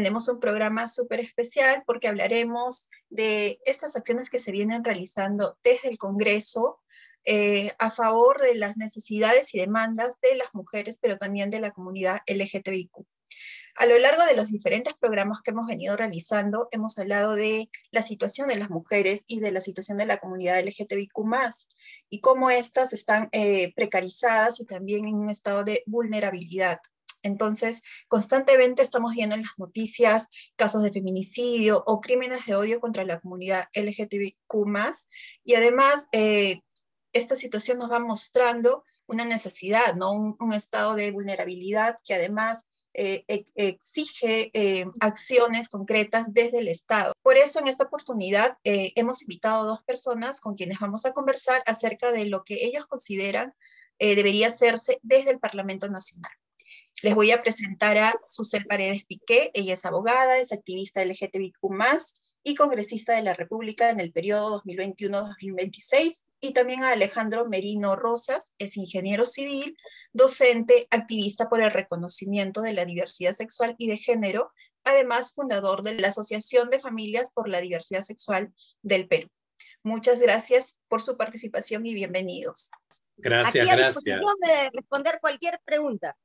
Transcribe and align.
tenemos 0.00 0.28
un 0.28 0.40
programa 0.40 0.88
súper 0.88 1.20
especial 1.20 1.82
porque 1.84 2.08
hablaremos 2.08 2.88
de 3.10 3.60
estas 3.66 3.96
acciones 3.96 4.30
que 4.30 4.38
se 4.38 4.50
vienen 4.50 4.82
realizando 4.82 5.58
desde 5.62 5.90
el 5.90 5.98
Congreso 5.98 6.80
eh, 7.26 7.74
a 7.78 7.90
favor 7.90 8.40
de 8.40 8.54
las 8.54 8.78
necesidades 8.78 9.54
y 9.54 9.58
demandas 9.58 10.18
de 10.22 10.36
las 10.36 10.54
mujeres, 10.54 10.98
pero 11.02 11.18
también 11.18 11.50
de 11.50 11.60
la 11.60 11.72
comunidad 11.72 12.22
LGTBIQ. 12.26 13.04
A 13.74 13.84
lo 13.84 13.98
largo 13.98 14.24
de 14.24 14.36
los 14.36 14.48
diferentes 14.48 14.94
programas 14.94 15.42
que 15.42 15.50
hemos 15.50 15.66
venido 15.66 15.94
realizando, 15.98 16.68
hemos 16.70 16.98
hablado 16.98 17.34
de 17.34 17.68
la 17.90 18.00
situación 18.00 18.48
de 18.48 18.56
las 18.56 18.70
mujeres 18.70 19.24
y 19.28 19.40
de 19.40 19.52
la 19.52 19.60
situación 19.60 19.98
de 19.98 20.06
la 20.06 20.16
comunidad 20.16 20.64
LGTBIQ 20.64 21.12
y 22.08 22.20
cómo 22.22 22.48
éstas 22.48 22.94
están 22.94 23.28
eh, 23.32 23.74
precarizadas 23.74 24.60
y 24.60 24.64
también 24.64 25.06
en 25.06 25.16
un 25.16 25.28
estado 25.28 25.62
de 25.62 25.82
vulnerabilidad. 25.84 26.80
Entonces, 27.22 27.82
constantemente 28.08 28.82
estamos 28.82 29.12
viendo 29.12 29.34
en 29.34 29.42
las 29.42 29.58
noticias 29.58 30.28
casos 30.56 30.82
de 30.82 30.92
feminicidio 30.92 31.82
o 31.86 32.00
crímenes 32.00 32.46
de 32.46 32.54
odio 32.54 32.80
contra 32.80 33.04
la 33.04 33.20
comunidad 33.20 33.68
LGTBIQ 33.74 34.36
y 35.44 35.54
además 35.54 36.06
eh, 36.12 36.60
esta 37.12 37.36
situación 37.36 37.78
nos 37.78 37.90
va 37.90 38.00
mostrando 38.00 38.84
una 39.06 39.24
necesidad, 39.24 39.94
¿no? 39.96 40.12
un 40.12 40.52
estado 40.52 40.94
de 40.94 41.10
vulnerabilidad 41.10 41.96
que 42.04 42.14
además 42.14 42.64
eh, 42.94 43.24
exige 43.54 44.50
eh, 44.52 44.84
acciones 45.00 45.68
concretas 45.68 46.26
desde 46.32 46.58
el 46.58 46.68
Estado. 46.68 47.12
Por 47.22 47.36
eso 47.36 47.58
en 47.60 47.66
esta 47.66 47.84
oportunidad 47.84 48.56
hemos 48.62 49.22
invitado 49.22 49.62
a 49.62 49.66
dos 49.66 49.82
personas 49.84 50.40
con 50.40 50.54
quienes 50.54 50.78
vamos 50.78 51.04
a 51.04 51.12
conversar 51.12 51.62
acerca 51.66 52.12
de 52.12 52.26
lo 52.26 52.44
que 52.44 52.64
ellos 52.64 52.86
consideran 52.86 53.54
debería 53.98 54.46
hacerse 54.46 54.98
desde 55.02 55.30
el 55.30 55.40
Parlamento 55.40 55.88
Nacional. 55.88 56.32
Les 57.02 57.14
voy 57.14 57.30
a 57.30 57.42
presentar 57.42 57.96
a 57.96 58.14
Susel 58.28 58.66
Paredes 58.66 59.04
Piqué, 59.04 59.50
ella 59.54 59.74
es 59.74 59.84
abogada, 59.86 60.38
es 60.38 60.52
activista 60.52 61.04
LGTBIQ+, 61.04 61.58
y 62.42 62.54
congresista 62.54 63.14
de 63.14 63.22
la 63.22 63.34
República 63.34 63.90
en 63.90 64.00
el 64.00 64.12
periodo 64.12 64.62
2021-2026, 64.64 66.24
y 66.40 66.52
también 66.52 66.82
a 66.84 66.92
Alejandro 66.92 67.46
Merino 67.46 67.96
Rosas, 67.96 68.54
es 68.58 68.76
ingeniero 68.76 69.24
civil, 69.24 69.76
docente, 70.12 70.88
activista 70.90 71.48
por 71.48 71.62
el 71.62 71.70
reconocimiento 71.70 72.62
de 72.62 72.72
la 72.72 72.84
diversidad 72.84 73.32
sexual 73.32 73.74
y 73.78 73.88
de 73.88 73.98
género, 73.98 74.52
además 74.84 75.32
fundador 75.32 75.82
de 75.82 75.94
la 75.94 76.08
Asociación 76.08 76.70
de 76.70 76.80
Familias 76.80 77.30
por 77.30 77.48
la 77.48 77.60
Diversidad 77.60 78.02
Sexual 78.02 78.52
del 78.82 79.06
Perú. 79.06 79.28
Muchas 79.82 80.20
gracias 80.20 80.78
por 80.88 81.02
su 81.02 81.16
participación 81.16 81.86
y 81.86 81.94
bienvenidos. 81.94 82.70
Gracias, 83.16 83.68
Aquí 83.68 83.80
a 83.80 83.86
disposición 83.86 84.34
de 84.40 84.70
responder 84.72 85.18
cualquier 85.20 85.60
pregunta. 85.64 86.16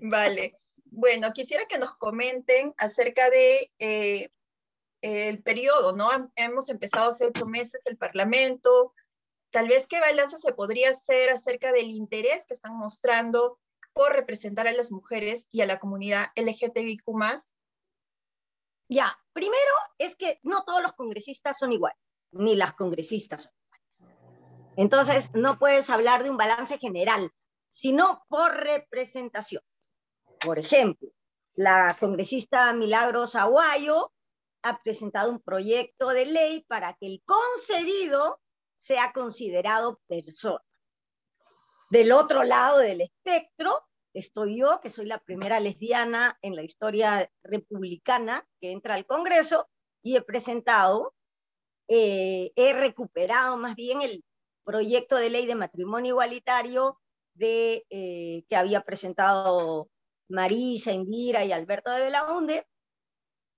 Vale. 0.00 0.58
Bueno, 0.84 1.32
quisiera 1.32 1.66
que 1.66 1.78
nos 1.78 1.96
comenten 1.96 2.72
acerca 2.78 3.28
de 3.30 3.72
eh, 3.78 4.30
el 5.00 5.42
periodo, 5.42 5.94
¿no? 5.94 6.08
Hemos 6.36 6.68
empezado 6.68 7.10
hace 7.10 7.26
ocho 7.26 7.46
meses 7.46 7.82
el 7.86 7.96
Parlamento, 7.96 8.94
tal 9.50 9.68
vez 9.68 9.86
qué 9.86 10.00
balance 10.00 10.38
se 10.38 10.52
podría 10.52 10.90
hacer 10.90 11.30
acerca 11.30 11.72
del 11.72 11.90
interés 11.90 12.46
que 12.46 12.54
están 12.54 12.76
mostrando 12.76 13.58
por 13.92 14.12
representar 14.12 14.66
a 14.66 14.72
las 14.72 14.90
mujeres 14.90 15.48
y 15.50 15.60
a 15.60 15.66
la 15.66 15.78
comunidad 15.78 16.26
LGTBIQ+. 16.36 17.04
Ya, 18.88 19.18
primero 19.32 19.72
es 19.98 20.16
que 20.16 20.40
no 20.42 20.64
todos 20.64 20.82
los 20.82 20.92
congresistas 20.94 21.58
son 21.58 21.72
iguales, 21.72 21.98
ni 22.32 22.56
las 22.56 22.74
congresistas 22.74 23.50
son 23.90 24.10
iguales. 24.10 24.56
Entonces, 24.76 25.30
no 25.34 25.58
puedes 25.58 25.88
hablar 25.90 26.24
de 26.24 26.30
un 26.30 26.36
balance 26.36 26.78
general, 26.78 27.30
sino 27.70 28.24
por 28.28 28.56
representación. 28.56 29.62
Por 30.44 30.58
ejemplo, 30.58 31.08
la 31.54 31.96
congresista 31.98 32.72
Milagros 32.74 33.34
Aguayo 33.34 34.12
ha 34.62 34.82
presentado 34.82 35.30
un 35.30 35.40
proyecto 35.40 36.08
de 36.08 36.26
ley 36.26 36.64
para 36.68 36.94
que 36.94 37.06
el 37.06 37.22
concedido 37.24 38.40
sea 38.78 39.12
considerado 39.12 40.00
persona. 40.06 40.62
Del 41.88 42.12
otro 42.12 42.44
lado 42.44 42.78
del 42.78 43.00
espectro 43.00 43.86
estoy 44.12 44.58
yo, 44.58 44.80
que 44.82 44.90
soy 44.90 45.06
la 45.06 45.18
primera 45.18 45.60
lesbiana 45.60 46.38
en 46.42 46.56
la 46.56 46.62
historia 46.62 47.30
republicana 47.42 48.46
que 48.60 48.72
entra 48.72 48.94
al 48.94 49.06
Congreso 49.06 49.68
y 50.02 50.16
he 50.16 50.22
presentado, 50.22 51.14
eh, 51.88 52.52
he 52.56 52.72
recuperado 52.74 53.56
más 53.56 53.76
bien 53.76 54.02
el 54.02 54.24
proyecto 54.64 55.16
de 55.16 55.30
ley 55.30 55.46
de 55.46 55.54
matrimonio 55.54 56.10
igualitario 56.10 57.00
de, 57.34 57.86
eh, 57.90 58.44
que 58.48 58.56
había 58.56 58.82
presentado 58.82 59.88
Marisa, 60.28 60.92
Indira 60.92 61.44
y 61.44 61.52
Alberto 61.52 61.90
de 61.90 62.00
Belaunde, 62.00 62.66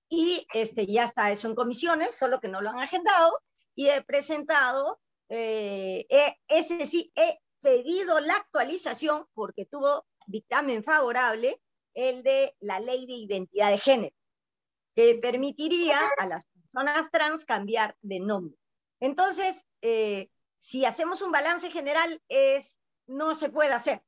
y 0.08 0.46
este, 0.54 0.86
ya 0.86 1.04
está 1.04 1.30
eso 1.32 1.48
en 1.48 1.54
comisiones, 1.54 2.14
solo 2.14 2.40
que 2.40 2.48
no 2.48 2.60
lo 2.60 2.70
han 2.70 2.78
agendado, 2.78 3.40
y 3.74 3.88
he 3.88 4.02
presentado, 4.02 5.00
eh, 5.28 6.06
ese 6.48 6.86
sí, 6.86 7.12
he 7.16 7.38
pedido 7.60 8.20
la 8.20 8.36
actualización 8.36 9.26
porque 9.34 9.66
tuvo 9.66 10.06
dictamen 10.26 10.84
favorable, 10.84 11.60
el 11.94 12.22
de 12.22 12.54
la 12.60 12.78
ley 12.78 13.06
de 13.06 13.14
identidad 13.14 13.70
de 13.70 13.78
género, 13.78 14.16
que 14.94 15.16
permitiría 15.16 15.98
a 16.18 16.26
las 16.26 16.44
personas 16.44 17.10
trans 17.10 17.44
cambiar 17.44 17.96
de 18.02 18.20
nombre. 18.20 18.56
Entonces, 19.00 19.64
eh, 19.82 20.28
si 20.58 20.84
hacemos 20.84 21.22
un 21.22 21.32
balance 21.32 21.70
general, 21.70 22.22
es, 22.28 22.78
no 23.06 23.34
se 23.34 23.48
puede 23.48 23.72
hacer. 23.72 24.02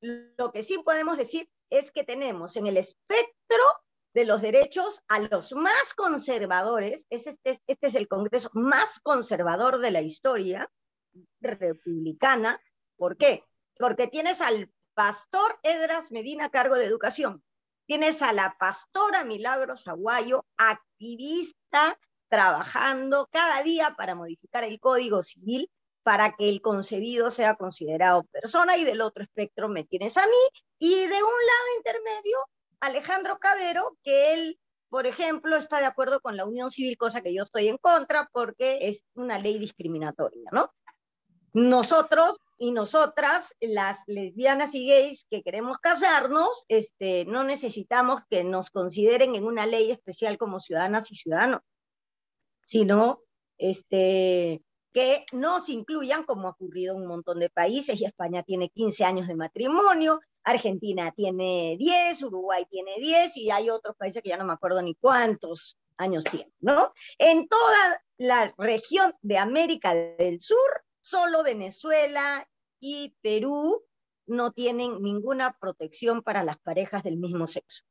Lo 0.00 0.52
que 0.52 0.62
sí 0.62 0.78
podemos 0.84 1.18
decir 1.18 1.48
es 1.70 1.92
que 1.92 2.04
tenemos 2.04 2.56
en 2.56 2.66
el 2.66 2.76
espectro 2.76 3.64
de 4.12 4.24
los 4.24 4.42
derechos 4.42 5.02
a 5.08 5.20
los 5.20 5.52
más 5.52 5.94
conservadores, 5.94 7.06
este, 7.10 7.38
este 7.44 7.86
es 7.86 7.94
el 7.94 8.08
Congreso 8.08 8.50
más 8.54 9.00
conservador 9.00 9.78
de 9.78 9.92
la 9.92 10.02
historia 10.02 10.68
republicana. 11.40 12.60
¿Por 12.96 13.16
qué? 13.16 13.42
Porque 13.78 14.08
tienes 14.08 14.40
al 14.40 14.70
pastor 14.94 15.58
Edras 15.62 16.10
Medina 16.10 16.46
a 16.46 16.50
cargo 16.50 16.74
de 16.74 16.84
educación, 16.84 17.42
tienes 17.86 18.20
a 18.22 18.32
la 18.32 18.56
pastora 18.58 19.24
Milagros 19.24 19.86
Aguayo, 19.86 20.44
activista, 20.56 21.98
trabajando 22.28 23.28
cada 23.30 23.62
día 23.62 23.94
para 23.96 24.14
modificar 24.14 24.64
el 24.64 24.78
Código 24.80 25.22
Civil 25.22 25.70
para 26.02 26.34
que 26.34 26.48
el 26.48 26.62
concebido 26.62 27.30
sea 27.30 27.56
considerado 27.56 28.24
persona 28.24 28.76
y 28.76 28.84
del 28.84 29.00
otro 29.00 29.22
espectro 29.22 29.68
me 29.68 29.84
tienes 29.84 30.16
a 30.16 30.26
mí 30.26 30.62
y 30.80 30.94
de 30.94 31.04
un 31.04 31.10
lado 31.12 31.76
intermedio 31.76 32.38
Alejandro 32.80 33.38
Cabero, 33.38 33.98
que 34.02 34.32
él, 34.32 34.58
por 34.88 35.06
ejemplo, 35.06 35.56
está 35.56 35.78
de 35.78 35.84
acuerdo 35.84 36.20
con 36.20 36.36
la 36.36 36.46
unión 36.46 36.70
civil, 36.70 36.96
cosa 36.96 37.20
que 37.20 37.34
yo 37.34 37.42
estoy 37.42 37.68
en 37.68 37.76
contra 37.76 38.28
porque 38.32 38.88
es 38.88 39.04
una 39.14 39.38
ley 39.38 39.58
discriminatoria, 39.58 40.50
¿no? 40.50 40.72
Nosotros 41.52 42.38
y 42.56 42.72
nosotras, 42.72 43.56
las 43.60 44.04
lesbianas 44.06 44.74
y 44.74 44.88
gays 44.88 45.26
que 45.30 45.42
queremos 45.42 45.78
casarnos, 45.78 46.64
este, 46.68 47.26
no 47.26 47.44
necesitamos 47.44 48.22
que 48.30 48.42
nos 48.42 48.70
consideren 48.70 49.34
en 49.34 49.44
una 49.44 49.66
ley 49.66 49.90
especial 49.90 50.38
como 50.38 50.60
ciudadanas 50.60 51.10
y 51.12 51.16
ciudadanos, 51.16 51.60
sino 52.62 53.18
este, 53.58 54.62
que 54.92 55.24
nos 55.32 55.68
incluyan, 55.68 56.24
como 56.24 56.48
ha 56.48 56.52
ocurrido 56.52 56.94
en 56.94 57.02
un 57.02 57.08
montón 57.08 57.38
de 57.38 57.50
países, 57.50 58.00
y 58.00 58.06
España 58.06 58.42
tiene 58.42 58.70
15 58.70 59.04
años 59.04 59.28
de 59.28 59.36
matrimonio, 59.36 60.20
Argentina 60.44 61.12
tiene 61.12 61.76
10, 61.78 62.22
Uruguay 62.22 62.64
tiene 62.70 62.96
10 62.98 63.36
y 63.36 63.50
hay 63.50 63.70
otros 63.70 63.96
países 63.96 64.22
que 64.22 64.30
ya 64.30 64.36
no 64.36 64.44
me 64.44 64.52
acuerdo 64.52 64.82
ni 64.82 64.94
cuántos 64.94 65.78
años 65.96 66.24
tienen, 66.24 66.52
¿no? 66.60 66.92
En 67.18 67.46
toda 67.48 68.02
la 68.16 68.54
región 68.56 69.14
de 69.22 69.38
América 69.38 69.94
del 69.94 70.40
Sur, 70.40 70.84
solo 71.00 71.42
Venezuela 71.42 72.48
y 72.80 73.14
Perú 73.20 73.84
no 74.26 74.52
tienen 74.52 75.02
ninguna 75.02 75.56
protección 75.60 76.22
para 76.22 76.44
las 76.44 76.58
parejas 76.58 77.02
del 77.02 77.16
mismo 77.16 77.46
sexo. 77.46 77.84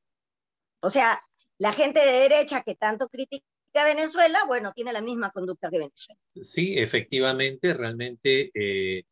O 0.81 0.89
sea, 0.89 1.21
la 1.57 1.73
gente 1.73 1.99
de 1.99 2.11
derecha 2.11 2.63
que 2.63 2.75
tanto 2.75 3.09
critica 3.09 3.43
Venezuela, 3.73 4.39
bueno, 4.47 4.71
tiene 4.73 4.93
la 4.93 5.01
misma 5.01 5.31
conducta 5.31 5.69
que 5.69 5.77
Venezuela. 5.77 6.19
Sí, 6.41 6.77
efectivamente, 6.77 7.73
realmente 7.73 8.49
eh, 8.53 9.03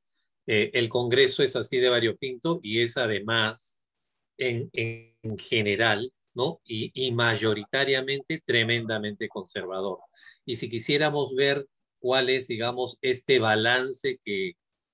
eh, 0.47 0.71
el 0.73 0.89
Congreso 0.89 1.43
es 1.43 1.55
así 1.55 1.77
de 1.77 1.89
variopinto 1.89 2.59
y 2.63 2.81
es 2.81 2.97
además 2.97 3.79
en, 4.37 4.71
general 5.37 6.11
¿no? 6.33 6.61
Y, 6.65 7.11
mayoritariamente 7.11 8.41
tremendamente 8.45 9.27
conservador. 9.27 9.99
Y 10.45 10.57
si 10.57 10.69
quisiéramos 10.69 11.33
ver 11.35 11.67
cuál 11.99 12.29
es, 12.29 12.47
digamos, 12.47 12.97
este 13.01 13.39
balance 13.39 14.19
que, 14.23 14.53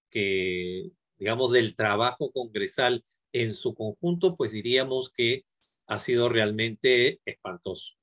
que, 0.09 0.89
digamos, 1.17 1.51
del 1.51 1.75
trabajo 1.75 2.31
congresal 2.31 3.03
en 3.33 3.53
su 3.55 3.75
conjunto, 3.75 4.38
pues 4.38 4.53
diríamos 4.53 5.11
que 5.11 5.44
ha 5.88 6.00
sido 6.00 6.29
realmente 6.29 7.19
espantoso. 7.25 7.94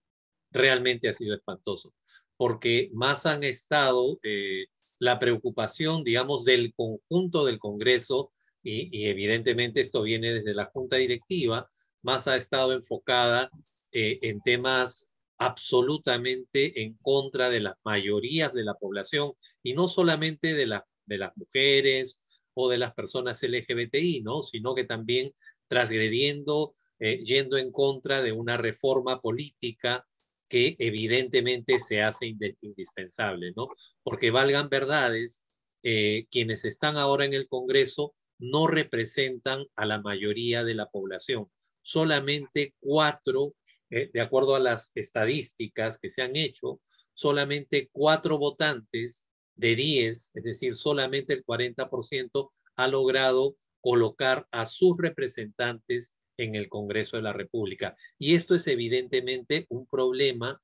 Realmente 0.51 1.09
ha 1.09 1.13
sido 1.15 1.35
espantoso, 1.35 1.95
porque 2.37 2.91
más 2.93 3.25
han 3.25 3.43
estado 3.45 4.19
eh, 4.23 4.67
la 5.01 5.19
preocupación, 5.19 6.05
digamos, 6.05 6.45
del 6.45 6.73
conjunto 6.75 7.45
del 7.45 7.59
Congreso, 7.59 8.31
y, 8.63 9.07
evidentemente 9.09 9.81
esto 9.81 10.03
viene 10.03 10.35
desde 10.35 10.55
la 10.55 10.67
Junta 10.67 10.97
Directiva, 10.97 11.69
más 12.03 12.29
ha 12.29 12.37
estado 12.37 12.73
enfocada 12.73 13.51
eh, 13.93 14.19
en 14.23 14.41
temas 14.43 15.11
absolutamente 15.39 16.83
en 16.83 16.95
contra 16.99 17.49
de 17.49 17.61
las 17.61 17.77
mayorías 17.83 18.53
de 18.53 18.63
la 18.63 18.75
población 18.75 19.33
y 19.63 19.73
no 19.73 19.89
solamente 19.89 20.55
de, 20.55 20.81
de 21.07 21.19
las 21.19 21.37
mujeres 21.37 22.21
o 22.53 22.69
de 22.69 22.77
las 22.77 22.93
personas 22.93 23.43
LGBTI, 23.43 24.21
¿no? 24.21 24.43
sino 24.43 24.75
que 24.75 24.85
también 24.85 25.33
transgrediendo, 25.67 26.75
eh, 26.99 27.25
yendo 27.25 27.57
en 27.57 27.73
contra 27.73 28.21
de 28.21 28.33
una 28.33 28.59
reforma 28.59 29.23
política 29.23 30.07
que 30.51 30.77
evidentemente 30.81 31.79
se 31.79 32.03
hace 32.03 32.37
indispensable, 32.61 33.53
¿no? 33.57 33.69
Porque 34.03 34.33
valgan 34.33 34.69
verdades, 34.69 35.45
eh, 35.85 36.27
quienes 36.31 36.65
están 36.65 36.99
ahora 36.99 37.25
en 37.25 37.33
el 37.33 37.49
Congreso 37.49 38.15
no 38.39 38.67
representan 38.67 39.65
a 39.77 39.87
la 39.87 40.01
mayoría 40.01 40.65
de 40.65 40.75
la 40.75 40.87
población. 40.87 41.49
Solamente 41.83 42.75
cuatro, 42.81 43.55
eh, 43.91 44.11
de 44.13 44.21
acuerdo 44.21 44.57
a 44.57 44.61
las 44.61 44.91
estadísticas 44.97 45.99
que 46.01 46.11
se 46.11 46.23
han 46.23 46.35
hecho, 46.35 46.81
solamente 47.15 47.89
cuatro 47.93 48.37
votantes 48.37 49.29
de 49.55 49.77
diez, 49.77 50.33
es 50.35 50.43
decir, 50.43 50.75
solamente 50.75 51.33
el 51.33 51.45
40% 51.45 52.51
ha 52.75 52.89
logrado 52.89 53.55
colocar 53.81 54.49
a 54.51 54.67
sus 54.67 54.97
representantes 54.99 56.15
en 56.43 56.55
el 56.55 56.69
Congreso 56.69 57.17
de 57.17 57.23
la 57.23 57.33
República. 57.33 57.97
Y 58.19 58.35
esto 58.35 58.55
es 58.55 58.67
evidentemente 58.67 59.67
un 59.69 59.87
problema 59.87 60.61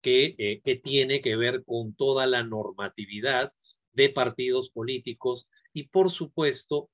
que, 0.00 0.34
eh, 0.38 0.60
que 0.64 0.76
tiene 0.76 1.20
que 1.20 1.36
ver 1.36 1.64
con 1.64 1.94
toda 1.94 2.26
la 2.26 2.42
normatividad 2.42 3.52
de 3.92 4.08
partidos 4.08 4.70
políticos 4.70 5.48
y 5.72 5.88
por 5.88 6.10
supuesto 6.10 6.90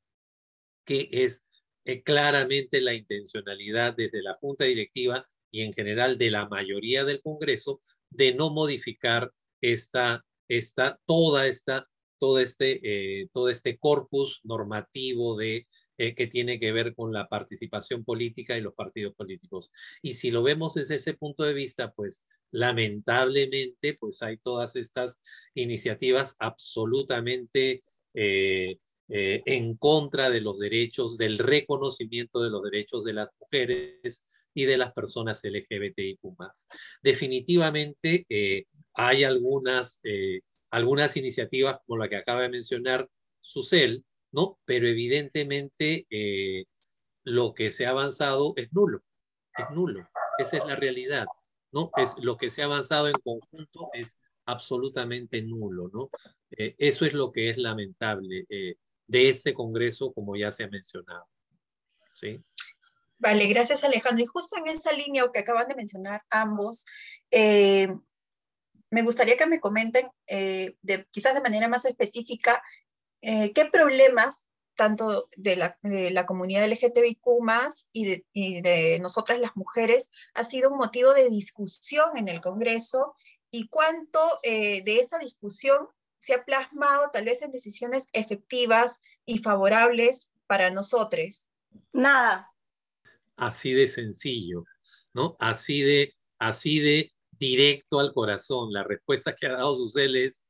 que 0.85 1.09
es 1.13 1.47
eh, 1.85 2.03
claramente 2.03 2.81
la 2.81 2.95
intencionalidad 2.95 3.95
desde 3.95 4.23
la 4.23 4.35
Junta 4.35 4.65
Directiva 4.65 5.29
y 5.51 5.63
en 5.63 5.73
general 5.73 6.19
de 6.19 6.31
la 6.31 6.49
mayoría 6.49 7.05
del 7.05 7.23
Congreso 7.23 7.81
de 8.11 8.35
no 8.35 8.51
modificar 8.51 9.33
esta, 9.61 10.25
esta, 10.49 10.99
toda 11.07 11.47
esta, 11.47 11.89
todo 12.19 12.39
este, 12.39 12.81
eh, 12.83 13.29
todo 13.33 13.49
este 13.51 13.79
corpus 13.79 14.41
normativo 14.45 15.37
de, 15.37 15.67
eh, 15.99 16.15
que 16.15 16.27
tiene 16.27 16.59
que 16.59 16.73
ver 16.73 16.95
con 16.95 17.13
la 17.13 17.29
participación 17.29 18.05
política 18.05 18.57
y 18.57 18.61
los 18.61 18.75
partidos 18.75 19.15
políticos. 19.15 19.71
Y 20.03 20.15
si 20.15 20.31
lo 20.31 20.43
vemos 20.43 20.75
desde 20.75 20.97
ese 20.97 21.15
punto 21.15 21.45
de 21.45 21.55
vista, 21.55 21.93
pues 21.93 22.25
lamentablemente, 22.51 23.97
pues 23.99 24.23
hay 24.23 24.39
todas 24.39 24.77
estas 24.77 25.23
iniciativas 25.55 26.37
absolutamente 26.39 27.83
eh, 28.15 28.79
en 29.09 29.77
contra 29.77 30.31
de 30.31 30.41
los 30.41 30.59
derechos, 30.59 31.17
del 31.17 31.39
reconocimiento 31.39 32.43
de 32.43 32.51
los 32.51 32.63
derechos 32.63 33.05
de 33.05 33.13
las 33.13 33.29
mujeres 33.39 34.25
y 34.53 34.65
de 34.65 34.77
las 34.77 34.93
personas 34.93 35.45
LGBTIQ. 35.45 36.19
Definitivamente 37.03 38.27
hay 38.95 39.23
algunas, 39.23 40.01
algunas 40.71 41.17
iniciativas 41.17 41.79
como 41.87 41.99
la 41.99 42.09
que 42.09 42.17
acaba 42.17 42.43
de 42.43 42.49
mencionar 42.49 43.09
Susel, 43.41 44.05
¿no? 44.33 44.59
Pero 44.65 44.89
evidentemente 44.89 46.07
lo 47.25 47.55
que 47.55 47.71
se 47.71 47.87
ha 47.87 47.91
avanzado 47.91 48.53
es 48.57 48.73
nulo, 48.73 49.03
es 49.57 49.71
nulo. 49.71 50.09
Esa 50.39 50.59
es 50.59 50.65
la 50.67 50.77
realidad, 50.77 51.27
¿no? 51.73 51.91
Es 51.97 52.15
lo 52.19 52.37
que 52.37 52.51
se 52.51 52.63
ha 52.63 52.67
avanzado 52.67 53.09
en 53.09 53.15
conjunto 53.15 53.89
es 53.93 54.17
absolutamente 54.45 55.43
nulo, 55.43 55.91
¿no? 55.93 56.11
eso 56.51 57.05
es 57.05 57.13
lo 57.13 57.33
que 57.33 57.51
es 57.51 57.59
lamentable 57.59 58.47
de 59.09 59.29
este 59.29 59.55
Congreso, 59.55 60.13
como 60.13 60.37
ya 60.37 60.51
se 60.51 60.65
ha 60.65 60.69
mencionado. 60.69 61.27
¿Sí? 62.15 62.41
Vale, 63.19 63.47
gracias 63.47 63.85
Alejandro. 63.85 64.23
Y 64.23 64.27
justo 64.27 64.57
en 64.57 64.69
esa 64.69 64.93
línea 64.93 65.25
que 65.33 65.41
acaban 65.41 65.69
de 65.69 65.75
mencionar 65.75 66.23
ambos, 66.31 66.87
eh, 67.31 67.89
me 68.91 69.03
gustaría 69.03 69.37
que 69.37 69.47
me 69.47 69.61
comenten, 69.61 70.09
eh, 70.27 70.77
de, 70.83 71.07
quizás 71.11 71.35
de 71.35 71.41
manera 71.41 71.69
más 71.69 71.85
específica, 71.85 72.63
eh, 73.21 73.53
qué 73.53 73.65
problemas 73.67 74.47
tanto 74.75 75.29
de 75.37 75.57
la, 75.57 75.79
de 75.83 76.11
la 76.11 76.27
comunidad 76.27 76.69
LGTBIQ 76.69 77.19
y 77.93 78.05
de, 78.05 78.27
y 78.33 78.61
de 78.61 78.99
nosotras 79.01 79.41
las 79.41 79.57
mujeres 79.57 80.11
ha 80.35 80.45
sido 80.45 80.71
un 80.71 80.77
motivo 80.77 81.15
de 81.15 81.31
discusión 81.31 82.17
en 82.17 82.29
el 82.29 82.43
Congreso 82.43 83.15
y 83.51 83.69
cuánto 83.69 84.21
de 84.43 85.01
esa 85.01 85.19
discusión 85.19 85.89
se 86.27 86.35
ha 86.35 86.45
plasmado 86.45 87.09
tal 87.13 87.25
vez 87.25 87.41
en 87.43 87.53
decisiones 87.53 88.07
efectivas 88.13 89.01
y 89.25 89.39
favorables 89.39 90.33
para 90.49 90.71
nosotros? 90.71 91.49
Nada. 91.93 92.53
Así 93.37 93.73
de 93.73 93.87
sencillo, 93.87 94.65
¿no? 95.13 95.37
Así 95.39 95.83
de, 95.83 96.13
así 96.39 96.81
de 96.81 97.13
directo 97.39 98.01
al 98.01 98.13
corazón. 98.13 98.73
La 98.73 98.83
respuesta 98.83 99.35
que 99.35 99.47
ha 99.47 99.53
dado 99.53 99.77
Susel 99.77 100.17
es 100.17 100.45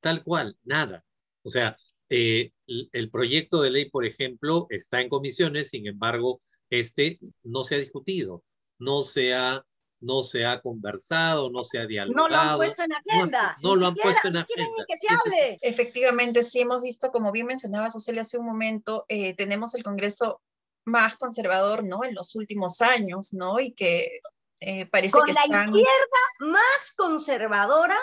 tal 0.00 0.22
cual, 0.22 0.56
nada. 0.64 1.04
O 1.42 1.48
sea, 1.48 1.76
eh, 2.08 2.52
el 2.66 3.10
proyecto 3.10 3.62
de 3.62 3.70
ley, 3.70 3.90
por 3.90 4.04
ejemplo, 4.04 4.66
está 4.70 5.00
en 5.00 5.08
comisiones, 5.08 5.70
sin 5.70 5.86
embargo, 5.86 6.40
este 6.70 7.18
no 7.42 7.64
se 7.64 7.76
ha 7.76 7.78
discutido, 7.78 8.44
no 8.78 9.02
se 9.02 9.34
ha 9.34 9.64
no 10.02 10.22
se 10.24 10.44
ha 10.44 10.60
conversado, 10.60 11.48
no 11.50 11.64
se 11.64 11.78
ha 11.78 11.86
dialogado. 11.86 12.28
No 12.28 12.34
lo 12.34 12.40
han 12.40 12.56
puesto 12.56 12.82
en 12.82 12.92
agenda. 12.92 13.56
No, 13.62 13.76
lo 13.76 13.86
han 13.86 13.94
puesto 13.94 14.28
en 14.28 14.36
agenda. 14.36 14.84
que 14.88 14.98
se 14.98 15.06
hable. 15.14 15.58
Efectivamente, 15.62 16.42
sí 16.42 16.60
hemos 16.60 16.82
visto, 16.82 17.12
como 17.12 17.30
bien 17.30 17.46
mencionaba 17.46 17.90
Suseli 17.90 18.18
hace 18.18 18.36
un 18.36 18.46
momento, 18.46 19.06
eh, 19.08 19.34
tenemos 19.34 19.74
el 19.76 19.84
Congreso 19.84 20.42
más 20.84 21.16
conservador, 21.16 21.84
¿no? 21.84 22.04
En 22.04 22.16
los 22.16 22.34
últimos 22.34 22.80
años, 22.82 23.32
¿no? 23.32 23.60
Y 23.60 23.74
que 23.74 24.20
eh, 24.64 24.86
parece 24.86 25.18
Con 25.18 25.26
que 25.26 25.32
la 25.32 25.44
izquierda 25.44 26.22
más 26.38 26.94
conservadora 26.96 27.96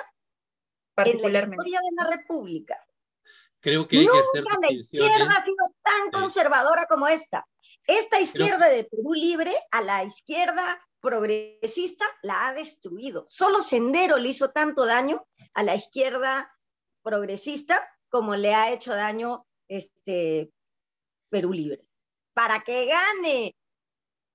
en 0.97 1.21
la 1.21 1.39
historia 1.39 1.79
de 1.79 1.95
la 1.95 2.09
República. 2.09 2.85
Creo 3.61 3.88
que 3.88 4.00
hay 4.00 4.06
Nunca 4.06 4.21
que 4.33 4.39
hacer 4.39 4.44
la 4.61 4.71
izquierda 4.73 5.35
ha 5.38 5.44
sido 5.44 5.73
tan 5.81 6.11
conservadora 6.11 6.85
como 6.88 7.07
esta. 7.07 7.47
Esta 7.88 8.19
izquierda 8.19 8.67
de 8.67 8.83
Perú 8.83 9.13
Libre 9.13 9.53
a 9.71 9.81
la 9.81 10.03
izquierda 10.03 10.85
progresista 10.99 12.06
la 12.23 12.47
ha 12.47 12.54
destruido. 12.54 13.25
Solo 13.30 13.61
Sendero 13.61 14.18
le 14.18 14.28
hizo 14.28 14.51
tanto 14.51 14.85
daño 14.85 15.25
a 15.54 15.63
la 15.63 15.75
izquierda 15.75 16.54
progresista 17.01 17.87
como 18.09 18.35
le 18.35 18.54
ha 18.54 18.73
hecho 18.73 18.94
daño 18.94 19.45
este 19.69 20.51
Perú 21.30 21.54
Libre. 21.54 21.85
Para 22.33 22.59
que 22.66 22.85
gane 22.85 23.56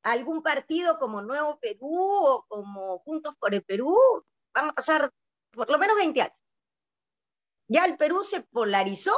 algún 0.04 0.42
partido 0.42 0.98
como 0.98 1.22
Nuevo 1.22 1.58
Perú 1.58 1.88
o 1.90 2.44
como 2.46 2.98
Juntos 3.00 3.34
por 3.38 3.54
el 3.54 3.64
Perú, 3.64 3.96
van 4.52 4.68
a 4.68 4.72
pasar 4.72 5.10
por 5.50 5.70
lo 5.70 5.78
menos 5.78 5.96
20 5.96 6.22
años. 6.22 6.36
Ya 7.68 7.86
el 7.86 7.96
Perú 7.96 8.22
se 8.22 8.42
polarizó 8.42 9.12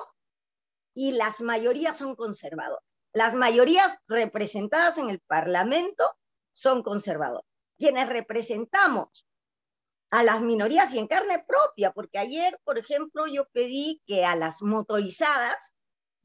y 0.95 1.13
las 1.13 1.41
mayorías 1.41 1.99
son 1.99 2.15
conservadoras. 2.15 2.85
Las 3.13 3.35
mayorías 3.35 3.99
representadas 4.07 4.99
en 4.99 5.11
el 5.11 5.21
Parlamento 5.21 6.05
son 6.53 6.83
conservadores. 6.83 7.49
Quienes 7.79 8.09
representamos 8.09 9.27
a 10.11 10.23
las 10.23 10.43
minorías 10.43 10.93
y 10.93 10.99
en 10.99 11.09
carne 11.09 11.45
propia, 11.47 11.93
porque 11.93 12.19
ayer, 12.19 12.59
por 12.65 12.79
ejemplo, 12.79 13.27
yo 13.27 13.47
pedí 13.51 14.01
que 14.07 14.25
a 14.25 14.37
las 14.37 14.63
motorizadas 14.63 15.76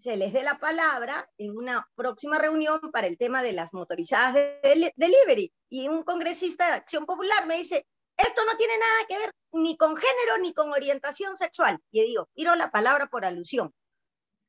se 0.01 0.17
les 0.17 0.33
dé 0.33 0.41
la 0.41 0.57
palabra 0.57 1.29
en 1.37 1.55
una 1.55 1.87
próxima 1.95 2.39
reunión 2.39 2.79
para 2.91 3.05
el 3.05 3.19
tema 3.19 3.43
de 3.43 3.53
las 3.53 3.71
motorizadas 3.71 4.33
de 4.33 4.93
delivery. 4.95 5.53
Y 5.69 5.87
un 5.89 6.03
congresista 6.03 6.67
de 6.67 6.73
Acción 6.73 7.05
Popular 7.05 7.45
me 7.45 7.57
dice, 7.57 7.87
esto 8.17 8.41
no 8.45 8.57
tiene 8.57 8.77
nada 8.79 9.05
que 9.07 9.17
ver 9.19 9.31
ni 9.51 9.77
con 9.77 9.95
género 9.95 10.39
ni 10.41 10.53
con 10.53 10.71
orientación 10.71 11.37
sexual. 11.37 11.79
Y 11.91 11.99
yo 11.99 12.05
digo, 12.05 12.29
quiero 12.33 12.55
la 12.55 12.71
palabra 12.71 13.07
por 13.07 13.25
alusión. 13.25 13.71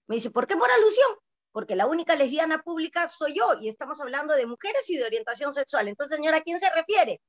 Me 0.07 0.17
dice, 0.17 0.31
¿por 0.31 0.47
qué 0.47 0.57
por 0.57 0.71
alusión? 0.71 1.19
porque 1.53 1.77
la 1.77 1.87
única 1.87 2.17
lesbiana 2.17 2.63
pública 2.63 3.09
soy 3.09 3.35
yo 3.37 3.61
y 3.61 3.69
estamos 3.69 4.01
hablando 4.01 4.35
de 4.35 4.47
mujeres 4.47 4.89
y 4.89 4.97
de 4.97 5.05
orientación 5.05 5.53
sexual. 5.53 5.87
Entonces, 5.87 6.17
señora, 6.17 6.39
¿a 6.39 6.41
quién 6.41 6.59
se 6.59 6.71
refiere? 6.71 7.21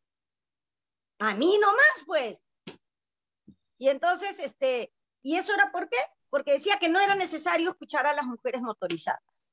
A 1.20 1.36
mí 1.36 1.58
nomás, 1.60 2.03
pues. 2.06 2.46
Y 3.77 3.89
entonces, 3.89 4.39
este, 4.39 4.94
¿y 5.22 5.36
eso 5.36 5.53
era 5.53 5.72
por 5.72 5.89
qué? 5.89 5.98
Porque 6.33 6.53
decía 6.53 6.79
que 6.79 6.89
no 6.89 6.99
era 6.99 7.13
necesario 7.13 7.69
escuchar 7.69 8.07
a 8.07 8.13
las 8.15 8.25
mujeres 8.25 8.63
motorizadas. 8.63 9.45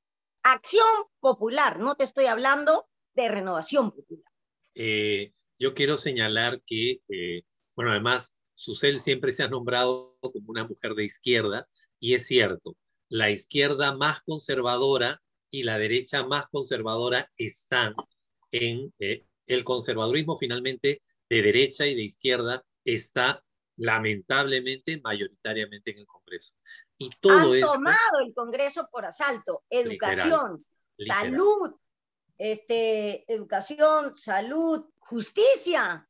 Acción 0.42 0.87
popular, 1.20 1.78
no 1.78 1.94
te 1.94 2.04
estoy 2.04 2.25
hablando 2.25 2.88
de 3.12 3.28
renovación 3.28 3.90
popular. 3.90 4.32
Eh, 4.75 5.34
yo 5.58 5.75
quiero 5.75 5.99
señalar 5.99 6.62
que, 6.64 7.02
eh, 7.10 7.42
bueno, 7.76 7.90
además, 7.90 8.32
Susel 8.54 8.99
siempre 8.99 9.32
se 9.32 9.42
ha 9.42 9.49
nombrado 9.49 10.16
como 10.22 10.46
una 10.46 10.66
mujer 10.66 10.94
de 10.94 11.04
izquierda, 11.04 11.68
y 11.99 12.14
es 12.14 12.26
cierto, 12.26 12.75
la 13.10 13.30
izquierda 13.30 13.94
más 13.94 14.22
conservadora 14.22 15.20
y 15.50 15.64
la 15.64 15.76
derecha 15.76 16.25
más 16.25 16.46
conservadora 16.46 17.30
están 17.37 17.94
en 18.52 18.90
eh, 19.00 19.26
el 19.46 19.64
conservadurismo 19.64 20.38
finalmente 20.38 21.02
de 21.28 21.42
derecha 21.42 21.87
y 21.87 21.94
de 21.94 22.04
izquierda 22.04 22.64
está 22.87 23.44
lamentablemente 23.80 25.00
mayoritariamente 25.02 25.90
en 25.92 25.99
el 26.00 26.06
Congreso. 26.06 26.52
Y 26.99 27.08
todo 27.20 27.54
Han 27.54 27.60
tomado 27.60 28.20
el 28.25 28.34
Congreso 28.34 28.88
por 28.92 29.06
asalto, 29.06 29.64
educación, 29.70 30.66
salud, 30.99 31.75
este, 32.37 33.25
educación, 33.32 34.14
salud, 34.14 34.84
justicia. 34.99 36.06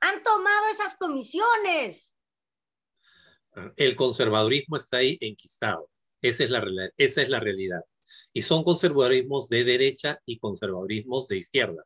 Han 0.00 0.22
tomado 0.22 0.68
esas 0.70 0.96
comisiones. 0.96 2.16
El 3.76 3.94
conservadurismo 3.94 4.78
está 4.78 4.98
ahí 4.98 5.18
enquistado. 5.20 5.90
Esa 6.22 6.44
es 6.44 6.50
la, 6.50 6.64
esa 6.96 7.22
es 7.22 7.28
la 7.28 7.38
realidad. 7.38 7.84
Y 8.32 8.42
son 8.42 8.64
conservadurismos 8.64 9.50
de 9.50 9.64
derecha 9.64 10.18
y 10.24 10.38
conservadurismos 10.38 11.28
de 11.28 11.36
izquierda. 11.36 11.84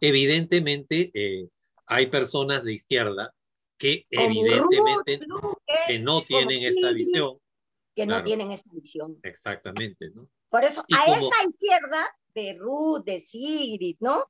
Evidentemente, 0.00 1.10
eh, 1.12 1.48
hay 1.86 2.06
personas 2.06 2.62
de 2.62 2.72
izquierda 2.72 3.34
que 3.80 4.06
evidentemente 4.10 5.20
que 5.86 5.98
no 5.98 6.22
tienen 6.22 6.62
esta 6.62 6.92
visión. 6.92 7.40
Que 7.96 8.04
no 8.06 8.22
tienen 8.22 8.52
esta 8.52 8.70
visión. 8.72 9.18
Exactamente, 9.22 10.10
¿no? 10.10 10.28
Por 10.50 10.64
eso, 10.64 10.84
a 10.94 11.04
esa 11.06 11.48
izquierda 11.48 12.14
de 12.34 12.58
Ruth, 12.58 13.04
de 13.04 13.18
Sigrid, 13.18 13.96
¿no? 14.00 14.26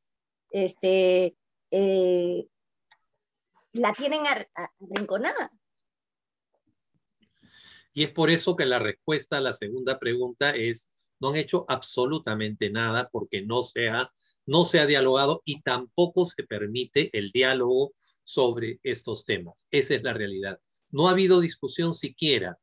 Este, 0.51 1.37
eh, 1.73 2.47
la 3.73 3.93
tienen 3.93 4.23
arrinconada. 4.55 5.51
Y 7.93 8.05
es 8.05 8.13
por 8.13 8.31
eso 8.31 8.55
que 8.55 8.67
la 8.67 8.79
respuesta 8.79 9.39
a 9.39 9.41
la 9.41 9.53
segunda 9.53 9.99
pregunta 9.99 10.51
es, 10.51 10.93
no 11.19 11.31
han 11.31 11.37
hecho 11.37 11.65
absolutamente 11.69 12.71
nada 12.71 13.09
porque 13.11 13.43
no 13.43 13.65
se 13.65 13.89
ha, 13.89 14.13
no 14.47 14.65
se 14.65 14.79
ha 14.79 14.87
dialogado 14.87 15.43
y 15.45 15.61
tampoco 15.63 16.25
se 16.25 16.45
permite 16.45 17.11
el 17.19 17.31
diálogo 17.33 17.93
sobre 18.31 18.79
estos 18.85 19.25
temas. 19.25 19.67
Esa 19.73 19.97
es 19.97 20.03
la 20.05 20.13
realidad. 20.13 20.61
No 20.91 21.09
ha 21.09 21.13
habido 21.13 21.41
discusión 21.41 21.95
siquiera, 21.95 22.59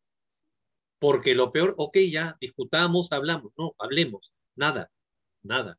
porque 0.98 1.36
lo 1.36 1.52
peor, 1.52 1.76
ok, 1.78 1.98
ya 2.10 2.38
discutamos, 2.40 3.12
hablamos, 3.12 3.52
no, 3.58 3.76
hablemos, 3.78 4.34
nada, 4.56 4.90
nada. 5.44 5.78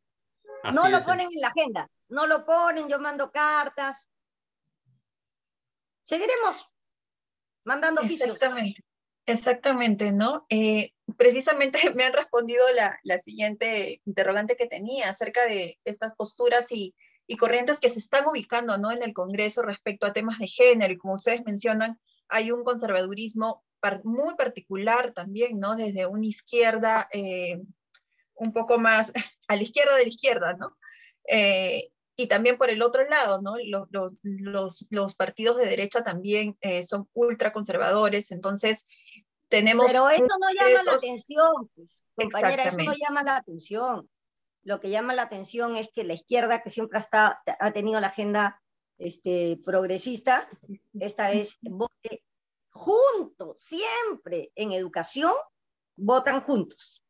no 0.74 0.88
lo 0.90 1.00
ponen 1.00 1.28
en 1.32 1.40
la 1.40 1.48
agenda, 1.48 1.90
no 2.08 2.26
lo 2.26 2.44
ponen, 2.44 2.86
yo 2.88 2.98
cartas. 3.32 4.06
Seguiremos 6.02 6.68
mandando 7.64 8.02
Exactamente. 8.02 8.84
Exactamente, 9.24 10.10
¿no? 10.12 10.46
Eh, 10.48 10.92
precisamente 11.16 11.78
me 11.94 12.04
han 12.04 12.12
respondido 12.12 12.62
la, 12.74 12.98
la, 13.04 13.18
siguiente 13.18 14.00
interrogante 14.06 14.56
que 14.56 14.66
tenía 14.66 15.10
acerca 15.10 15.44
de 15.44 15.78
estas 15.84 16.14
posturas 16.14 16.72
y, 16.72 16.94
y, 17.28 17.36
corrientes 17.36 17.78
que 17.78 17.90
se 17.90 18.00
están 18.00 18.26
ubicando, 18.26 18.78
¿no? 18.78 18.90
En 18.90 19.02
el 19.02 19.12
Congreso 19.12 19.62
respecto 19.62 20.06
a 20.06 20.12
temas 20.12 20.38
de 20.38 20.48
género 20.48 20.92
y 20.92 20.98
como 20.98 21.14
ustedes 21.14 21.44
mencionan, 21.44 22.00
hay 22.28 22.50
un 22.50 22.64
conservadurismo 22.64 23.62
muy 24.04 24.34
particular 24.34 25.12
también, 25.12 25.58
¿no? 25.60 25.76
Desde 25.76 26.06
una 26.06 26.26
izquierda 26.26 27.08
eh, 27.12 27.62
un 28.34 28.52
poco 28.52 28.78
más 28.78 29.12
a 29.48 29.56
la 29.56 29.62
izquierda 29.62 29.96
de 29.96 30.02
la 30.02 30.08
izquierda, 30.08 30.54
¿no? 30.54 30.76
Eh, 31.28 31.90
y 32.16 32.26
también 32.26 32.58
por 32.58 32.68
el 32.68 32.82
otro 32.82 33.08
lado, 33.08 33.40
¿no? 33.40 33.54
Los, 33.64 34.86
los, 34.90 35.14
partidos 35.14 35.56
de 35.56 35.66
derecha 35.66 36.02
también 36.02 36.56
eh, 36.60 36.82
son 36.82 37.08
ultraconservadores, 37.12 38.32
entonces 38.32 38.88
tenemos... 39.48 39.86
Pero 39.86 40.10
eso 40.10 40.26
no 40.40 40.48
llama 40.50 40.82
la 40.82 40.92
atención, 40.94 41.70
pues, 41.76 42.04
compañera, 42.16 42.64
eso 42.64 42.78
no 42.82 42.92
llama 42.92 43.22
la 43.22 43.36
atención. 43.36 44.10
Lo 44.62 44.80
que 44.80 44.90
llama 44.90 45.14
la 45.14 45.22
atención 45.22 45.76
es 45.76 45.90
que 45.92 46.04
la 46.04 46.14
izquierda, 46.14 46.62
que 46.62 46.70
siempre 46.70 46.98
ha, 46.98 47.42
ha 47.58 47.72
tenido 47.72 48.00
la 48.00 48.08
agenda 48.08 48.62
este, 48.98 49.60
progresista, 49.64 50.48
esta 50.98 51.30
vez 51.30 51.58
vote 51.62 52.24
juntos, 52.70 53.62
siempre 53.62 54.52
en 54.54 54.72
educación, 54.72 55.32
votan 55.96 56.40
juntos. 56.40 57.02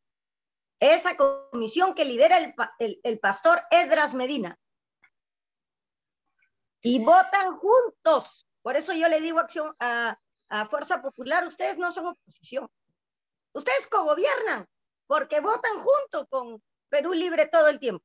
Esa 0.79 1.17
comisión 1.17 1.93
que 1.93 2.05
lidera 2.05 2.37
el, 2.79 2.99
el 3.03 3.19
pastor 3.19 3.61
Edras 3.71 4.13
Medina, 4.13 4.57
y 6.81 7.03
votan 7.03 7.57
juntos. 7.57 8.47
Por 8.61 8.75
eso 8.75 8.93
yo 8.93 9.07
le 9.07 9.21
digo 9.21 9.39
acción 9.39 9.75
a, 9.79 10.17
Fuerza 10.67 10.99
Popular, 10.99 11.45
ustedes 11.45 11.77
no 11.77 11.91
son 11.91 12.07
oposición. 12.07 12.67
Ustedes 13.53 13.87
cogobiernan 13.87 14.67
porque 15.05 15.41
votan 15.41 15.77
junto 15.77 16.25
con 16.27 16.63
Perú 16.89 17.13
Libre 17.13 17.47
todo 17.47 17.67
el 17.67 17.79
tiempo. 17.79 18.03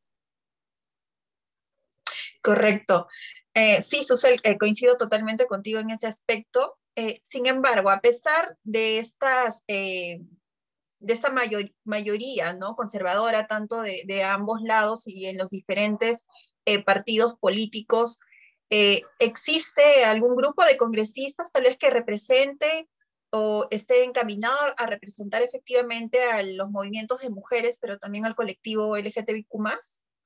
Correcto. 2.42 3.08
Eh, 3.54 3.80
sí, 3.80 4.04
Susel, 4.04 4.40
eh, 4.42 4.58
coincido 4.58 4.96
totalmente 4.96 5.46
contigo 5.46 5.78
en 5.78 5.90
ese 5.90 6.06
aspecto. 6.06 6.76
Eh, 6.96 7.20
sin 7.22 7.46
embargo, 7.46 7.88
a 7.88 8.00
pesar 8.00 8.56
de 8.62 8.98
estas, 8.98 9.64
de 9.66 10.20
esta 11.06 11.32
mayoría 11.84 12.52
¿no? 12.52 12.76
conservadora, 12.76 13.46
tanto 13.46 13.80
de, 13.80 14.22
ambos 14.22 14.60
lados 14.62 15.06
y 15.06 15.26
en 15.26 15.38
los 15.38 15.50
diferentes 15.50 16.26
partidos 16.84 17.36
políticos, 17.40 18.20
¿existe 19.18 20.04
algún 20.04 20.36
grupo 20.36 20.64
de 20.64 20.76
congresistas 20.76 21.50
tal 21.50 21.64
vez 21.64 21.76
que 21.76 21.90
represente 21.90 22.88
o 23.36 23.66
esté 23.72 24.04
encaminado 24.04 24.56
a 24.76 24.86
representar 24.86 25.42
efectivamente 25.42 26.22
a 26.22 26.40
los 26.44 26.70
movimientos 26.70 27.20
de 27.20 27.30
mujeres, 27.30 27.78
pero 27.80 27.98
también 27.98 28.24
al 28.24 28.36
colectivo 28.36 28.96
LGTBIQ+. 28.96 29.48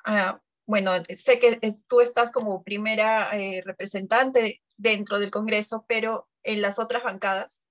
Ah, 0.04 0.42
bueno, 0.66 0.92
sé 1.14 1.38
que 1.38 1.58
tú 1.86 2.02
estás 2.02 2.32
como 2.32 2.62
primera 2.62 3.30
eh, 3.32 3.62
representante 3.64 4.60
dentro 4.76 5.18
del 5.18 5.30
Congreso, 5.30 5.86
pero 5.88 6.28
en 6.42 6.60
las 6.60 6.78
otras 6.78 7.02
bancadas. 7.02 7.64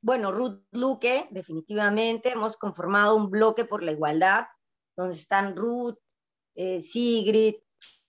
Bueno, 0.00 0.30
Ruth 0.30 0.62
Luque, 0.70 1.26
definitivamente 1.32 2.30
hemos 2.30 2.56
conformado 2.56 3.16
un 3.16 3.28
bloque 3.28 3.64
por 3.64 3.82
la 3.82 3.90
igualdad, 3.90 4.46
donde 4.96 5.16
están 5.16 5.56
Ruth, 5.56 5.98
eh, 6.54 6.80
Sigrid, 6.80 7.56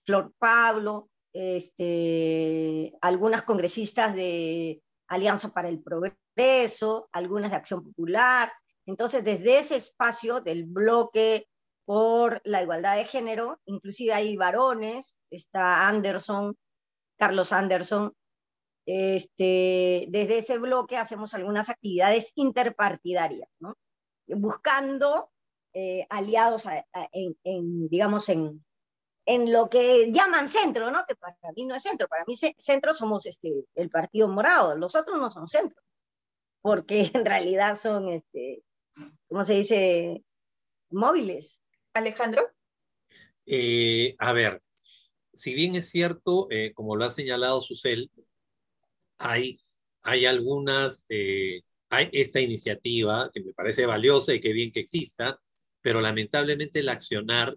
Flor 0.04 0.32
Pablo, 0.38 1.10
este, 1.32 2.96
algunas 3.00 3.42
congresistas 3.42 4.14
de 4.14 4.80
Alianza 5.08 5.50
para 5.50 5.68
el 5.68 5.82
Progreso, 5.82 7.08
algunas 7.12 7.50
de 7.50 7.56
Acción 7.56 7.82
Popular. 7.82 8.52
Entonces, 8.86 9.24
desde 9.24 9.58
ese 9.58 9.76
espacio 9.76 10.40
del 10.40 10.64
bloque 10.64 11.48
por 11.84 12.40
la 12.44 12.62
igualdad 12.62 12.96
de 12.96 13.04
género, 13.04 13.58
inclusive 13.64 14.12
hay 14.12 14.36
varones, 14.36 15.18
está 15.30 15.88
Anderson, 15.88 16.56
Carlos 17.16 17.52
Anderson, 17.52 18.12
este, 18.86 20.06
desde 20.08 20.38
ese 20.38 20.58
bloque 20.58 20.96
hacemos 20.96 21.34
algunas 21.34 21.68
actividades 21.68 22.32
interpartidarias, 22.36 23.50
buscando 24.26 25.30
eh, 25.74 26.06
aliados 26.08 26.64
en, 27.12 27.88
digamos, 27.88 28.28
en, 28.30 28.64
en 29.28 29.52
lo 29.52 29.68
que 29.68 30.10
llaman 30.10 30.48
centro, 30.48 30.90
¿no? 30.90 31.04
Que 31.06 31.14
para 31.14 31.36
mí 31.54 31.66
no 31.66 31.74
es 31.74 31.82
centro, 31.82 32.08
para 32.08 32.24
mí 32.24 32.34
centro 32.36 32.94
somos 32.94 33.26
este, 33.26 33.66
el 33.74 33.90
Partido 33.90 34.26
Morado, 34.26 34.74
los 34.74 34.94
otros 34.94 35.18
no 35.18 35.30
son 35.30 35.46
centro, 35.46 35.80
porque 36.62 37.10
en 37.14 37.26
realidad 37.26 37.76
son, 37.76 38.08
este, 38.08 38.62
¿cómo 39.28 39.44
se 39.44 39.54
dice? 39.54 40.24
Móviles. 40.90 41.60
Alejandro. 41.92 42.48
Eh, 43.44 44.14
a 44.18 44.32
ver, 44.32 44.62
si 45.34 45.52
bien 45.52 45.74
es 45.74 45.90
cierto, 45.90 46.48
eh, 46.50 46.72
como 46.74 46.96
lo 46.96 47.04
ha 47.04 47.10
señalado 47.10 47.60
Susel, 47.60 48.10
hay, 49.18 49.60
hay 50.00 50.24
algunas, 50.24 51.04
eh, 51.10 51.60
hay 51.90 52.08
esta 52.12 52.40
iniciativa 52.40 53.30
que 53.32 53.40
me 53.40 53.52
parece 53.52 53.84
valiosa 53.84 54.32
y 54.32 54.40
que 54.40 54.54
bien 54.54 54.72
que 54.72 54.80
exista, 54.80 55.38
pero 55.82 56.00
lamentablemente 56.00 56.80
el 56.80 56.88
accionar 56.88 57.54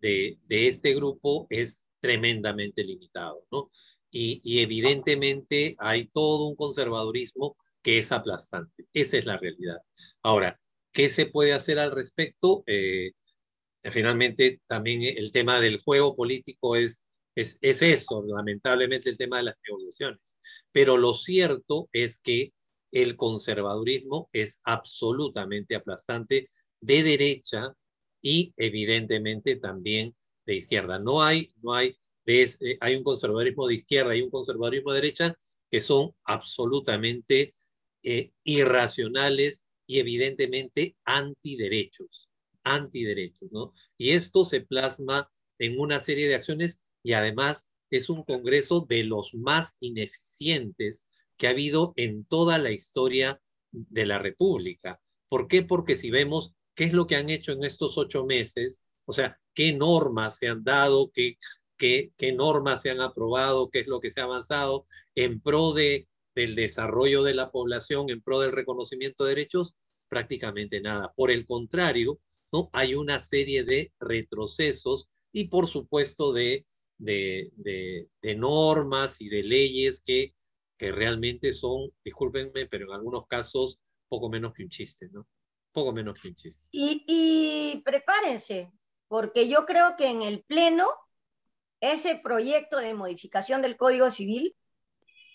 de, 0.00 0.38
este 0.48 0.94
grupo 0.94 1.46
es 1.50 1.86
tremendamente 2.00 2.84
limitado, 2.84 3.44
¿no? 3.50 3.68
Y, 4.10 4.60
evidentemente 4.60 5.76
hay 5.78 6.08
todo 6.08 6.46
un 6.46 6.56
conservadurismo 6.56 7.56
que 7.82 7.98
es 7.98 8.10
aplastante. 8.12 8.84
Esa 8.94 9.18
es 9.18 9.26
la 9.26 9.36
realidad. 9.36 9.78
Ahora, 10.22 10.58
¿qué 10.92 11.08
se 11.08 11.26
puede 11.26 11.52
hacer 11.52 11.78
al 11.78 11.92
respecto? 11.92 12.64
Eh, 12.66 13.12
finalmente, 13.90 14.60
también 14.66 15.02
el 15.02 15.32
tema 15.32 15.60
del 15.60 15.80
juego 15.80 16.16
político 16.16 16.76
es, 16.76 17.06
es, 17.34 17.58
es, 17.60 17.82
eso, 17.82 18.24
lamentablemente 18.26 19.10
el 19.10 19.18
tema 19.18 19.38
de 19.38 19.44
las 19.44 19.56
negociaciones. 19.66 20.36
Pero 20.72 20.96
lo 20.96 21.14
cierto 21.14 21.88
es 21.92 22.18
que 22.18 22.52
el 22.92 23.16
conservadurismo 23.16 24.28
es 24.32 24.60
absolutamente 24.64 25.76
aplastante 25.76 26.48
de 26.80 27.02
derecha 27.02 27.74
y 28.22 28.52
evidentemente 28.56 29.56
también 29.56 30.14
de 30.46 30.56
izquierda. 30.56 30.98
No 30.98 31.22
hay, 31.22 31.52
no 31.62 31.74
hay, 31.74 31.96
eh, 32.26 32.78
hay 32.80 32.96
un 32.96 33.04
conservadurismo 33.04 33.66
de 33.66 33.74
izquierda 33.74 34.16
y 34.16 34.22
un 34.22 34.30
conservadurismo 34.30 34.92
de 34.92 35.00
derecha 35.00 35.36
que 35.70 35.80
son 35.80 36.12
absolutamente 36.24 37.52
eh, 38.02 38.32
irracionales 38.44 39.66
y 39.86 39.98
evidentemente 39.98 40.96
antiderechos, 41.04 42.30
antiderechos, 42.62 43.50
¿no? 43.52 43.72
Y 43.96 44.10
esto 44.10 44.44
se 44.44 44.60
plasma 44.60 45.30
en 45.58 45.78
una 45.78 46.00
serie 46.00 46.28
de 46.28 46.34
acciones 46.34 46.80
y 47.02 47.12
además 47.12 47.68
es 47.90 48.08
un 48.08 48.22
Congreso 48.22 48.84
de 48.88 49.04
los 49.04 49.34
más 49.34 49.76
ineficientes 49.80 51.06
que 51.36 51.46
ha 51.46 51.50
habido 51.50 51.94
en 51.96 52.24
toda 52.24 52.58
la 52.58 52.70
historia 52.70 53.40
de 53.70 54.06
la 54.06 54.18
República. 54.18 55.00
¿Por 55.28 55.48
qué? 55.48 55.62
Porque 55.62 55.96
si 55.96 56.10
vemos 56.10 56.54
¿Qué 56.78 56.84
es 56.84 56.92
lo 56.92 57.08
que 57.08 57.16
han 57.16 57.28
hecho 57.28 57.50
en 57.50 57.64
estos 57.64 57.98
ocho 57.98 58.24
meses? 58.24 58.84
O 59.04 59.12
sea, 59.12 59.36
qué 59.52 59.72
normas 59.72 60.38
se 60.38 60.46
han 60.46 60.62
dado, 60.62 61.10
qué, 61.12 61.36
normas 62.36 62.82
se 62.82 62.90
han 62.90 63.00
aprobado, 63.00 63.68
qué 63.68 63.80
es 63.80 63.88
lo 63.88 63.98
que 63.98 64.12
se 64.12 64.20
ha 64.20 64.24
avanzado 64.24 64.86
en 65.16 65.40
pro 65.40 65.72
de, 65.72 66.06
del 66.36 66.54
desarrollo 66.54 67.24
de 67.24 67.34
la 67.34 67.50
población, 67.50 68.10
en 68.10 68.22
pro 68.22 68.38
del 68.38 68.52
reconocimiento 68.52 69.24
de 69.24 69.30
derechos, 69.30 69.74
prácticamente 70.08 70.80
nada. 70.80 71.12
Por 71.16 71.32
el 71.32 71.46
contrario, 71.46 72.20
hay 72.72 72.94
una 72.94 73.18
serie 73.18 73.64
de 73.64 73.92
retrocesos 73.98 75.08
y 75.32 75.48
por 75.48 75.66
supuesto 75.66 76.32
de, 76.32 76.64
normas 78.36 79.20
y 79.20 79.28
de 79.28 79.42
leyes 79.42 80.00
que, 80.00 80.32
que 80.78 80.92
realmente 80.92 81.52
son, 81.52 81.90
discúlpenme, 82.04 82.66
pero 82.66 82.86
en 82.86 82.92
algunos 82.92 83.26
casos 83.26 83.80
poco 84.08 84.30
menos 84.30 84.54
que 84.54 84.62
un 84.62 84.70
chiste, 84.70 85.08
¿no? 85.10 85.26
Poco 85.72 85.92
menos 85.92 86.20
que 86.20 86.28
un 86.28 86.34
chiste. 86.34 86.66
Y, 86.70 87.82
prepárense, 87.84 88.72
porque 89.06 89.48
yo 89.48 89.66
creo 89.66 89.96
que 89.96 90.08
en 90.08 90.22
el 90.22 90.42
Pleno 90.42 90.88
ese 91.80 92.16
proyecto 92.16 92.78
de 92.78 92.94
modificación 92.94 93.62
del 93.62 93.76
Código 93.76 94.10
Civil 94.10 94.56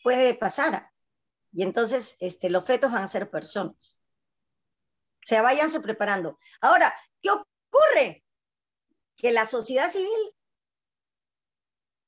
puede 0.04 0.34
pasar. 0.34 0.90
Y 1.52 1.64
entonces 1.64 2.18
este, 2.20 2.50
los 2.50 2.66
fetos 2.66 2.92
van 2.92 3.04
a 3.04 3.08
ser 3.08 3.30
personas. 3.30 4.02
O 5.24 5.26
sea, 5.26 5.42
váyanse 5.42 5.80
preparando. 5.80 6.38
Ahora, 6.60 6.94
¿qué 7.22 7.30
ocurre? 7.32 8.26
Que 9.16 9.32
la 9.32 9.46
sociedad 9.46 9.90
civil 9.90 10.36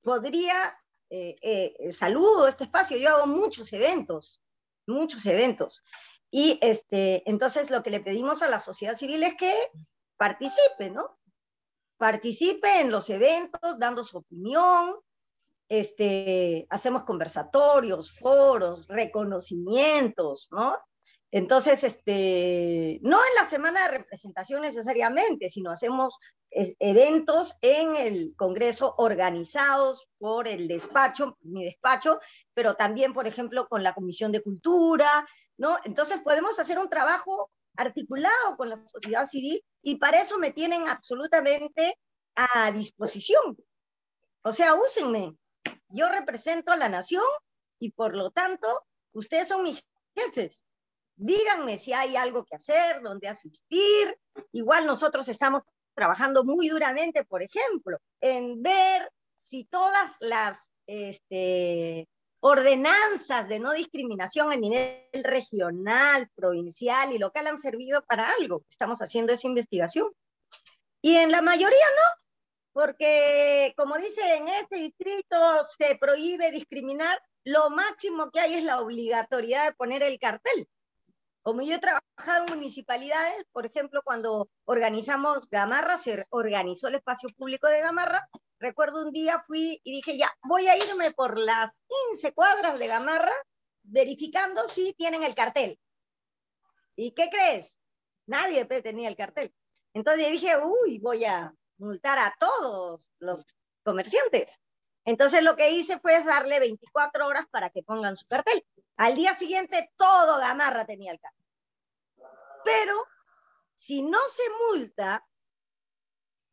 podría, 0.01 0.77
eh, 1.09 1.35
eh, 1.41 1.91
saludo 1.93 2.47
este 2.47 2.65
espacio, 2.65 2.97
yo 2.97 3.09
hago 3.09 3.27
muchos 3.27 3.71
eventos, 3.73 4.41
muchos 4.85 5.25
eventos. 5.25 5.83
Y 6.31 6.59
este, 6.61 7.29
entonces 7.29 7.69
lo 7.69 7.83
que 7.83 7.91
le 7.91 8.01
pedimos 8.01 8.41
a 8.41 8.49
la 8.49 8.59
sociedad 8.59 8.95
civil 8.95 9.23
es 9.23 9.35
que 9.35 9.53
participe, 10.17 10.89
¿no? 10.89 11.17
Participe 11.97 12.81
en 12.81 12.91
los 12.91 13.09
eventos, 13.09 13.79
dando 13.79 14.03
su 14.03 14.17
opinión, 14.17 14.95
este, 15.69 16.67
hacemos 16.69 17.03
conversatorios, 17.03 18.11
foros, 18.11 18.87
reconocimientos, 18.87 20.47
¿no? 20.51 20.77
Entonces, 21.31 21.83
este, 21.83 22.99
no 23.01 23.17
en 23.17 23.35
la 23.35 23.45
semana 23.45 23.83
de 23.83 23.97
representación 23.97 24.61
necesariamente, 24.61 25.49
sino 25.49 25.71
hacemos 25.71 26.17
eventos 26.49 27.55
en 27.61 27.95
el 27.95 28.33
Congreso 28.37 28.95
organizados 28.97 30.07
por 30.17 30.47
el 30.47 30.69
despacho, 30.69 31.37
mi 31.41 31.65
despacho, 31.65 32.19
pero 32.53 32.75
también, 32.75 33.13
por 33.13 33.27
ejemplo, 33.27 33.67
con 33.67 33.83
la 33.83 33.93
Comisión 33.93 34.31
de 34.31 34.41
Cultura, 34.41 35.27
¿no? 35.57 35.77
Entonces 35.83 36.21
podemos 36.21 36.59
hacer 36.59 36.79
un 36.79 36.89
trabajo 36.89 37.51
articulado 37.77 38.57
con 38.57 38.69
la 38.69 38.77
sociedad 38.85 39.25
civil 39.25 39.63
y 39.81 39.97
para 39.97 40.21
eso 40.21 40.37
me 40.37 40.51
tienen 40.51 40.87
absolutamente 40.87 41.97
a 42.35 42.71
disposición. 42.71 43.57
O 44.43 44.51
sea, 44.51 44.75
úsenme. 44.75 45.35
Yo 45.89 46.09
represento 46.09 46.71
a 46.71 46.77
la 46.77 46.89
nación 46.89 47.23
y 47.79 47.91
por 47.91 48.15
lo 48.15 48.31
tanto, 48.31 48.85
ustedes 49.13 49.47
son 49.47 49.63
mis 49.63 49.83
jefes 50.15 50.65
díganme 51.15 51.77
si 51.77 51.93
hay 51.93 52.15
algo 52.15 52.45
que 52.45 52.55
hacer, 52.55 53.01
dónde 53.01 53.27
asistir. 53.27 54.17
Igual 54.51 54.85
nosotros 54.85 55.27
estamos 55.27 55.63
trabajando 55.93 56.43
muy 56.43 56.67
duramente, 56.67 57.23
por 57.23 57.41
ejemplo, 57.41 57.97
en 58.19 58.61
ver 58.61 59.11
si 59.37 59.65
todas 59.65 60.17
las 60.19 60.71
este, 60.87 62.07
ordenanzas 62.47 63.49
de 63.49 63.59
no 63.59 63.71
discriminación 63.71 64.51
a 64.51 64.55
nivel 64.55 65.01
regional, 65.23 66.29
provincial 66.35 67.11
y 67.11 67.17
local 67.17 67.47
han 67.47 67.57
servido 67.57 68.03
para 68.03 68.29
algo. 68.39 68.63
Estamos 68.69 68.99
haciendo 68.99 69.33
esa 69.33 69.47
investigación. 69.47 70.11
Y 71.01 71.15
en 71.15 71.31
la 71.31 71.41
mayoría 71.41 71.87
no, 71.97 72.23
porque 72.71 73.73
como 73.75 73.97
dice, 73.97 74.21
en 74.35 74.47
este 74.47 74.77
distrito 74.77 75.63
se 75.75 75.95
prohíbe 75.95 76.51
discriminar, 76.51 77.19
lo 77.45 77.71
máximo 77.71 78.29
que 78.29 78.41
hay 78.41 78.53
es 78.53 78.63
la 78.63 78.79
obligatoriedad 78.79 79.65
de 79.65 79.73
poner 79.73 80.03
el 80.03 80.19
cartel. 80.19 80.67
Como 81.41 81.63
yo 81.63 81.75
he 81.75 81.79
trabajado 81.79 82.45
en 82.45 82.53
municipalidades, 82.53 83.43
por 83.53 83.65
ejemplo, 83.65 84.01
cuando 84.03 84.49
organizamos 84.65 85.49
Gamarra, 85.49 85.97
se 85.97 86.27
organizó 86.29 86.89
el 86.89 86.95
espacio 86.95 87.29
público 87.35 87.65
de 87.67 87.81
Gamarra, 87.81 88.29
recuerdo 88.59 89.05
un 89.05 89.11
día 89.11 89.41
fui 89.45 89.79
y 89.83 89.91
dije, 89.95 90.17
ya, 90.17 90.31
voy 90.43 90.67
a 90.67 90.77
irme 90.77 91.11
por 91.11 91.37
las 91.39 91.81
15 92.11 92.33
cuadras 92.33 92.79
de 92.79 92.87
Gamarra 92.87 93.33
verificando 93.83 94.67
si 94.67 94.93
tienen 94.93 95.23
el 95.23 95.35
cartel. 95.35 95.79
¿Y 96.95 97.11
qué 97.11 97.29
crees? 97.29 97.77
Nadie 98.25 98.65
tenía 98.65 99.09
el 99.09 99.15
cartel. 99.15 99.53
Entonces 99.93 100.31
dije, 100.31 100.57
uy, 100.57 100.99
voy 100.99 101.25
a 101.25 101.53
multar 101.77 102.17
a 102.19 102.35
todos 102.39 103.11
los 103.19 103.45
comerciantes. 103.83 104.59
Entonces 105.05 105.43
lo 105.43 105.55
que 105.55 105.71
hice 105.71 105.99
fue 105.99 106.23
darle 106.23 106.59
24 106.59 107.27
horas 107.27 107.45
para 107.51 107.69
que 107.69 107.83
pongan 107.83 108.15
su 108.15 108.25
cartel. 108.25 108.65
Al 108.97 109.15
día 109.15 109.35
siguiente 109.35 109.91
todo 109.97 110.39
Gamarra 110.39 110.85
tenía 110.85 111.11
el 111.11 111.19
cartel. 111.19 111.45
Pero 112.63 112.93
si 113.75 114.01
no 114.01 114.17
se 114.29 114.43
multa, 114.67 115.23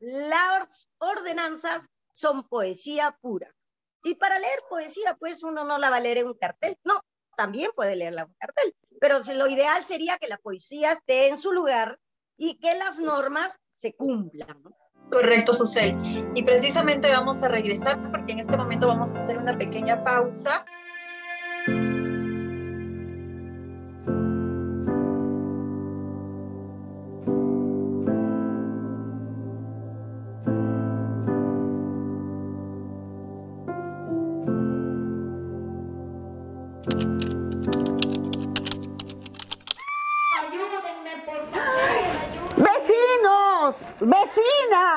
las 0.02 0.90
ordenanzas 0.98 1.88
son 2.10 2.48
poesía 2.48 3.16
pura. 3.20 3.54
Y 4.02 4.16
para 4.16 4.38
leer 4.40 4.60
poesía, 4.68 5.16
pues 5.18 5.44
uno 5.44 5.64
no 5.64 5.78
la 5.78 5.90
va 5.90 5.96
a 5.96 6.00
leer 6.00 6.18
en 6.18 6.26
un 6.26 6.34
cartel. 6.34 6.76
No, 6.82 6.94
también 7.36 7.70
puede 7.76 7.94
leerla 7.94 8.22
en 8.22 8.28
un 8.28 8.34
cartel. 8.34 8.74
Pero 9.00 9.20
lo 9.34 9.46
ideal 9.46 9.84
sería 9.84 10.18
que 10.18 10.26
la 10.26 10.38
poesía 10.38 10.92
esté 10.92 11.28
en 11.28 11.38
su 11.38 11.52
lugar 11.52 12.00
y 12.36 12.58
que 12.58 12.74
las 12.74 12.98
normas 12.98 13.60
se 13.72 13.94
cumplan. 13.94 14.62
Correcto, 15.10 15.54
Susel. 15.54 15.96
Y 16.34 16.42
precisamente 16.42 17.08
vamos 17.08 17.42
a 17.44 17.48
regresar 17.48 18.10
porque 18.10 18.32
en 18.32 18.40
este 18.40 18.56
momento 18.56 18.88
vamos 18.88 19.12
a 19.12 19.16
hacer 19.16 19.38
una 19.38 19.56
pequeña 19.56 20.02
pausa. 20.02 20.64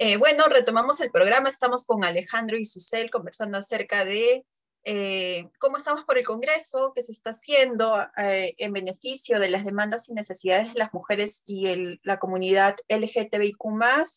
Eh, 0.00 0.16
bueno, 0.16 0.46
retomamos 0.48 1.00
el 1.00 1.10
programa. 1.10 1.48
Estamos 1.48 1.84
con 1.84 2.04
Alejandro 2.04 2.56
y 2.56 2.64
Susel 2.64 3.10
conversando 3.10 3.58
acerca 3.58 4.04
de 4.04 4.46
eh, 4.84 5.48
cómo 5.58 5.76
estamos 5.76 6.04
por 6.04 6.18
el 6.18 6.24
Congreso, 6.24 6.92
qué 6.94 7.02
se 7.02 7.12
está 7.12 7.30
haciendo 7.30 7.94
eh, 8.16 8.54
en 8.58 8.72
beneficio 8.72 9.38
de 9.38 9.50
las 9.50 9.64
demandas 9.64 10.08
y 10.08 10.14
necesidades 10.14 10.72
de 10.72 10.78
las 10.78 10.92
mujeres 10.94 11.42
y 11.46 11.98
la 12.02 12.18
comunidad 12.18 12.76
LGTBIQ. 12.88 13.58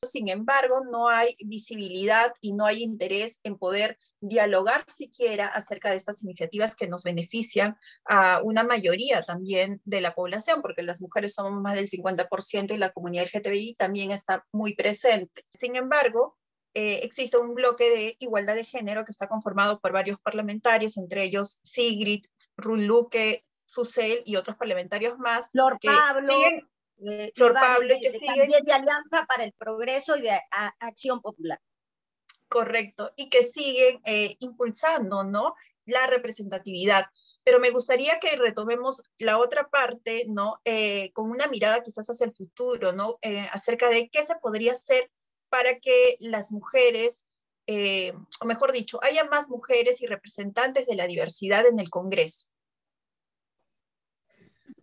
Sin 0.03 0.29
embargo, 0.29 0.81
no 0.89 1.09
hay 1.09 1.35
visibilidad 1.39 2.33
y 2.41 2.53
no 2.53 2.65
hay 2.65 2.83
interés 2.83 3.41
en 3.43 3.57
poder 3.57 3.97
dialogar 4.21 4.85
siquiera 4.87 5.47
acerca 5.47 5.89
de 5.89 5.97
estas 5.97 6.23
iniciativas 6.23 6.75
que 6.75 6.87
nos 6.87 7.03
benefician 7.03 7.75
a 8.05 8.39
una 8.43 8.63
mayoría 8.63 9.23
también 9.23 9.81
de 9.83 9.99
la 9.99 10.13
población, 10.13 10.61
porque 10.61 10.83
las 10.83 11.01
mujeres 11.01 11.33
son 11.33 11.61
más 11.61 11.75
del 11.75 11.89
50% 11.89 12.73
y 12.73 12.77
la 12.77 12.91
comunidad 12.91 13.25
LGTBI 13.33 13.75
también 13.75 14.11
está 14.11 14.45
muy 14.51 14.75
presente. 14.75 15.43
Sin 15.53 15.75
embargo, 15.75 16.37
eh, 16.73 17.01
existe 17.03 17.37
un 17.37 17.53
bloque 17.53 17.89
de 17.89 18.15
igualdad 18.19 18.55
de 18.55 18.63
género 18.63 19.03
que 19.03 19.11
está 19.11 19.27
conformado 19.27 19.79
por 19.79 19.91
varios 19.91 20.19
parlamentarios, 20.19 20.97
entre 20.97 21.25
ellos 21.25 21.59
Sigrid, 21.63 22.25
Ruluque, 22.55 23.43
Susel 23.65 24.23
y 24.25 24.37
otros 24.37 24.55
parlamentarios 24.55 25.17
más. 25.17 25.49
Flor 25.51 25.77
Pablo. 25.81 26.33
Eh, 27.03 27.31
Flor 27.35 27.53
Pablo, 27.53 27.95
y 27.95 27.99
que 27.99 28.19
también 28.19 28.49
de 28.63 28.73
Alianza 28.73 29.25
para 29.25 29.43
el 29.43 29.53
Progreso 29.53 30.15
y 30.15 30.21
de 30.21 30.39
Acción 30.79 31.21
Popular. 31.21 31.59
Correcto, 32.47 33.11
y 33.15 33.29
que 33.29 33.43
siguen 33.43 33.99
eh, 34.05 34.35
impulsando 34.39 35.23
¿no? 35.23 35.55
la 35.85 36.05
representatividad. 36.07 37.05
Pero 37.43 37.59
me 37.59 37.71
gustaría 37.71 38.19
que 38.19 38.35
retomemos 38.35 39.03
la 39.17 39.39
otra 39.39 39.67
parte, 39.69 40.25
¿no? 40.27 40.61
con 41.13 41.31
una 41.31 41.47
mirada 41.47 41.81
quizás 41.81 42.07
hacia 42.07 42.25
el 42.25 42.35
futuro, 42.35 42.93
¿no? 42.93 43.17
acerca 43.51 43.89
de 43.89 44.09
qué 44.09 44.23
se 44.23 44.35
podría 44.35 44.73
hacer 44.73 45.09
para 45.51 45.79
que 45.79 46.15
las 46.21 46.53
mujeres, 46.53 47.25
eh, 47.67 48.13
o 48.39 48.45
mejor 48.45 48.71
dicho, 48.71 49.03
haya 49.03 49.25
más 49.25 49.49
mujeres 49.49 50.01
y 50.01 50.07
representantes 50.07 50.87
de 50.87 50.95
la 50.95 51.07
diversidad 51.07 51.65
en 51.65 51.79
el 51.79 51.89
Congreso? 51.89 52.47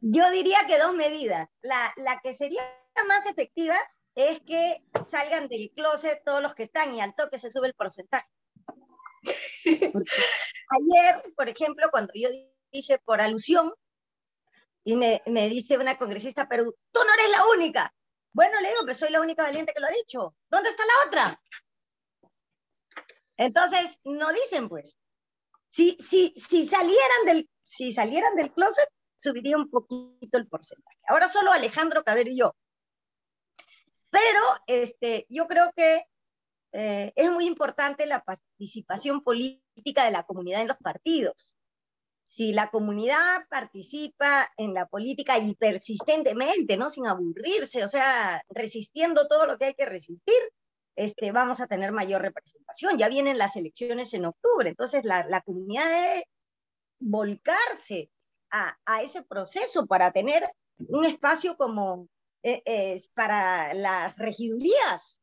Yo 0.01 0.31
diría 0.31 0.59
que 0.69 0.79
dos 0.79 0.95
medidas. 0.95 1.49
La, 1.63 2.21
que 2.23 2.35
sería 2.35 2.63
más 3.09 3.25
efectiva 3.25 3.77
es 4.15 4.41
que 4.41 4.85
salgan 5.11 5.49
del 5.49 5.73
closet 5.75 6.23
todos 6.23 6.43
los 6.43 6.55
que 6.55 6.65
están 6.65 6.95
y 6.95 7.01
al 7.01 7.15
toque 7.15 7.39
se 7.39 7.51
sube 7.51 7.69
el 7.69 7.75
porcentaje. 7.75 8.29
ayer, 9.65 11.33
por 11.35 11.49
ejemplo, 11.49 11.89
cuando 11.91 12.13
yo 12.15 12.29
dije 12.71 12.99
por 13.07 13.23
alusión, 13.23 13.73
y 14.85 14.97
me, 14.97 15.23
me 15.27 15.49
dice 15.49 15.79
una 15.79 15.97
congresista, 15.97 16.47
pero 16.47 16.65
tú 16.93 17.01
no 17.07 17.15
eres 17.15 17.31
la 17.31 17.47
única. 17.57 17.95
Bueno, 18.33 18.61
le 18.61 18.69
digo 18.71 18.87
que 18.87 18.95
soy 18.95 19.11
la 19.11 19.21
única 19.21 19.43
valiente 19.43 19.73
que 19.73 19.81
lo 19.81 19.87
ha 19.87 19.91
dicho. 19.91 20.35
¿Dónde 20.49 20.71
está 20.71 20.83
la 20.85 21.09
otra? 21.09 21.43
Entonces, 23.37 23.99
no 24.05 24.33
dicen, 24.33 24.69
pues. 24.69 24.99
Si, 25.71 25.97
si, 26.01 26.33
si, 26.37 26.67
salieran 26.67 27.25
del, 27.27 27.51
si 27.63 27.93
salieran 27.93 28.35
del 28.37 28.53
closet, 28.53 28.89
subiría 29.19 29.57
un 29.57 29.71
poquito 29.71 30.39
el 30.39 30.49
porcentaje. 30.49 30.99
Ahora 31.09 31.29
solo 31.29 31.53
Alejandro 31.53 32.05
Cabero 32.05 32.31
y 32.31 32.39
yo. 32.39 32.57
Pero 34.11 34.41
este, 34.67 35.27
yo 35.29 35.47
creo 35.47 35.71
que 35.77 36.05
eh, 36.73 37.13
es 37.15 37.31
muy 37.31 37.47
importante 37.47 38.07
la 38.07 38.25
participación 38.25 39.23
política 39.23 40.05
de 40.05 40.11
la 40.11 40.25
comunidad 40.25 40.63
en 40.63 40.69
los 40.69 40.79
partidos 40.79 41.58
si 42.29 42.53
la 42.53 42.71
comunidad 42.71 43.49
participa 43.49 44.53
en 44.59 44.75
la 44.75 44.87
política 44.87 45.39
y 45.39 45.55
persistentemente, 45.55 46.77
¿no? 46.77 46.91
Sin 46.91 47.07
aburrirse, 47.07 47.83
o 47.85 47.89
sea, 47.89 48.45
resistiendo 48.51 49.27
todo 49.27 49.47
lo 49.47 49.57
que 49.57 49.65
hay 49.65 49.75
que 49.75 49.87
resistir, 49.87 50.39
este, 50.95 51.33
vamos 51.33 51.63
a 51.63 51.67
tener 51.67 51.91
mayor 51.91 52.21
representación. 52.21 52.99
Ya 52.99 53.09
vienen 53.09 53.39
las 53.39 53.57
elecciones 53.57 54.13
en 54.13 54.27
octubre, 54.27 54.69
entonces 54.69 55.05
la, 55.05 55.27
la 55.27 55.41
comunidad 55.41 55.87
debe 55.87 56.25
volcarse 57.01 58.11
a, 58.51 58.77
a, 58.85 59.03
ese 59.03 59.23
proceso 59.23 59.87
para 59.87 60.13
tener 60.13 60.47
un 60.77 61.07
espacio 61.07 61.57
como 61.57 62.09
eh, 62.43 63.01
para 63.15 63.73
las 63.73 64.19
regidurías 64.19 65.23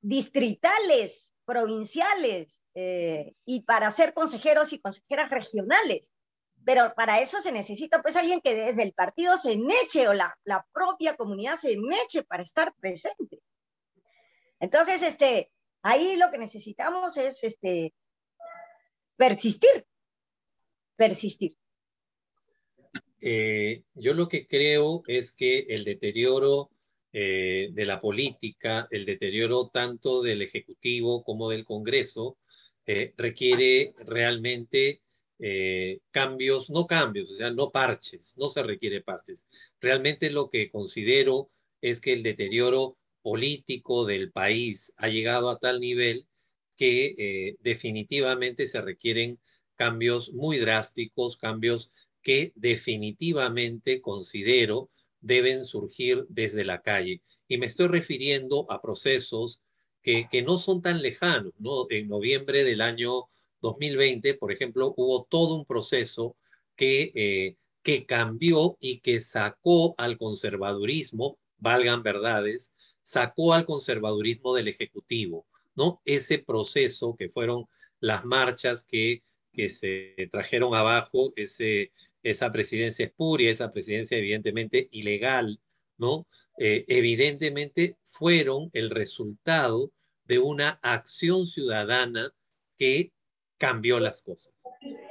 distritales, 0.00 1.32
provinciales 1.48 2.62
eh, 2.74 3.32
y 3.46 3.62
para 3.62 3.90
ser 3.90 4.12
consejeros 4.12 4.74
y 4.74 4.80
consejeras 4.80 5.30
regionales. 5.30 6.12
Pero 6.66 6.92
para 6.94 7.20
eso 7.20 7.40
se 7.40 7.52
necesita 7.52 8.02
pues 8.02 8.16
alguien 8.16 8.42
que 8.42 8.54
desde 8.54 8.82
el 8.82 8.92
partido 8.92 9.38
se 9.38 9.56
meche 9.56 10.08
o 10.08 10.12
la, 10.12 10.38
la 10.44 10.66
propia 10.74 11.16
comunidad 11.16 11.56
se 11.56 11.78
meche 11.78 12.22
para 12.22 12.42
estar 12.42 12.74
presente. 12.78 13.40
Entonces, 14.60 15.00
este, 15.00 15.50
ahí 15.80 16.16
lo 16.16 16.30
que 16.30 16.36
necesitamos 16.36 17.16
es 17.16 17.42
este, 17.42 17.94
persistir, 19.16 19.86
persistir. 20.96 21.56
Eh, 23.22 23.84
yo 23.94 24.12
lo 24.12 24.28
que 24.28 24.46
creo 24.46 25.02
es 25.06 25.32
que 25.32 25.60
el 25.60 25.84
deterioro 25.84 26.70
eh, 27.20 27.70
de 27.72 27.84
la 27.84 28.00
política, 28.00 28.86
el 28.92 29.04
deterioro 29.04 29.70
tanto 29.74 30.22
del 30.22 30.40
Ejecutivo 30.40 31.24
como 31.24 31.50
del 31.50 31.64
Congreso, 31.64 32.38
eh, 32.86 33.12
requiere 33.16 33.92
realmente 34.06 35.02
eh, 35.40 35.98
cambios, 36.12 36.70
no 36.70 36.86
cambios, 36.86 37.32
o 37.32 37.36
sea, 37.36 37.50
no 37.50 37.72
parches, 37.72 38.36
no 38.38 38.50
se 38.50 38.62
requiere 38.62 39.00
parches. 39.00 39.48
Realmente 39.80 40.30
lo 40.30 40.48
que 40.48 40.70
considero 40.70 41.48
es 41.80 42.00
que 42.00 42.12
el 42.12 42.22
deterioro 42.22 42.96
político 43.20 44.06
del 44.06 44.30
país 44.30 44.92
ha 44.96 45.08
llegado 45.08 45.50
a 45.50 45.58
tal 45.58 45.80
nivel 45.80 46.24
que 46.76 47.56
definitivamente 47.58 48.68
se 48.68 48.80
requieren 48.80 49.40
cambios 49.74 50.32
muy 50.32 50.58
drásticos, 50.58 51.36
cambios 51.36 51.90
que 52.22 52.52
definitivamente 52.54 54.00
considero 54.00 54.88
deben 55.20 55.64
surgir 55.64 56.26
desde 56.28 56.64
la 56.64 56.80
calle. 56.82 57.22
Y 57.48 57.58
me 57.58 57.66
estoy 57.66 57.88
refiriendo 57.88 58.66
a 58.70 58.80
procesos 58.80 59.60
que, 60.02 60.28
que 60.30 60.42
no 60.42 60.58
son 60.58 60.82
tan 60.82 61.02
lejanos. 61.02 61.52
¿no? 61.58 61.86
En 61.90 62.08
noviembre 62.08 62.64
del 62.64 62.80
año 62.80 63.28
2020, 63.60 64.34
por 64.34 64.52
ejemplo, 64.52 64.94
hubo 64.96 65.26
todo 65.28 65.54
un 65.54 65.64
proceso 65.64 66.36
que, 66.76 67.10
eh, 67.14 67.56
que 67.82 68.06
cambió 68.06 68.76
y 68.80 69.00
que 69.00 69.20
sacó 69.20 69.94
al 69.98 70.18
conservadurismo, 70.18 71.38
valgan 71.58 72.02
verdades, 72.02 72.72
sacó 73.02 73.54
al 73.54 73.64
conservadurismo 73.64 74.54
del 74.54 74.68
Ejecutivo, 74.68 75.46
¿no? 75.74 76.00
Ese 76.04 76.38
proceso 76.38 77.16
que 77.16 77.28
fueron 77.28 77.66
las 78.00 78.24
marchas 78.24 78.84
que, 78.84 79.22
que 79.52 79.70
se 79.70 80.14
trajeron 80.30 80.74
abajo, 80.74 81.32
ese, 81.34 81.90
esa 82.30 82.52
presidencia 82.52 83.06
espuria, 83.06 83.50
esa 83.50 83.72
presidencia 83.72 84.18
evidentemente 84.18 84.88
ilegal, 84.92 85.60
¿no? 85.96 86.26
Eh, 86.58 86.84
evidentemente 86.88 87.96
fueron 88.02 88.70
el 88.72 88.90
resultado 88.90 89.92
de 90.24 90.38
una 90.38 90.78
acción 90.82 91.46
ciudadana 91.46 92.32
que 92.76 93.12
cambió 93.58 94.00
las 94.00 94.22
cosas. 94.22 94.54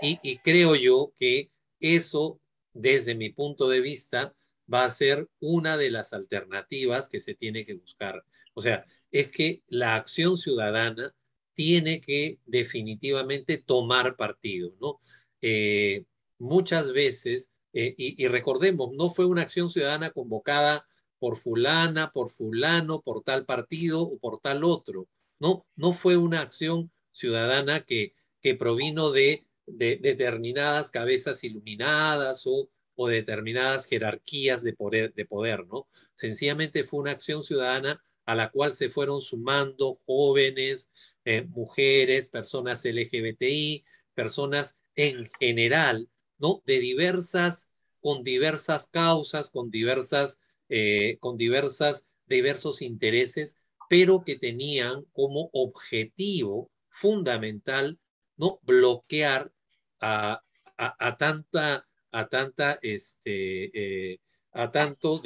Y, 0.02 0.38
creo 0.40 0.76
yo 0.76 1.14
que 1.18 1.52
eso, 1.80 2.40
desde 2.74 3.16
mi 3.16 3.30
punto 3.30 3.68
de 3.68 3.82
vista, 3.82 4.34
va 4.72 4.86
a 4.86 4.90
ser 4.90 5.28
una 5.40 5.78
de 5.78 5.90
las 5.90 6.14
alternativas 6.14 7.10
que 7.10 7.20
se 7.20 7.34
tiene 7.34 7.66
que 7.66 7.76
buscar. 7.76 8.24
O 8.54 8.62
sea, 8.62 8.86
es 9.12 9.30
que 9.30 9.62
la 9.68 9.96
acción 9.96 10.38
ciudadana 10.38 11.14
tiene 11.54 12.00
que 12.02 12.40
definitivamente 12.46 13.58
tomar 13.58 14.16
partido, 14.16 14.76
¿no? 14.80 15.00
Eh, 15.42 16.06
muchas 16.40 16.92
veces, 16.92 17.54
eh, 17.74 17.94
y, 17.98 18.28
recordemos, 18.28 18.92
no 18.94 19.10
fue 19.10 19.26
una 19.26 19.44
acción 19.44 19.70
ciudadana 19.70 20.12
convocada 20.12 20.86
por 21.20 21.38
fulana, 21.38 22.12
por 22.12 22.30
fulano, 22.30 23.02
por 23.02 23.24
tal 23.24 23.46
partido 23.46 24.02
o 24.02 24.18
por 24.18 24.40
tal 24.40 24.64
otro. 24.64 25.08
No, 25.40 25.66
no 25.76 25.94
fue 25.94 26.18
una 26.18 26.42
acción 26.42 26.92
ciudadana 27.12 27.86
que, 27.86 28.14
que 28.42 28.56
provino 28.56 29.12
de, 29.12 29.46
determinadas 29.68 30.90
cabezas 30.92 31.44
iluminadas 31.44 32.44
o, 32.46 32.70
o 32.96 33.08
determinadas 33.08 33.86
jerarquías 33.86 34.64
de 34.64 34.74
poder, 34.74 35.14
de 35.14 35.26
poder, 35.26 35.68
¿no? 35.68 35.88
Sencillamente 36.14 36.84
fue 36.84 37.02
una 37.02 37.12
acción 37.12 37.44
ciudadana 37.44 38.02
a 38.26 38.36
la 38.36 38.50
cual 38.50 38.74
se 38.74 38.90
fueron 38.90 39.22
sumando 39.22 40.00
jóvenes, 40.06 40.90
eh, 41.26 41.44
mujeres, 41.44 42.28
personas 42.28 42.86
LGBTI, 42.86 43.84
personas 44.14 44.78
en 44.96 45.30
general 45.40 46.10
¿no? 46.38 46.62
De 46.66 46.80
diversas, 46.80 47.70
con 48.02 48.24
diversas 48.24 48.88
causas, 48.88 49.50
con 49.50 49.72
diversas, 49.72 50.40
eh, 50.70 51.18
con 51.20 51.38
diversas, 51.38 52.08
diversos 52.28 52.82
intereses, 52.82 53.58
pero 53.90 54.24
que 54.24 54.36
tenían 54.36 55.06
como 55.14 55.50
objetivo 55.54 56.70
fundamental, 56.90 58.00
¿no? 58.36 58.60
Bloquear 58.64 59.52
a, 60.00 60.44
a, 60.78 61.18
tanta, 61.18 61.88
a 62.12 62.28
tanta, 62.28 62.80
este, 62.82 64.12
eh, 64.14 64.20
a 64.52 64.72
tanto 64.72 65.22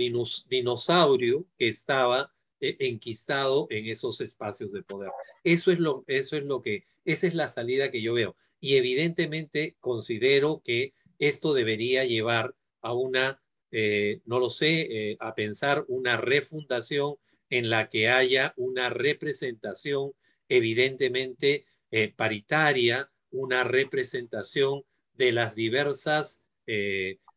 dinosaurio 0.50 1.45
que 1.58 1.69
estaba 1.69 2.32
eh, 2.60 2.78
enquistado 2.80 3.67
en 3.69 3.88
esos 3.88 4.21
espacios 4.21 4.71
de 4.71 4.84
poder. 4.84 5.12
Eso 5.43 5.71
es 5.71 5.80
lo, 5.80 6.04
eso 6.08 6.38
es 6.38 6.43
lo 6.43 6.62
que, 6.62 6.84
esa 7.06 7.28
es 7.28 7.34
la 7.34 7.50
salida 7.50 7.89
que 7.89 8.02
yo 8.02 8.13
veo. 8.13 8.36
Y 8.60 8.76
evidentemente 8.76 9.76
considero 9.80 10.62
que 10.63 10.93
esto 11.22 11.54
debería 11.54 12.04
llevar 12.04 12.56
a 12.82 12.94
una, 12.94 13.40
eh, 13.72 14.22
no 14.26 14.40
lo 14.40 14.50
sé, 14.50 14.88
eh, 14.90 15.18
a 15.20 15.36
pensar 15.36 15.86
una 15.88 16.18
refundación 16.18 17.16
en 17.50 17.70
la 17.70 17.90
que 17.90 18.10
haya 18.10 18.54
una 18.58 18.90
representación 18.90 20.14
evidentemente 20.50 21.66
eh, 21.92 22.12
paritaria, 22.16 23.12
una 23.30 23.64
representación 23.64 24.84
de 25.14 25.32
las 25.32 25.56
diversas, 25.56 26.44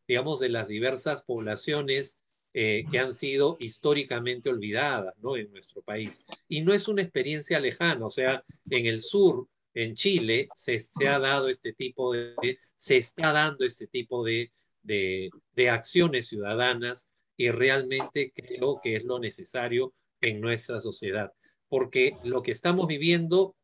digamos, 0.09 0.41
de 0.41 0.49
las 0.49 0.69
diversas 0.69 1.23
poblaciones 1.23 2.21
que 2.53 2.99
han 2.99 3.13
sido 3.13 3.57
históricamente 3.59 4.49
olvidadas 4.49 5.13
¿no? 5.19 5.37
en 5.37 5.51
nuestro 5.51 5.83
país. 5.83 6.25
Y 6.49 6.63
no 6.63 6.73
es 6.73 6.87
una 6.89 7.03
experiencia 7.03 7.59
lejana, 7.59 8.07
o 8.07 8.11
sea, 8.11 8.45
en 8.71 8.87
el 8.87 9.01
sur, 9.01 9.49
en 9.75 9.95
Chile, 9.97 10.49
se, 10.55 10.79
se 10.81 11.09
ha 11.09 11.19
dado 11.19 11.49
este 11.49 11.73
tipo 11.73 12.13
de, 12.13 12.59
se 12.77 12.97
está 12.97 13.33
dando 13.33 13.65
este 13.65 13.87
tipo 13.89 14.25
de, 14.25 14.53
de, 14.83 15.31
de 15.53 15.71
acciones 15.71 16.29
ciudadanas 16.29 17.11
y 17.37 17.51
realmente 17.51 18.33
creo 18.33 18.81
que 18.83 18.97
es 18.97 19.05
lo 19.05 19.19
necesario 19.19 19.93
en 20.21 20.41
nuestra 20.41 20.81
sociedad, 20.81 21.33
porque 21.69 22.17
lo 22.23 22.43
que 22.43 22.53
estamos 22.53 22.87
viviendo 22.87 23.57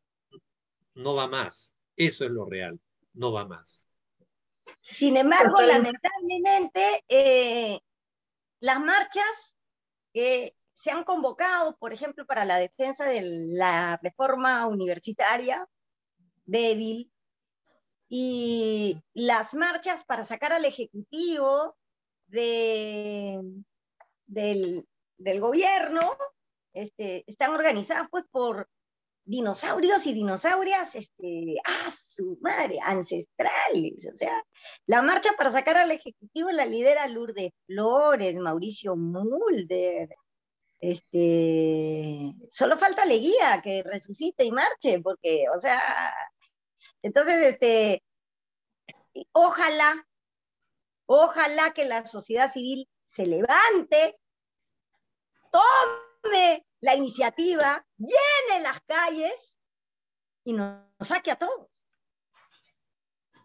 no 0.93 1.15
va 1.15 1.27
más, 1.27 1.73
eso 1.95 2.25
es 2.25 2.31
lo 2.31 2.45
real, 2.45 2.79
no 3.13 3.31
va 3.31 3.45
más. 3.45 3.85
Sin 4.89 5.15
embargo, 5.15 5.61
lamentablemente, 5.61 7.03
eh, 7.07 7.79
las 8.59 8.79
marchas 8.79 9.57
que 10.13 10.55
se 10.73 10.91
han 10.91 11.03
convocado, 11.03 11.77
por 11.77 11.93
ejemplo, 11.93 12.25
para 12.25 12.43
la 12.43 12.57
defensa 12.57 13.05
de 13.05 13.21
la 13.23 13.99
reforma 14.03 14.67
universitaria 14.67 15.67
débil, 16.51 17.11
y 18.13 19.01
las 19.13 19.53
marchas 19.53 20.03
para 20.03 20.25
sacar 20.25 20.51
al 20.51 20.65
Ejecutivo 20.65 21.77
de, 22.27 23.39
del, 24.25 24.85
del 25.17 25.39
gobierno, 25.39 26.17
este, 26.73 27.23
están 27.25 27.51
organizadas 27.51 28.09
pues 28.11 28.25
por 28.29 28.67
dinosaurios 29.23 30.05
y 30.07 30.13
dinosaurias, 30.13 30.95
este, 30.95 31.55
su 31.97 32.37
madre, 32.41 32.79
ancestrales. 32.83 34.09
O 34.13 34.17
sea, 34.17 34.43
la 34.87 35.01
marcha 35.01 35.29
para 35.37 35.51
sacar 35.51 35.77
al 35.77 35.91
Ejecutivo 35.91 36.51
la 36.51 36.65
lidera 36.65 37.07
Lourdes 37.07 37.51
Flores, 37.65 38.35
Mauricio 38.35 38.97
Mulder. 38.97 40.09
Este, 40.81 42.33
solo 42.49 42.77
falta 42.77 43.05
Leguía 43.05 43.61
que 43.63 43.83
resucite 43.83 44.43
y 44.43 44.51
marche, 44.51 44.99
porque, 44.99 45.45
o 45.55 45.59
sea, 45.59 45.79
entonces, 47.01 47.53
este, 47.53 48.03
ojalá, 49.31 50.07
ojalá 51.05 51.73
que 51.73 51.85
la 51.85 52.05
sociedad 52.05 52.49
civil 52.49 52.89
se 53.05 53.25
levante, 53.25 54.19
tome 55.51 56.65
la 56.79 56.95
iniciativa, 56.95 57.85
llene 57.97 58.63
las 58.63 58.81
calles 58.81 59.57
y 60.43 60.53
nos, 60.53 60.81
saque 61.01 61.31
a 61.31 61.35
todos. 61.37 61.67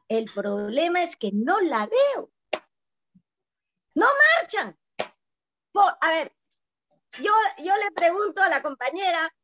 El 0.09 0.31
problema 0.33 1.03
es 1.03 1.17
que 1.17 1.31
no 1.33 1.61
la 1.61 1.87
veo. 1.87 2.31
No 3.95 4.07
marchan. 4.39 4.79
a 5.75 6.11
ver, 6.11 6.33
yo, 7.19 7.33
yo 7.59 7.77
le 7.77 7.91
pregunto 7.93 8.43
a 8.43 8.49
la 8.49 8.63
compañera 8.63 9.35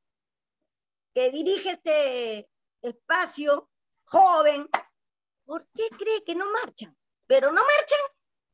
que 1.15 1.31
dirige 1.31 1.71
este 1.71 2.49
espacio, 2.81 3.71
joven, 4.13 4.69
¿por 5.47 5.67
qué 5.75 5.89
cree 5.99 6.23
que 6.25 6.35
no 6.35 6.45
marchan? 6.53 6.95
Pero 7.27 7.51
no 7.51 7.63
marchan 7.63 8.01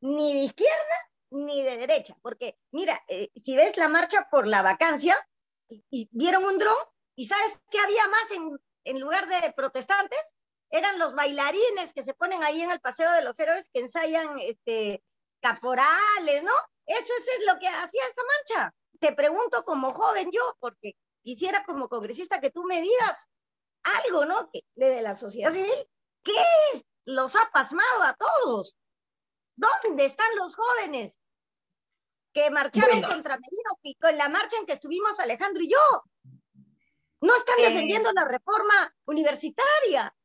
ni 0.01 0.33
de 0.33 0.39
izquierda 0.45 1.09
ni 1.31 1.61
de 1.61 1.77
derecha, 1.77 2.15
porque 2.23 2.57
mira, 2.71 3.03
eh, 3.07 3.29
si 3.35 3.55
ves 3.55 3.77
la 3.77 3.89
marcha 3.89 4.27
por 4.31 4.47
la 4.47 4.63
vacancia, 4.63 5.15
y, 5.67 6.09
vieron 6.11 6.45
un 6.45 6.57
dron, 6.57 6.75
y 7.15 7.25
¿sabes 7.25 7.59
qué 7.69 7.77
había 7.77 8.07
más 8.07 8.31
en, 8.85 8.99
lugar 8.99 9.27
de 9.27 9.53
protestantes? 9.53 10.33
Eran 10.71 10.97
los 10.97 11.13
bailarines 11.13 11.93
que 11.93 12.03
se 12.03 12.15
ponen 12.15 12.41
ahí 12.43 12.61
en 12.61 12.71
el 12.71 12.79
Paseo 12.79 13.11
de 13.11 13.21
los 13.21 13.39
Héroes 13.39 13.69
que 13.71 13.81
ensayan 13.81 14.39
este, 14.39 15.03
caporales, 15.41 16.43
¿no? 16.43 16.53
Eso, 16.87 17.13
es 17.37 17.45
lo 17.45 17.59
que 17.59 17.67
hacía 17.67 18.01
esta 18.07 18.21
mancha. 18.23 18.75
Te 18.99 19.13
pregunto 19.13 19.63
como 19.65 19.93
joven 19.93 20.31
yo, 20.31 20.55
porque 20.59 20.95
quisiera 21.21 21.63
como 21.65 21.89
congresista 21.89 22.39
que 22.39 22.49
tú 22.49 22.63
me 22.63 22.81
digas 22.81 23.29
algo, 23.97 24.25
¿no? 24.25 24.49
Que, 24.51 24.61
de 24.75 25.01
la 25.01 25.15
sociedad 25.15 25.51
civil, 25.51 25.87
¿qué 26.23 26.33
los 27.05 27.35
ha 27.35 27.49
pasmado 27.51 28.03
a 28.03 28.15
todos? 28.15 28.75
¿Dónde 29.55 30.05
están 30.05 30.27
los 30.35 30.55
jóvenes 30.55 31.19
que 32.33 32.49
marcharon 32.51 33.01
contra 33.01 33.37
Merino 33.37 33.71
y 33.81 33.95
con 33.95 34.17
la 34.17 34.29
marcha 34.29 34.57
en 34.57 34.65
que 34.65 34.73
estuvimos 34.73 35.19
Alejandro 35.19 35.63
y 35.63 35.71
yo? 35.71 36.03
No 37.21 37.35
están 37.35 37.59
eh. 37.59 37.69
defendiendo 37.69 38.11
la 38.13 38.25
reforma 38.25 38.95
universitaria. 39.05 40.15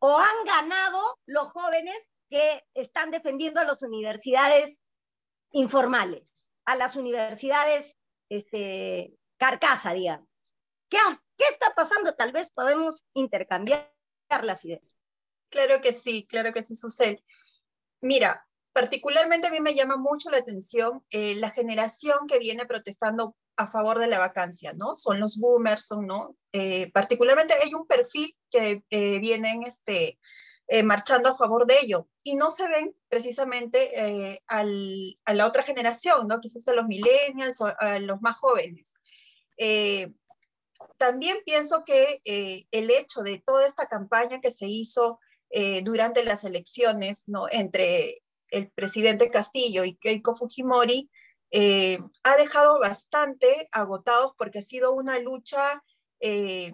O 0.00 0.18
han 0.18 0.44
ganado 0.44 1.20
los 1.26 1.52
jóvenes 1.52 1.96
que 2.28 2.64
están 2.74 3.12
defendiendo 3.12 3.60
a 3.60 3.64
las 3.64 3.80
universidades 3.82 4.80
informales, 5.52 6.50
a 6.64 6.74
las 6.74 6.96
universidades 6.96 7.96
este, 8.28 9.14
carcasa, 9.36 9.92
digamos. 9.92 10.28
¿Qué, 10.88 10.98
¿Qué 11.36 11.44
está 11.50 11.74
pasando? 11.74 12.14
Tal 12.14 12.32
vez 12.32 12.50
podemos 12.50 13.04
intercambiar 13.14 13.92
las 14.42 14.64
ideas. 14.64 14.96
Claro 15.50 15.82
que 15.82 15.92
sí, 15.92 16.26
claro 16.26 16.52
que 16.52 16.62
sí, 16.62 16.74
sucede. 16.74 17.22
Mira, 18.00 18.46
particularmente 18.72 19.46
a 19.46 19.50
mí 19.50 19.60
me 19.60 19.74
llama 19.74 19.96
mucho 19.96 20.30
la 20.30 20.38
atención 20.38 21.04
eh, 21.10 21.34
la 21.36 21.50
generación 21.50 22.26
que 22.26 22.38
viene 22.38 22.66
protestando 22.66 23.36
a 23.56 23.66
favor 23.66 23.98
de 23.98 24.06
la 24.06 24.18
vacancia, 24.18 24.72
¿no? 24.72 24.96
Son 24.96 25.20
los 25.20 25.38
boomers, 25.38 25.86
son, 25.86 26.06
¿no? 26.06 26.36
Eh, 26.52 26.90
particularmente 26.92 27.54
hay 27.62 27.74
un 27.74 27.86
perfil 27.86 28.34
que 28.50 28.82
eh, 28.88 29.18
vienen 29.18 29.62
este, 29.64 30.18
marchando 30.84 31.28
a 31.28 31.36
favor 31.36 31.66
de 31.66 31.78
ello 31.82 32.08
y 32.22 32.34
no 32.34 32.50
se 32.50 32.66
ven 32.66 32.96
precisamente 33.10 34.40
al, 34.46 35.18
a 35.26 35.34
la 35.34 35.46
otra 35.46 35.62
generación, 35.64 36.26
¿no? 36.28 36.40
Quizás 36.40 36.66
a 36.66 36.72
los 36.72 36.86
millennials 36.86 37.60
o 37.60 37.66
a 37.66 37.98
los 37.98 38.22
más 38.22 38.36
jóvenes. 38.36 38.94
También 40.98 41.38
pienso 41.44 41.84
que 41.84 42.20
el 42.24 42.90
hecho 42.90 43.22
de 43.22 43.42
toda 43.44 43.66
esta 43.66 43.86
campaña 43.86 44.40
que 44.40 44.50
se 44.50 44.66
hizo 44.66 45.18
eh, 45.54 45.82
durante 45.82 46.24
las 46.24 46.44
elecciones 46.44 47.24
¿no? 47.26 47.46
entre 47.50 48.22
el 48.48 48.70
presidente 48.70 49.30
Castillo 49.30 49.84
y 49.84 49.96
Keiko 49.96 50.34
Fujimori, 50.34 51.10
eh, 51.50 51.98
ha 52.22 52.36
dejado 52.38 52.80
bastante 52.80 53.68
agotados 53.70 54.32
porque 54.38 54.60
ha 54.60 54.62
sido 54.62 54.94
una 54.94 55.18
lucha 55.18 55.84
eh, 56.20 56.72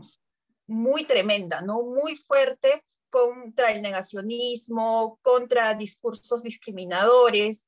muy 0.68 1.04
tremenda, 1.04 1.60
¿no? 1.60 1.82
muy 1.82 2.14
fuerte 2.14 2.84
contra 3.10 3.72
el 3.72 3.82
negacionismo, 3.82 5.18
contra 5.22 5.74
discursos 5.74 6.44
discriminadores, 6.44 7.66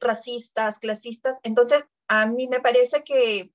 racistas, 0.00 0.78
clasistas. 0.78 1.38
Entonces, 1.42 1.84
a 2.08 2.26
mí 2.26 2.48
me 2.48 2.60
parece 2.60 3.04
que 3.04 3.52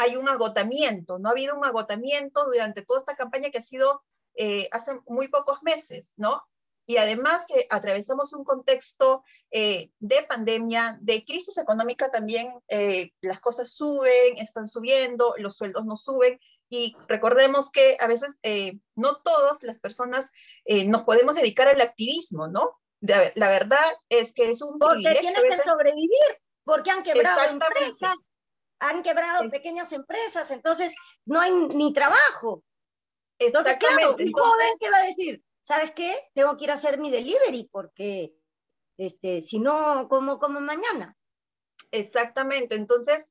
hay 0.00 0.16
un 0.16 0.30
agotamiento, 0.30 1.18
no 1.18 1.28
ha 1.28 1.32
habido 1.32 1.54
un 1.54 1.64
agotamiento 1.64 2.46
durante 2.46 2.82
toda 2.82 3.00
esta 3.00 3.16
campaña 3.16 3.50
que 3.50 3.58
ha 3.58 3.62
sido 3.62 4.02
eh, 4.34 4.66
hace 4.72 4.92
muy 5.06 5.28
pocos 5.28 5.62
meses, 5.62 6.14
¿no? 6.16 6.42
Y 6.86 6.96
además 6.96 7.44
que 7.46 7.66
atravesamos 7.68 8.32
un 8.32 8.42
contexto 8.42 9.22
eh, 9.50 9.90
de 9.98 10.22
pandemia, 10.22 10.98
de 11.02 11.22
crisis 11.26 11.58
económica 11.58 12.10
también, 12.10 12.50
eh, 12.68 13.10
las 13.20 13.40
cosas 13.40 13.74
suben, 13.74 14.38
están 14.38 14.68
subiendo, 14.68 15.34
los 15.36 15.56
sueldos 15.56 15.84
no 15.84 15.96
suben. 15.96 16.40
Y 16.70 16.96
recordemos 17.06 17.70
que 17.70 17.98
a 18.00 18.06
veces 18.06 18.38
no 18.94 19.20
todas 19.22 19.62
las 19.62 19.80
personas 19.80 20.30
nos 20.86 21.02
podemos 21.02 21.34
dedicar 21.34 21.66
al 21.66 21.80
activismo, 21.80 22.46
¿no? 22.46 22.78
la 23.00 23.48
verdad 23.48 23.90
es 24.08 24.32
que 24.32 24.50
es 24.50 24.62
un 24.62 24.78
Porque 24.78 25.16
tienes 25.20 25.42
que 25.42 25.62
sobrevivir, 25.62 26.40
porque 26.64 26.92
han 26.92 27.02
quebrado 27.02 27.50
empresas, 27.50 28.30
han 28.80 29.02
quebrado 29.02 29.48
pequeñas 29.50 29.92
empresas, 29.92 30.50
entonces 30.50 30.94
no 31.24 31.40
hay 31.40 31.52
ni 31.52 31.92
trabajo. 31.92 32.64
Entonces, 33.38 33.76
claro, 33.78 34.16
un 34.18 34.32
joven 34.32 34.70
que 34.78 34.90
va 34.90 34.96
a 34.98 35.06
decir, 35.06 35.42
¿sabes 35.62 35.92
qué? 35.92 36.14
Tengo 36.34 36.56
que 36.56 36.64
ir 36.64 36.70
a 36.70 36.74
hacer 36.74 36.98
mi 36.98 37.10
delivery 37.10 37.68
porque 37.70 38.34
este, 38.98 39.40
si 39.40 39.58
no, 39.60 40.08
como 40.08 40.38
como 40.38 40.60
mañana. 40.60 41.16
Exactamente. 41.90 42.74
Entonces, 42.74 43.28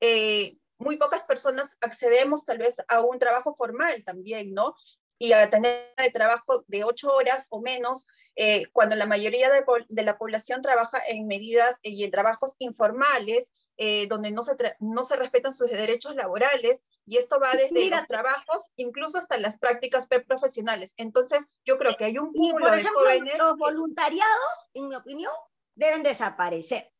eh, 0.00 0.56
muy 0.78 0.96
pocas 0.96 1.24
personas 1.24 1.76
accedemos 1.80 2.44
tal 2.44 2.58
vez 2.58 2.76
a 2.88 3.00
un 3.00 3.18
trabajo 3.18 3.54
formal 3.54 4.02
también, 4.04 4.52
¿no? 4.52 4.74
Y 5.18 5.32
a 5.32 5.48
tener 5.48 5.94
de 5.96 6.10
trabajo 6.10 6.64
de 6.66 6.82
ocho 6.82 7.14
horas 7.14 7.46
o 7.50 7.60
menos, 7.60 8.08
eh, 8.34 8.66
cuando 8.72 8.96
la 8.96 9.06
mayoría 9.06 9.48
de, 9.50 9.64
de, 9.88 10.02
la 10.02 10.18
población 10.18 10.60
trabaja 10.60 10.98
en 11.06 11.28
medidas 11.28 11.78
y 11.82 12.02
en 12.02 12.10
trabajos 12.10 12.56
informales 12.58 13.52
eh, 13.76 14.06
donde 14.06 14.30
no 14.30 14.42
se, 14.42 14.56
no 14.80 15.04
se 15.04 15.16
respetan 15.16 15.54
sus 15.54 15.70
derechos 15.70 16.14
laborales, 16.14 16.84
y 17.06 17.16
esto 17.16 17.40
va 17.40 17.52
desde 17.52 17.90
los 17.90 18.06
trabajos, 18.06 18.70
incluso 18.76 19.18
hasta 19.18 19.38
las 19.38 19.58
prácticas 19.58 20.08
profesionales. 20.26 20.94
Entonces, 20.98 21.54
yo 21.64 21.78
creo 21.78 21.96
que 21.96 22.04
hay 22.04 22.18
un 22.18 22.32
cúmulo 22.32 22.66
por 22.66 22.74
ejemplo, 22.74 23.36
Los 23.38 23.56
voluntariados, 23.56 24.68
en 24.74 24.88
mi 24.88 24.94
opinión, 24.94 25.32
deben 25.74 26.02
desaparecer. 26.02 26.92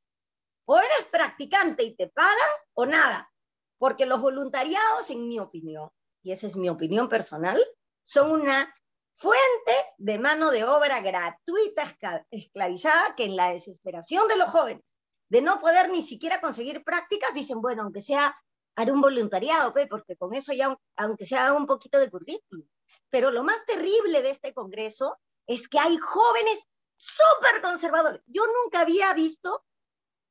O 0.65 0.79
eres 0.79 1.07
practicante 1.11 1.83
y 1.83 1.95
te 1.95 2.09
pagan, 2.09 2.33
o 2.75 2.87
nada. 2.87 3.31
Porque 3.79 4.07
los 4.07 4.21
voluntariados, 4.21 5.11
en 5.11 5.29
mi 5.29 5.39
opinión, 5.39 5.91
y 6.23 6.33
esa 6.33 6.47
es 6.47 6.57
mi 6.57 6.69
opinión 6.69 7.09
personal, 7.09 7.63
son 8.03 8.33
una 8.33 8.75
fuente 9.15 9.73
de 9.99 10.19
mano 10.19 10.51
de 10.51 10.65
obra 10.65 11.01
gratuita 11.01 11.97
esclavizada 12.31 13.15
que 13.15 13.25
en 13.25 13.37
la 13.37 13.53
desesperación 13.53 14.27
de 14.29 14.37
los 14.37 14.51
jóvenes 14.51 14.97
de 15.33 15.41
no 15.41 15.63
poder 15.63 15.91
ni 15.91 16.03
siquiera 16.03 16.43
conseguir 16.43 16.85
prácticas, 16.85 17.33
dicen, 17.33 17.63
bueno, 17.63 17.85
aunque 17.85 18.03
sea 18.03 18.37
haré 18.77 18.93
un 18.93 19.01
voluntariado, 19.01 19.73
pues, 19.73 19.89
porque 19.89 20.15
con 20.15 20.35
eso 20.35 20.53
ya, 20.53 20.77
aunque 20.97 21.25
sea 21.25 21.47
haga 21.47 21.57
un 21.57 21.67
poquito 21.67 21.99
de 21.99 22.11
currículum. 22.11 22.69
Pero 23.09 23.31
lo 23.31 23.43
más 23.43 23.65
terrible 23.65 24.21
de 24.21 24.29
este 24.29 24.53
congreso 24.53 25.19
es 25.47 25.69
que 25.69 25.79
hay 25.79 25.97
jóvenes 25.97 26.69
súper 26.99 27.63
conservadores. 27.63 28.21
Yo 28.27 28.43
nunca 28.47 28.83
había 28.83 29.15
visto 29.15 29.65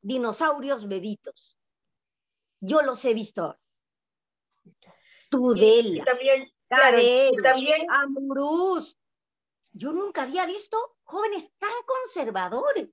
dinosaurios 0.02 0.88
bebitos. 0.88 1.58
Yo 2.60 2.84
los 2.84 3.04
he 3.04 3.16
visto. 3.16 3.58
Tudela, 5.32 6.06
también, 6.06 6.48
también... 7.42 7.88
Amurús. 7.90 9.00
Yo 9.72 9.94
nunca 9.94 10.24
había 10.24 10.46
visto 10.46 10.78
jóvenes 11.02 11.52
tan 11.58 11.72
conservadores. 11.88 12.88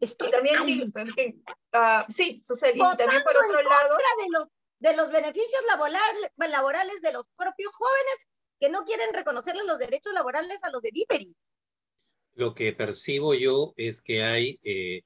Estoy 0.00 0.30
también, 0.30 0.60
uh, 0.62 2.12
sí, 2.12 2.40
sucede. 2.42 2.74
Y 2.74 2.96
también 2.96 3.22
por 3.22 3.36
otro 3.36 3.62
lado. 3.62 3.96
De 3.96 4.28
los, 4.30 4.48
de 4.78 4.96
los 4.96 5.10
beneficios 5.10 5.62
laborales, 5.68 6.30
laborales 6.36 7.00
de 7.00 7.12
los 7.12 7.24
propios 7.36 7.72
jóvenes 7.72 8.28
que 8.60 8.70
no 8.70 8.84
quieren 8.84 9.12
reconocerle 9.12 9.64
los 9.64 9.78
derechos 9.78 10.12
laborales 10.12 10.62
a 10.64 10.70
los 10.70 10.82
delivery. 10.82 11.34
Lo 12.34 12.54
que 12.54 12.72
percibo 12.72 13.34
yo 13.34 13.72
es 13.76 14.02
que 14.02 14.22
hay, 14.22 14.60
eh, 14.62 15.02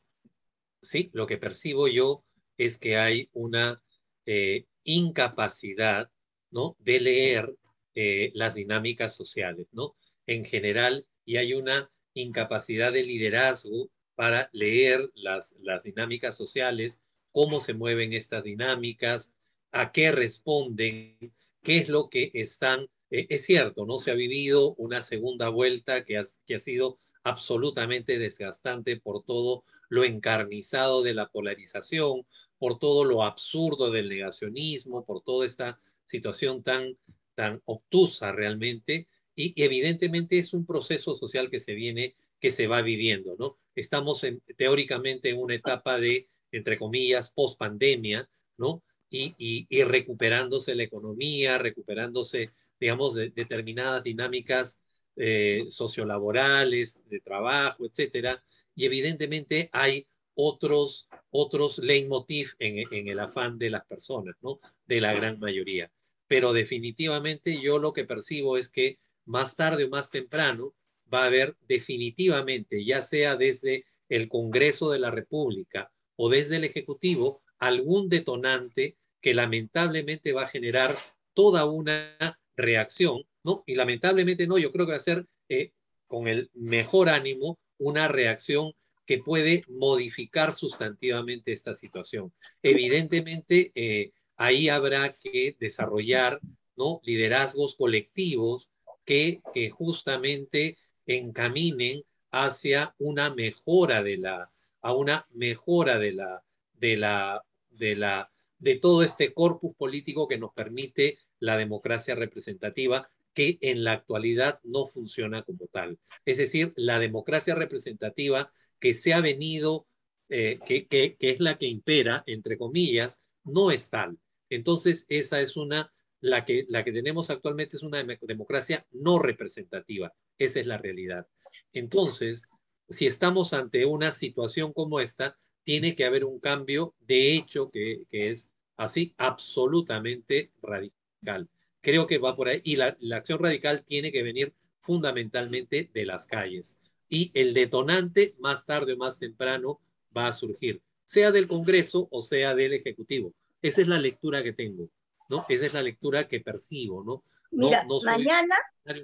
sí, 0.83 1.11
lo 1.13 1.27
que 1.27 1.39
percibo 1.39 1.89
yo 1.89 2.25
es 2.57 2.79
que 2.79 2.97
hay 2.97 3.29
una 3.33 3.83
eh, 4.27 4.67
incapacidad, 4.85 6.11
¿no? 6.51 6.77
De 6.79 7.01
leer 7.01 7.55
eh, 7.95 8.31
las 8.35 8.55
dinámicas 8.55 9.15
sociales, 9.15 9.69
¿no? 9.73 9.97
En 10.27 10.45
general, 10.45 11.07
y 11.25 11.37
hay 11.37 11.55
una 11.55 11.91
incapacidad 12.15 12.93
de 12.93 13.05
liderazgo 13.05 13.91
para 14.21 14.51
leer 14.53 15.11
las, 15.15 15.57
las 15.63 15.85
dinámicas 15.85 16.37
sociales, 16.37 17.01
cómo 17.33 17.59
se 17.59 17.73
mueven 17.73 18.13
estas 18.13 18.45
dinámicas, 18.45 19.33
a 19.73 19.93
qué 19.93 20.13
responden, 20.13 21.33
qué 21.63 21.79
es 21.79 21.89
lo 21.89 22.11
que 22.11 22.31
están. 22.35 22.87
Eh, 23.11 23.29
es 23.31 23.47
cierto, 23.47 23.87
¿no? 23.87 23.99
Se 23.99 24.11
ha 24.11 24.15
vivido 24.15 24.75
una 24.75 25.01
segunda 25.01 25.49
vuelta 25.49 26.05
que 26.05 26.19
ha, 26.19 26.23
que 26.47 26.57
ha 26.57 26.61
sido 26.61 26.99
absolutamente 27.23 28.19
desgastante 28.19 29.01
por 29.01 29.25
todo 29.25 29.63
lo 29.89 30.05
encarnizado 30.05 31.01
de 31.01 31.15
la 31.15 31.31
polarización, 31.31 32.27
por 32.59 32.79
todo 32.79 33.07
lo 33.07 33.23
absurdo 33.23 33.91
del 33.91 34.11
negacionismo, 34.11 35.07
por 35.07 35.23
toda 35.23 35.47
esta 35.47 35.81
situación 36.05 36.63
tan, 36.63 36.99
tan 37.35 37.63
obtusa 37.65 38.33
realmente. 38.33 39.07
Y 39.35 39.55
evidentemente 39.57 40.39
es 40.39 40.53
un 40.53 40.67
proceso 40.67 41.17
social 41.17 41.49
que 41.49 41.61
se 41.61 41.73
viene 41.73 42.17
que 42.41 42.51
se 42.51 42.67
va 42.67 42.83
viviendo, 42.83 43.37
¿no? 43.39 43.57
Estamos 43.75 44.25
en, 44.25 44.43
teóricamente 44.57 45.31
en 45.31 45.39
una 45.39 45.55
etapa 45.55 45.99
de, 45.99 46.29
entre 46.51 46.79
comillas, 46.79 47.31
post-pandemia, 47.31 48.29
¿no? 48.57 48.83
Y, 49.11 49.35
y, 49.39 49.83
recuperándose 49.83 50.75
la 50.75 50.85
economía, 50.85 51.59
recuperándose, 51.59 52.51
digamos, 52.79 53.15
de, 53.15 53.31
determinadas 53.31 54.05
dinámicas 54.05 54.79
eh, 55.17 55.67
sociolaborales, 55.69 57.03
de 57.09 57.21
trabajo, 57.21 57.87
etcétera. 57.87 58.43
Y 58.75 58.87
evidentemente 58.87 59.69
hay 59.73 60.07
otros, 60.35 61.09
otros 61.31 61.79
leitmotiv 61.79 62.55
en, 62.59 62.85
en 62.93 63.09
el 63.09 63.19
afán 63.19 63.59
de 63.59 63.71
las 63.71 63.85
personas, 63.85 64.37
¿no? 64.41 64.59
De 64.87 65.01
la 65.01 65.13
gran 65.13 65.39
mayoría. 65.41 65.91
Pero 66.29 66.53
definitivamente 66.53 67.61
yo 67.61 67.79
lo 67.79 67.93
que 67.93 68.05
percibo 68.05 68.57
es 68.57 68.69
que 68.69 68.99
más 69.25 69.57
tarde 69.57 69.85
o 69.85 69.89
más 69.89 70.11
temprano, 70.11 70.73
va 71.13 71.25
a 71.25 71.27
haber 71.27 71.57
definitivamente, 71.69 72.85
ya 72.85 73.03
sea 73.03 73.37
desde 73.37 73.85
el 74.09 74.29
Congreso 74.29 74.91
de 74.91 74.99
la 74.99 75.11
República 75.11 75.91
o 76.17 76.29
desde 76.29 76.57
el 76.57 76.65
Ejecutivo, 76.65 77.43
algún 77.59 78.09
detonante 78.09 78.97
que 79.21 79.35
lamentablemente 79.35 80.33
va 80.33 80.43
a 80.43 80.49
generar 80.49 80.97
toda 81.35 81.65
una 81.65 82.39
reacción, 82.57 83.23
¿no? 83.45 83.63
Y 83.67 83.75
lamentablemente 83.75 84.47
no, 84.47 84.59
yo 84.59 84.73
creo 84.73 84.87
que 84.87 84.93
va 84.93 84.99
a 84.99 85.01
ser 85.01 85.27
eh, 85.49 85.73
con 86.07 86.27
el 86.27 86.51
mejor 86.55 87.09
ánimo 87.09 87.59
una 87.79 88.09
reacción 88.09 88.73
que 89.07 89.19
puede 89.19 89.65
modificar 89.69 90.53
sustantivamente 90.53 91.53
esta 91.53 91.75
situación. 91.75 92.33
Evidentemente, 92.63 93.73
eh, 93.75 94.13
ahí 94.37 94.69
habrá 94.69 95.13
que 95.13 95.57
desarrollar 95.59 96.41
¿no? 96.77 97.01
liderazgos 97.03 97.75
colectivos 97.77 98.71
que, 99.05 99.41
que 99.53 99.71
justamente 99.71 100.77
encaminen 101.17 102.05
hacia 102.31 102.95
una 102.99 103.35
mejora 103.35 104.03
de 104.03 104.19
la, 104.19 104.51
a 104.83 104.95
una 104.95 105.27
mejora 105.33 105.99
de 105.99 106.13
la, 106.13 106.43
de 106.75 106.97
la, 106.97 107.45
de 107.71 107.97
la, 107.97 108.31
de 108.59 108.77
todo 108.77 109.03
este 109.03 109.33
corpus 109.33 109.75
político 109.77 110.29
que 110.29 110.39
nos 110.39 110.53
permite 110.53 111.19
la 111.39 111.57
democracia 111.57 112.15
representativa, 112.15 113.09
que 113.33 113.59
en 113.61 113.85
la 113.85 113.93
actualidad 113.93 114.61
no 114.65 114.87
funciona 114.87 115.43
como 115.43 115.67
tal. 115.69 115.99
Es 116.25 116.37
decir, 116.37 116.73
la 116.77 116.99
democracia 116.99 117.55
representativa 117.55 118.51
que 118.79 118.95
se 118.95 119.15
ha 119.15 119.21
venido, 119.21 119.87
eh, 120.29 120.59
que, 120.67 120.87
que, 120.87 121.17
que 121.17 121.31
es 121.31 121.41
la 121.41 121.59
que 121.59 121.67
impera, 121.67 122.23
entre 122.27 122.59
comillas, 122.59 123.21
no 123.45 123.71
es 123.71 123.91
tal. 123.91 124.19
Entonces, 124.49 125.07
esa 125.09 125.41
es 125.41 125.57
una 125.57 125.93
la 126.21 126.45
que, 126.45 126.67
la 126.69 126.85
que 126.85 126.93
tenemos 126.93 127.31
actualmente 127.31 127.77
es 127.77 127.83
una 127.83 128.05
democracia 128.23 128.87
no 128.93 129.19
representativa. 129.19 130.13
Esa 130.39 130.61
es 130.61 130.67
la 130.67 130.79
realidad. 130.79 131.27
Entonces, 131.73 132.49
si 132.89 133.07
estamos 133.07 133.53
ante 133.53 133.87
una 133.87 134.13
situación 134.13 134.73
como 134.73 135.01
esta, 135.01 135.37
tiene 135.63 135.95
que 135.95 136.05
haber 136.05 136.25
un 136.25 136.41
cambio 136.41 136.95
de 137.01 137.35
hecho 137.35 137.71
que, 137.71 138.05
que 138.09 138.31
es 138.31 138.51
así 138.77 139.15
absolutamente 139.19 140.53
radical. 140.63 141.49
Creo 141.81 142.07
que 142.07 142.19
va 142.19 142.35
por 142.35 142.49
ahí. 142.49 142.61
Y 142.65 142.77
la, 142.77 142.97
la 143.01 143.19
acción 143.19 143.39
radical 143.39 143.85
tiene 143.85 144.13
que 144.13 144.23
venir 144.23 144.55
fundamentalmente 144.81 145.91
de 145.93 146.07
las 146.07 146.27
calles. 146.27 146.77
Y 147.09 147.31
el 147.35 147.55
detonante, 147.55 148.35
más 148.39 148.67
tarde 148.67 148.95
o 148.95 148.97
más 148.97 149.19
temprano, 149.19 149.81
va 150.17 150.29
a 150.29 150.33
surgir, 150.33 150.83
sea 151.05 151.31
del 151.31 151.49
Congreso 151.49 152.09
o 152.11 152.23
sea 152.23 152.55
del 152.55 152.73
Ejecutivo. 152.73 153.35
Esa 153.63 153.83
es 153.83 153.89
la 153.89 153.99
lectura 153.99 154.43
que 154.43 154.53
tengo. 154.53 154.89
¿No? 155.31 155.47
Esa 155.49 155.67
es 155.67 155.73
la 155.73 155.83
lectura 155.83 156.27
que 156.29 156.41
percibo, 156.41 157.05
¿no? 157.05 157.23
Mira, 157.53 157.87
mañana, 158.05 158.57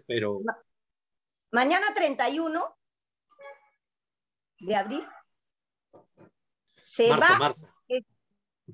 pero... 0.06 0.40
mañana 1.52 1.86
31 1.94 2.76
de 4.58 4.76
abril 4.76 5.06
se 6.80 7.08
marzo, 7.08 7.32
va... 7.32 7.38
Marzo. 7.38 7.68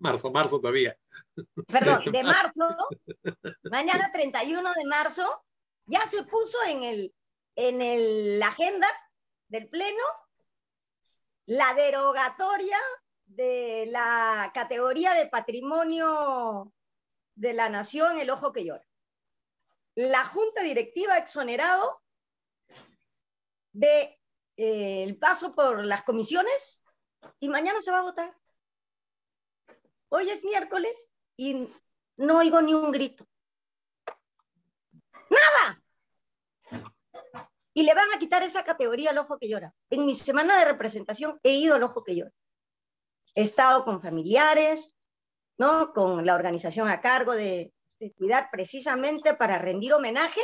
marzo, 0.00 0.30
marzo 0.30 0.60
todavía. 0.60 0.96
Perdón, 1.68 2.02
de 2.12 2.22
marzo, 2.24 2.88
mañana 3.64 4.10
31 4.12 4.72
de 4.72 4.84
marzo, 4.86 5.44
ya 5.84 6.06
se 6.06 6.22
puso 6.24 6.56
en, 6.68 6.82
el, 6.82 7.14
en 7.56 7.82
el, 7.82 8.38
la 8.38 8.48
agenda 8.48 8.88
del 9.48 9.68
Pleno 9.68 10.04
la 11.44 11.74
derogatoria 11.74 12.78
de 13.26 13.86
la 13.90 14.52
categoría 14.54 15.12
de 15.14 15.26
patrimonio 15.26 16.72
de 17.34 17.52
la 17.52 17.68
nación 17.68 18.18
el 18.18 18.30
ojo 18.30 18.52
que 18.52 18.64
llora. 18.64 18.86
La 19.94 20.24
junta 20.24 20.62
directiva 20.62 21.18
exonerado 21.18 22.02
de 23.72 24.18
eh, 24.56 25.02
el 25.04 25.18
paso 25.18 25.54
por 25.54 25.84
las 25.84 26.02
comisiones 26.04 26.82
y 27.40 27.48
mañana 27.48 27.80
se 27.80 27.90
va 27.90 28.00
a 28.00 28.02
votar. 28.02 28.36
Hoy 30.08 30.28
es 30.28 30.44
miércoles 30.44 31.12
y 31.36 31.68
no 32.16 32.38
oigo 32.38 32.60
ni 32.60 32.74
un 32.74 32.92
grito. 32.92 33.26
Nada. 35.30 35.82
Y 37.74 37.84
le 37.84 37.94
van 37.94 38.12
a 38.14 38.18
quitar 38.18 38.42
esa 38.42 38.64
categoría 38.64 39.10
al 39.10 39.18
ojo 39.18 39.38
que 39.38 39.48
llora. 39.48 39.74
En 39.88 40.04
mi 40.04 40.14
semana 40.14 40.58
de 40.58 40.66
representación 40.66 41.40
he 41.42 41.54
ido 41.54 41.74
al 41.74 41.82
ojo 41.82 42.04
que 42.04 42.16
llora. 42.16 42.32
He 43.34 43.42
estado 43.42 43.84
con 43.84 44.00
familiares, 44.02 44.92
¿no? 45.62 45.92
Con 45.92 46.26
la 46.26 46.34
organización 46.34 46.88
a 46.88 47.00
cargo 47.00 47.34
de, 47.34 47.72
cuidar 48.16 48.48
precisamente 48.50 49.34
para 49.34 49.58
rendir 49.58 49.92
homenaje 49.92 50.40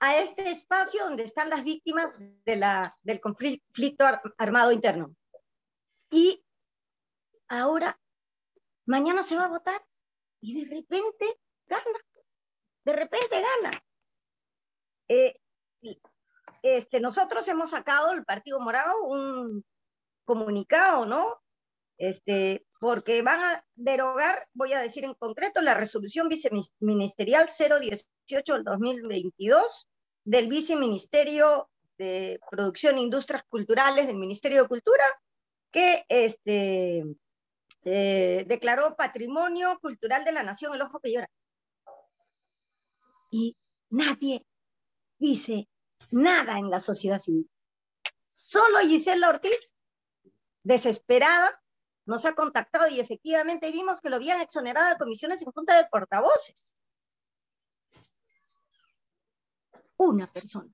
a 0.00 0.18
este 0.18 0.50
espacio 0.50 1.02
donde 1.04 1.22
están 1.22 1.48
las 1.48 1.64
víctimas 1.64 2.14
del 2.44 3.20
conflicto 3.22 4.04
armado 4.36 4.70
interno. 4.70 5.16
Y 6.10 6.44
ahora, 7.48 7.98
mañana 8.84 9.22
se 9.22 9.36
va 9.36 9.46
a 9.46 9.48
votar 9.48 9.82
y 10.42 10.62
de 10.62 10.76
repente 10.76 11.40
gana, 11.64 11.98
de 12.84 12.92
repente 12.92 13.40
gana. 13.40 13.82
Eh, 15.08 15.40
este, 16.60 17.00
nosotros 17.00 17.48
hemos 17.48 17.70
sacado, 17.70 18.12
el 18.12 18.26
Partido 18.26 18.60
Morado, 18.60 19.04
un 19.04 19.64
comunicado, 20.26 21.06
¿no? 21.06 21.40
Este, 21.98 22.64
porque 22.78 23.22
van 23.22 23.42
a 23.42 23.64
derogar, 23.74 24.48
voy 24.54 24.72
a 24.72 24.80
decir 24.80 25.04
en 25.04 25.14
concreto, 25.14 25.60
la 25.60 25.74
resolución 25.74 26.28
viceministerial 26.28 27.48
018 27.48 28.54
del 28.54 28.64
2022 28.64 29.88
del 30.24 30.48
Viceministerio 30.48 31.68
de 31.98 32.38
Producción 32.50 32.96
e 32.96 33.00
Industrias 33.00 33.42
Culturales 33.48 34.06
del 34.06 34.16
Ministerio 34.16 34.62
de 34.62 34.68
Cultura, 34.68 35.04
que 35.72 36.04
este, 36.08 37.04
eh, 37.84 38.44
declaró 38.46 38.94
Patrimonio 38.94 39.78
Cultural 39.80 40.24
de 40.24 40.32
la 40.32 40.44
Nación 40.44 40.74
el 40.74 40.82
ojo 40.82 41.00
que 41.00 41.12
llora. 41.12 41.28
Y 43.30 43.56
nadie 43.90 44.46
dice 45.18 45.68
nada 46.10 46.58
en 46.58 46.70
la 46.70 46.78
sociedad 46.78 47.18
civil. 47.18 47.50
Solo 48.28 48.78
Gisela 48.80 49.28
Ortiz, 49.28 49.74
desesperada, 50.62 51.60
nos 52.08 52.24
ha 52.24 52.34
contactado 52.34 52.88
y 52.88 53.00
efectivamente 53.00 53.70
vimos 53.70 54.00
que 54.00 54.08
lo 54.08 54.16
habían 54.16 54.40
exonerado 54.40 54.88
de 54.88 54.96
comisiones 54.96 55.42
en 55.42 55.52
junta 55.52 55.76
de 55.76 55.86
portavoces. 55.90 56.74
Una 59.98 60.32
persona. 60.32 60.72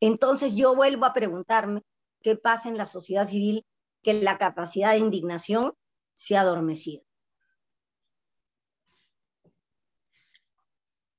Entonces 0.00 0.56
yo 0.56 0.74
vuelvo 0.74 1.06
a 1.06 1.14
preguntarme 1.14 1.82
qué 2.20 2.34
pasa 2.34 2.68
en 2.68 2.76
la 2.76 2.86
sociedad 2.86 3.26
civil 3.26 3.64
que 4.02 4.12
la 4.12 4.38
capacidad 4.38 4.90
de 4.90 4.98
indignación 4.98 5.72
se 6.12 6.36
ha 6.36 6.40
adormecido. 6.40 7.04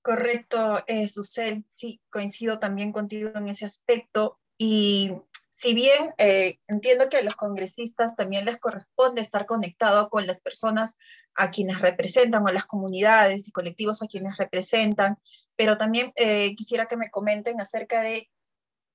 Correcto, 0.02 0.84
eh, 0.88 1.08
Susel, 1.08 1.64
sí, 1.70 2.02
coincido 2.10 2.60
también 2.60 2.92
contigo 2.92 3.32
en 3.36 3.48
ese 3.48 3.66
aspecto. 3.66 4.42
Y 4.58 5.12
si 5.58 5.74
bien 5.74 6.14
eh, 6.20 6.60
entiendo 6.68 7.10
que 7.10 7.18
a 7.18 7.24
los 7.24 7.36
congresistas 7.36 8.16
también 8.16 8.45
les 8.45 8.60
corresponde 8.60 9.22
estar 9.22 9.47
conectado 9.47 10.08
con 10.08 10.28
las 10.28 10.39
personas 10.39 10.97
a 11.34 11.49
quienes 11.49 11.82
representan 11.82 12.45
o 12.45 12.51
las 12.51 12.68
comunidades 12.68 13.47
y 13.47 13.51
colectivos 13.51 14.03
a 14.03 14.08
quienes 14.08 14.38
representan, 14.38 15.18
pero 15.55 15.76
también 15.76 16.14
eh, 16.16 16.53
quisiera 16.55 16.86
que 16.86 16.95
me 16.95 17.10
comenten 17.10 17.60
acerca 17.60 18.01
de 18.01 18.30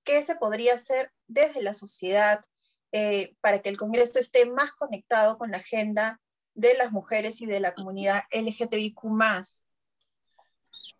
qué 0.04 0.22
se 0.22 0.36
podría 0.36 0.74
hacer 0.74 1.10
desde 1.26 1.62
la 1.62 1.74
sociedad 1.74 2.44
eh, 2.92 3.34
para 3.40 3.58
que 3.58 3.68
el 3.68 3.76
Congreso 3.76 4.20
esté 4.20 4.46
más 4.46 4.70
conectado 4.70 5.38
con 5.38 5.50
la 5.50 5.56
agenda 5.56 6.20
de 6.54 6.74
las 6.74 6.92
mujeres 6.92 7.40
y 7.40 7.46
de 7.46 7.58
la 7.58 7.74
comunidad 7.74 8.22
LGTBIQ 8.30 9.02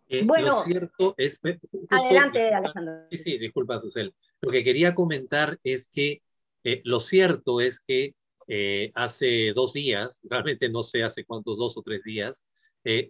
eh, 0.07 0.23
bueno, 0.25 0.47
lo 0.47 0.61
cierto 0.61 1.15
es... 1.17 1.41
Adelante, 1.89 2.53
Alejandro. 2.53 3.07
Sí, 3.09 3.17
sí, 3.17 3.37
disculpa, 3.37 3.81
Susel. 3.81 4.13
Lo 4.41 4.51
que 4.51 4.63
quería 4.63 4.93
comentar 4.93 5.59
es 5.63 5.87
que 5.87 6.21
eh, 6.63 6.81
lo 6.85 6.99
cierto 6.99 7.61
es 7.61 7.79
que 7.79 8.15
eh, 8.47 8.91
hace 8.95 9.53
dos 9.53 9.73
días, 9.73 10.21
realmente 10.29 10.69
no 10.69 10.83
sé 10.83 11.03
hace 11.03 11.25
cuántos, 11.25 11.57
dos 11.57 11.77
o 11.77 11.81
tres 11.81 12.03
días, 12.03 12.45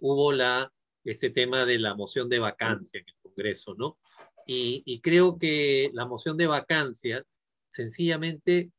hubo 0.02 0.30
la, 0.30 0.72
este 1.02 1.30
tema 1.30 1.64
de 1.66 1.80
la 1.80 1.96
moción 1.96 2.28
de 2.28 2.38
vacancia 2.38 3.00
en 3.00 3.06
el 3.08 3.14
Congreso, 3.20 3.74
¿no? 3.74 3.98
Y, 4.46 4.84
y 4.86 5.00
creo 5.00 5.36
que 5.36 5.90
la 5.94 6.06
moción 6.06 6.36
de 6.36 6.46
vacancia 6.46 7.24
sencillamente 7.68 8.70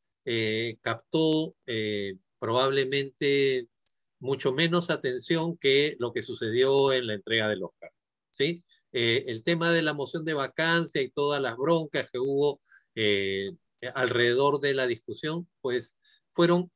captó 0.82 1.54
probablemente 2.40 3.68
mucho 4.26 4.52
menos 4.52 4.90
atención 4.90 5.58
que 5.58 5.96
lo 6.00 6.12
que 6.12 6.24
sucedió 6.24 6.92
en 6.92 7.08
la 7.08 7.14
entrega 7.14 7.48
del 7.48 7.64
Oscar. 7.64 7.92
¿sí? 8.32 8.64
Eh, 8.92 9.26
el 9.28 9.44
tema 9.44 9.72
de 9.72 9.82
la 9.82 9.94
moción 9.94 10.26
de 10.26 10.34
vacancia 10.34 11.02
y 11.02 11.10
todas 11.10 11.42
las 11.42 11.56
broncas 11.56 12.10
que 12.12 12.20
hubo 12.20 12.60
eh, 12.96 13.48
alrededor 13.94 14.60
de 14.60 14.74
la 14.74 14.88
discusión, 14.88 15.48
pues 15.62 15.94
fueron, 16.34 16.72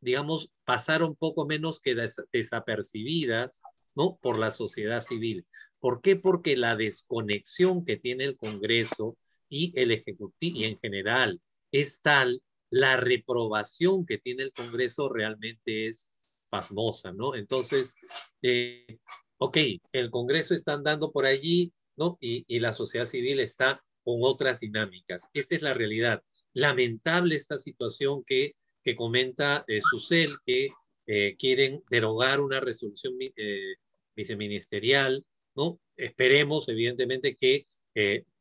digamos, 0.00 0.50
pasaron 0.64 1.14
poco 1.14 1.46
menos 1.46 1.80
que 1.80 1.94
desapercibidas, 2.32 3.62
¿no? 3.94 4.18
Por 4.20 4.38
la 4.38 4.50
sociedad 4.50 5.02
civil. 5.02 5.46
¿Por 5.78 6.00
qué? 6.00 6.16
Porque 6.16 6.56
la 6.56 6.74
desconexión 6.74 7.84
que 7.84 7.96
tiene 7.96 8.24
el 8.24 8.36
Congreso 8.36 9.16
y 9.48 9.72
el 9.78 9.90
Ejecutivo 9.90 10.58
y 10.58 10.64
en 10.64 10.78
general 10.78 11.40
es 11.70 12.00
tal, 12.00 12.42
la 12.70 12.96
reprobación 12.96 14.06
que 14.06 14.18
tiene 14.18 14.44
el 14.44 14.52
Congreso 14.52 15.08
realmente 15.08 15.86
es 15.86 16.10
pasmosa, 16.54 17.12
¿no? 17.12 17.34
Entonces, 17.34 17.96
eh, 18.40 18.98
ok, 19.38 19.58
el 19.90 20.12
Congreso 20.12 20.54
está 20.54 20.74
andando 20.74 21.10
por 21.10 21.26
allí, 21.26 21.72
¿no? 21.96 22.16
Y, 22.20 22.60
la 22.60 22.72
sociedad 22.72 23.06
civil 23.06 23.40
está 23.40 23.82
con 24.04 24.18
otras 24.20 24.60
dinámicas. 24.60 25.28
Esta 25.32 25.56
es 25.56 25.62
la 25.62 25.74
realidad. 25.74 26.22
Lamentable 26.52 27.34
esta 27.34 27.58
situación 27.58 28.22
que, 28.24 28.54
que 28.84 28.94
comenta 28.94 29.64
eh, 29.66 29.80
Susel, 29.90 30.36
que 30.46 30.68
eh, 31.08 31.34
quieren 31.36 31.82
derogar 31.90 32.40
una 32.40 32.60
resolución 32.60 33.14
eh, 33.18 33.74
viceministerial, 34.14 35.26
¿no? 35.56 35.80
Esperemos, 35.96 36.68
evidentemente, 36.68 37.34
que 37.34 37.66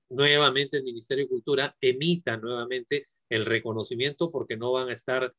nuevamente 0.09 0.77
el 0.77 0.83
Ministerio 0.83 1.25
de 1.25 1.29
Cultura 1.29 1.75
emita 1.81 2.37
nuevamente 2.37 3.05
el 3.27 3.43
reconocimiento 3.45 4.29
porque 4.29 4.55
no 4.55 4.71
van 4.71 4.89
a 4.89 4.93
estar 4.93 5.33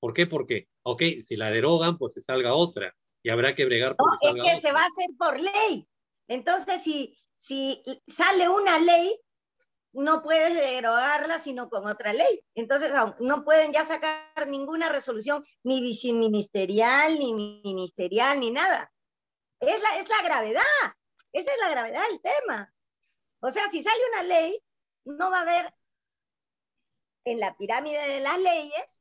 ¿Por 0.00 0.14
qué? 0.14 0.26
Porque, 0.26 0.68
ok, 0.82 1.02
si 1.20 1.36
la 1.36 1.50
derogan, 1.50 1.98
pues 1.98 2.14
que 2.14 2.20
salga 2.20 2.54
otra 2.54 2.94
y 3.22 3.30
habrá 3.30 3.54
que 3.54 3.64
bregar 3.64 3.96
por 3.96 4.08
no, 4.36 4.44
es 4.44 4.54
que 4.54 4.60
se 4.60 4.72
va 4.72 4.82
a 4.82 4.86
hacer 4.86 5.08
por 5.18 5.40
ley. 5.40 5.88
Entonces, 6.28 6.82
si, 6.82 7.18
si 7.34 7.82
sale 8.06 8.48
una 8.48 8.78
ley, 8.78 9.18
no 9.92 10.22
puedes 10.22 10.54
derogarla 10.54 11.40
sino 11.40 11.68
con 11.68 11.86
otra 11.86 12.12
ley. 12.12 12.44
Entonces, 12.54 12.92
no 13.20 13.44
pueden 13.44 13.72
ya 13.72 13.84
sacar 13.84 14.46
ninguna 14.46 14.88
resolución 14.88 15.44
ni 15.64 15.80
viceministerial, 15.80 17.18
ni 17.18 17.34
ministerial, 17.64 18.38
ni 18.38 18.50
nada. 18.50 18.92
Es 19.60 19.82
la, 19.82 20.00
es 20.00 20.08
la 20.08 20.22
gravedad. 20.22 20.62
Esa 21.32 21.52
es 21.52 21.58
la 21.60 21.70
gravedad 21.70 22.02
del 22.08 22.20
tema. 22.20 22.72
O 23.40 23.50
sea, 23.50 23.70
si 23.70 23.82
sale 23.82 24.00
una 24.12 24.22
ley, 24.22 24.62
no 25.04 25.30
va 25.30 25.38
a 25.38 25.42
haber 25.42 25.74
en 27.24 27.40
la 27.40 27.56
pirámide 27.56 28.08
de 28.08 28.20
las 28.20 28.38
leyes 28.38 28.97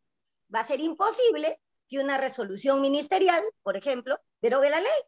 va 0.53 0.61
a 0.61 0.65
ser 0.65 0.79
imposible 0.79 1.61
que 1.87 1.99
una 1.99 2.17
resolución 2.17 2.81
ministerial, 2.81 3.43
por 3.63 3.77
ejemplo, 3.77 4.19
derogue 4.41 4.69
la 4.69 4.79
ley. 4.79 5.01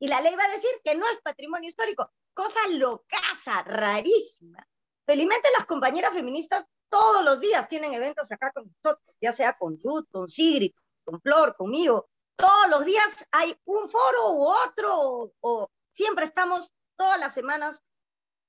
Y 0.00 0.08
la 0.08 0.20
ley 0.20 0.34
va 0.34 0.44
a 0.44 0.52
decir 0.52 0.70
que 0.82 0.94
no 0.94 1.06
es 1.06 1.20
patrimonio 1.22 1.68
histórico, 1.68 2.12
cosa 2.34 2.58
locaza, 2.72 3.62
rarísima. 3.62 4.66
Felizmente 5.06 5.48
las 5.56 5.66
compañeras 5.66 6.12
feministas 6.12 6.64
todos 6.88 7.24
los 7.24 7.40
días 7.40 7.68
tienen 7.68 7.92
eventos 7.94 8.30
acá 8.30 8.52
con 8.52 8.64
nosotros, 8.64 9.16
ya 9.20 9.32
sea 9.32 9.56
con 9.56 9.80
Ruth, 9.82 10.06
con 10.10 10.28
Sigrid, 10.28 10.72
con 11.04 11.20
Flor, 11.20 11.56
conmigo. 11.56 12.08
Todos 12.36 12.70
los 12.70 12.84
días 12.84 13.26
hay 13.30 13.56
un 13.64 13.88
foro 13.88 14.32
u 14.32 14.46
otro, 14.46 15.32
o, 15.40 15.70
siempre 15.92 16.24
estamos 16.24 16.70
todas 16.96 17.18
las 17.18 17.34
semanas 17.34 17.82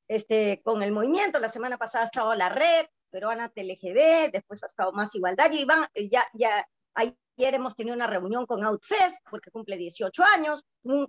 este, 0.08 0.62
con 0.64 0.84
el 0.84 0.92
movimiento. 0.92 1.40
La 1.40 1.50
semana 1.50 1.78
pasada 1.78 2.06
estaba 2.06 2.36
la 2.36 2.50
red, 2.50 2.86
peruana 3.16 3.48
TLGB, 3.48 4.30
después 4.34 4.62
ha 4.62 4.66
estado 4.66 4.92
Más 4.92 5.16
Igualdad, 5.16 5.50
y 5.54 5.64
van, 5.64 5.88
ya, 6.12 6.22
ya 6.34 6.68
ayer 6.96 7.54
hemos 7.54 7.74
tenido 7.74 7.96
una 7.96 8.08
reunión 8.08 8.46
con 8.46 8.62
Outfest, 8.66 9.20
porque 9.32 9.52
cumple 9.52 9.78
18 9.78 10.22
años, 10.36 10.66
un, 10.84 11.08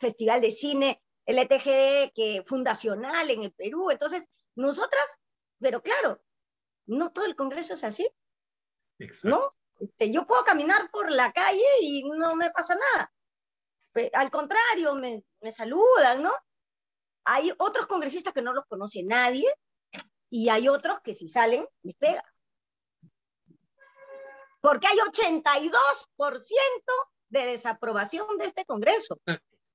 festival 0.00 0.40
de 0.40 0.50
cine 0.50 1.00
LTG 1.26 2.12
que 2.12 2.42
fundacional 2.44 3.30
en 3.30 3.44
el 3.44 3.52
Perú, 3.52 3.92
entonces 3.92 4.26
nosotras, 4.56 5.04
pero 5.60 5.80
claro, 5.80 6.20
no 6.86 7.12
todo 7.12 7.26
el 7.26 7.36
Congreso 7.36 7.74
es 7.74 7.84
así, 7.84 8.10
¿no? 9.22 9.54
Este, 9.78 10.10
yo 10.10 10.26
puedo 10.26 10.42
caminar 10.42 10.90
por 10.90 11.12
la 11.12 11.30
calle 11.30 11.62
y 11.82 12.02
no 12.02 12.34
me 12.34 12.50
pasa 12.50 12.74
nada. 12.74 13.12
Al 14.14 14.30
contrario, 14.32 14.96
me, 14.96 15.22
me 15.40 15.52
saludan, 15.52 16.20
¿no? 16.20 16.32
Hay 17.26 17.52
otros 17.58 17.86
congresistas 17.86 18.34
que 18.34 18.42
no 18.42 18.52
los 18.52 18.64
conoce 18.66 19.04
nadie, 19.04 19.46
y 20.30 20.48
hay 20.48 20.68
otros 20.68 21.00
que 21.00 21.14
si 21.14 21.28
salen, 21.28 21.66
les 21.82 21.96
pega. 21.96 22.24
Porque 24.60 24.86
hay 24.86 24.96
82% 24.98 25.62
de 27.28 27.46
desaprobación 27.46 28.38
de 28.38 28.46
este 28.46 28.64
Congreso. 28.64 29.20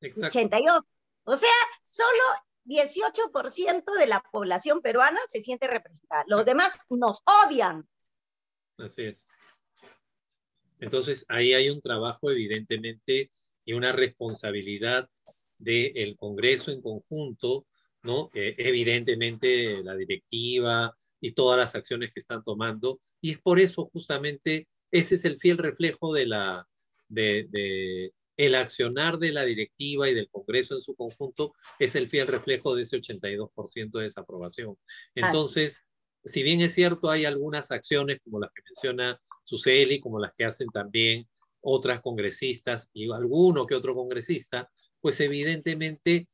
Exacto. 0.02 0.28
82. 0.28 0.84
O 1.26 1.38
sea, 1.38 1.50
solo 1.86 2.24
18% 2.66 3.98
de 3.98 4.08
la 4.08 4.22
población 4.32 4.82
peruana 4.82 5.20
se 5.30 5.42
siente 5.42 5.68
representada. 5.68 6.24
Los 6.28 6.46
demás 6.46 6.78
nos 6.90 7.22
odian. 7.46 7.88
Así 8.78 9.04
es. 9.04 9.32
Entonces, 10.80 11.24
ahí 11.30 11.54
hay 11.54 11.70
un 11.70 11.82
trabajo 11.82 12.30
evidentemente 12.30 13.32
y 13.64 13.74
una 13.74 13.94
responsabilidad 13.94 15.10
del 15.58 16.18
Congreso 16.18 16.72
en 16.72 16.82
conjunto 16.82 17.66
¿no? 18.04 18.30
evidentemente 18.34 19.84
la 19.84 19.96
directiva 19.96 20.94
y 21.20 21.32
todas 21.32 21.58
las 21.58 21.76
acciones 21.76 22.12
que 22.14 22.20
están 22.20 22.44
tomando. 22.44 23.00
Y 23.22 23.32
es 23.32 23.40
por 23.40 23.60
eso 23.60 23.90
justamente 23.92 24.68
ese 24.92 25.16
es 25.16 25.26
el 25.26 25.40
fiel 25.40 25.58
reflejo 25.58 26.14
de 26.14 26.26
la, 26.28 26.68
de, 27.08 28.12
el 28.38 28.56
accionar 28.56 29.18
de 29.18 29.32
la 29.32 29.46
directiva 29.46 30.10
y 30.10 30.14
del 30.14 30.30
Congreso 30.30 30.76
en 30.76 30.82
su 30.82 30.96
conjunto 30.96 31.54
es 31.80 31.96
el 31.96 32.10
fiel 32.10 32.28
reflejo 32.28 32.76
de 32.76 32.84
ese 32.84 32.98
82% 32.98 33.92
de 33.92 34.04
desaprobación. 34.04 34.78
Entonces, 35.16 35.84
si 36.26 36.44
bien 36.44 36.62
es 36.62 36.74
cierto, 36.74 37.10
hay 37.10 37.26
algunas 37.26 37.72
acciones 37.72 38.20
como 38.24 38.40
las 38.40 38.52
que 38.54 38.62
menciona 38.66 39.20
Suseli, 39.44 40.00
como 40.00 40.20
las 40.20 40.34
que 40.38 40.46
hacen 40.46 40.70
también 40.70 41.28
otras 41.62 42.02
congresistas 42.02 42.90
y 42.94 43.12
alguno 43.12 43.66
que 43.66 43.76
otro 43.76 43.96
congresista, 43.96 44.70
pues 45.00 45.20
evidentemente 45.20 46.28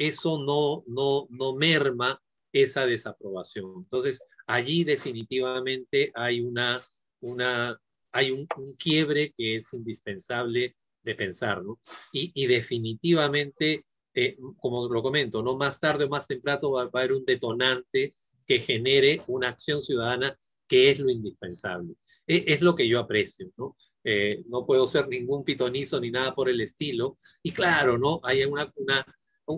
eso 0.00 0.42
no, 0.42 0.82
no, 0.86 1.26
no 1.28 1.54
merma 1.54 2.18
esa 2.52 2.86
desaprobación. 2.86 3.74
Entonces, 3.76 4.22
allí 4.46 4.82
definitivamente 4.82 6.10
hay, 6.14 6.40
una, 6.40 6.82
una, 7.20 7.78
hay 8.10 8.30
un, 8.30 8.46
quiebre 8.78 9.30
que 9.36 9.56
es 9.56 9.74
indispensable 9.74 10.74
de 11.02 11.14
pensar, 11.14 11.62
¿no? 11.62 11.78
Y, 12.12 12.46
definitivamente, 12.46 13.84
eh, 14.14 14.38
como 14.56 14.88
lo 14.88 15.02
comento, 15.02 15.42
¿no? 15.42 15.58
Más 15.58 15.78
tarde 15.78 16.04
o 16.04 16.08
más 16.08 16.26
temprano 16.26 16.72
va, 16.72 16.84
a 16.84 16.90
haber 16.92 17.12
un 17.12 17.26
detonante 17.26 18.14
que 18.46 18.58
genere 18.58 19.22
una 19.26 19.48
acción 19.48 19.82
ciudadana 19.82 20.34
que 20.66 20.90
es 20.90 20.98
lo 20.98 21.10
indispensable. 21.10 21.94
E, 22.26 22.44
es, 22.46 22.62
lo 22.62 22.74
que 22.74 22.88
yo 22.88 23.00
aprecio, 23.00 23.50
¿no? 23.58 23.76
Eh, 24.02 24.42
no 24.48 24.64
puedo 24.64 24.86
ser 24.86 25.08
ningún 25.08 25.44
pitonizo 25.44 26.00
ni 26.00 26.10
nada 26.10 26.34
por 26.34 26.48
el 26.48 26.62
estilo. 26.62 27.18
Y 27.42 27.52
claro, 27.52 27.98
¿no? 27.98 28.20
Hay 28.22 28.42
una, 28.44 28.72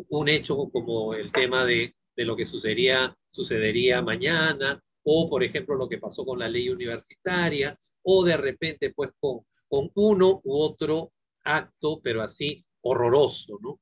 un 0.09 0.28
hecho 0.28 0.57
como 0.57 1.14
el 1.14 1.30
tema 1.32 1.64
de, 1.64 1.95
de 2.16 2.24
lo 2.24 2.36
que 2.36 2.45
sucedería, 2.45 3.16
sucedería 3.30 4.03
mañana, 4.03 4.82
o 5.05 5.28
por 5.28 5.43
ejemplo 5.43 5.74
lo 5.74 5.88
que 5.88 5.99
pasó 5.99 6.24
con 6.24 6.38
la 6.38 6.49
ley 6.49 6.68
universitaria, 6.68 7.78
o 8.03 8.24
de 8.24 8.36
repente 8.36 8.93
pues 8.95 9.11
con, 9.18 9.40
con 9.68 9.90
uno 9.95 10.40
u 10.45 10.61
otro 10.61 11.12
acto, 11.45 12.01
pero 12.03 12.22
así 12.22 12.64
horroroso, 12.82 13.59
¿no? 13.61 13.80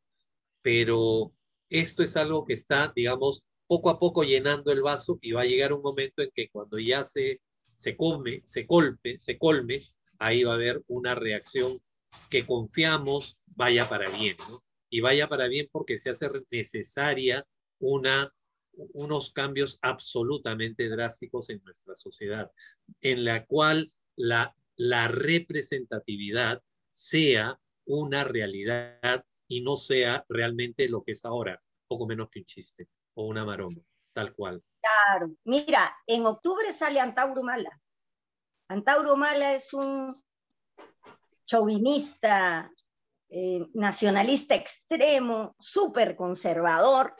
Pero 0.62 1.32
esto 1.68 2.02
es 2.02 2.16
algo 2.16 2.44
que 2.44 2.54
está, 2.54 2.92
digamos, 2.94 3.42
poco 3.66 3.90
a 3.90 3.98
poco 3.98 4.24
llenando 4.24 4.72
el 4.72 4.82
vaso 4.82 5.18
y 5.22 5.32
va 5.32 5.42
a 5.42 5.46
llegar 5.46 5.72
un 5.72 5.82
momento 5.82 6.22
en 6.22 6.30
que 6.34 6.48
cuando 6.50 6.78
ya 6.78 7.04
se, 7.04 7.40
se 7.76 7.96
come, 7.96 8.42
se 8.44 8.66
colpe, 8.66 9.18
se 9.20 9.38
colme, 9.38 9.80
ahí 10.18 10.42
va 10.42 10.52
a 10.52 10.56
haber 10.56 10.82
una 10.88 11.14
reacción 11.14 11.80
que 12.28 12.46
confiamos 12.46 13.38
vaya 13.46 13.88
para 13.88 14.10
bien, 14.10 14.36
¿no? 14.48 14.58
Y 14.90 15.00
vaya 15.00 15.28
para 15.28 15.48
bien 15.48 15.68
porque 15.70 15.96
se 15.96 16.10
hace 16.10 16.28
necesaria 16.50 17.44
una, 17.78 18.32
unos 18.92 19.32
cambios 19.32 19.78
absolutamente 19.82 20.88
drásticos 20.88 21.48
en 21.50 21.62
nuestra 21.64 21.96
sociedad, 21.96 22.50
en 23.00 23.24
la 23.24 23.46
cual 23.46 23.90
la, 24.16 24.54
la 24.76 25.08
representatividad 25.08 26.62
sea 26.90 27.58
una 27.86 28.24
realidad 28.24 29.24
y 29.48 29.62
no 29.62 29.76
sea 29.76 30.24
realmente 30.28 30.88
lo 30.88 31.02
que 31.02 31.12
es 31.12 31.24
ahora, 31.24 31.62
poco 31.88 32.06
menos 32.06 32.28
que 32.30 32.40
un 32.40 32.44
chiste 32.44 32.88
o 33.14 33.26
una 33.26 33.44
maroma, 33.44 33.82
tal 34.12 34.34
cual. 34.34 34.62
Claro, 34.80 35.34
mira, 35.44 35.96
en 36.06 36.26
octubre 36.26 36.72
sale 36.72 37.00
Antauro 37.00 37.42
Mala. 37.42 37.80
Antauro 38.68 39.16
Mala 39.16 39.54
es 39.54 39.72
un 39.72 40.22
chauvinista, 41.44 42.72
eh, 43.30 43.66
nacionalista 43.74 44.54
extremo, 44.54 45.54
súper 45.58 46.16
conservador, 46.16 47.14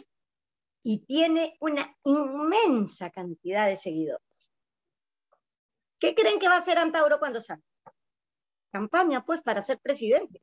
y 0.83 1.05
tiene 1.07 1.57
una 1.61 1.97
inmensa 2.05 3.11
cantidad 3.11 3.67
de 3.67 3.77
seguidores. 3.77 4.51
¿Qué 5.99 6.15
creen 6.15 6.41
que 6.41 6.49
va 6.49 6.55
a 6.55 6.59
hacer 6.59 6.79
Antauro 6.79 7.19
cuando 7.19 7.41
salga? 7.41 7.63
Campaña, 8.73 9.25
pues, 9.25 9.43
para 9.43 9.63
ser 9.63 9.79
presidente. 9.79 10.41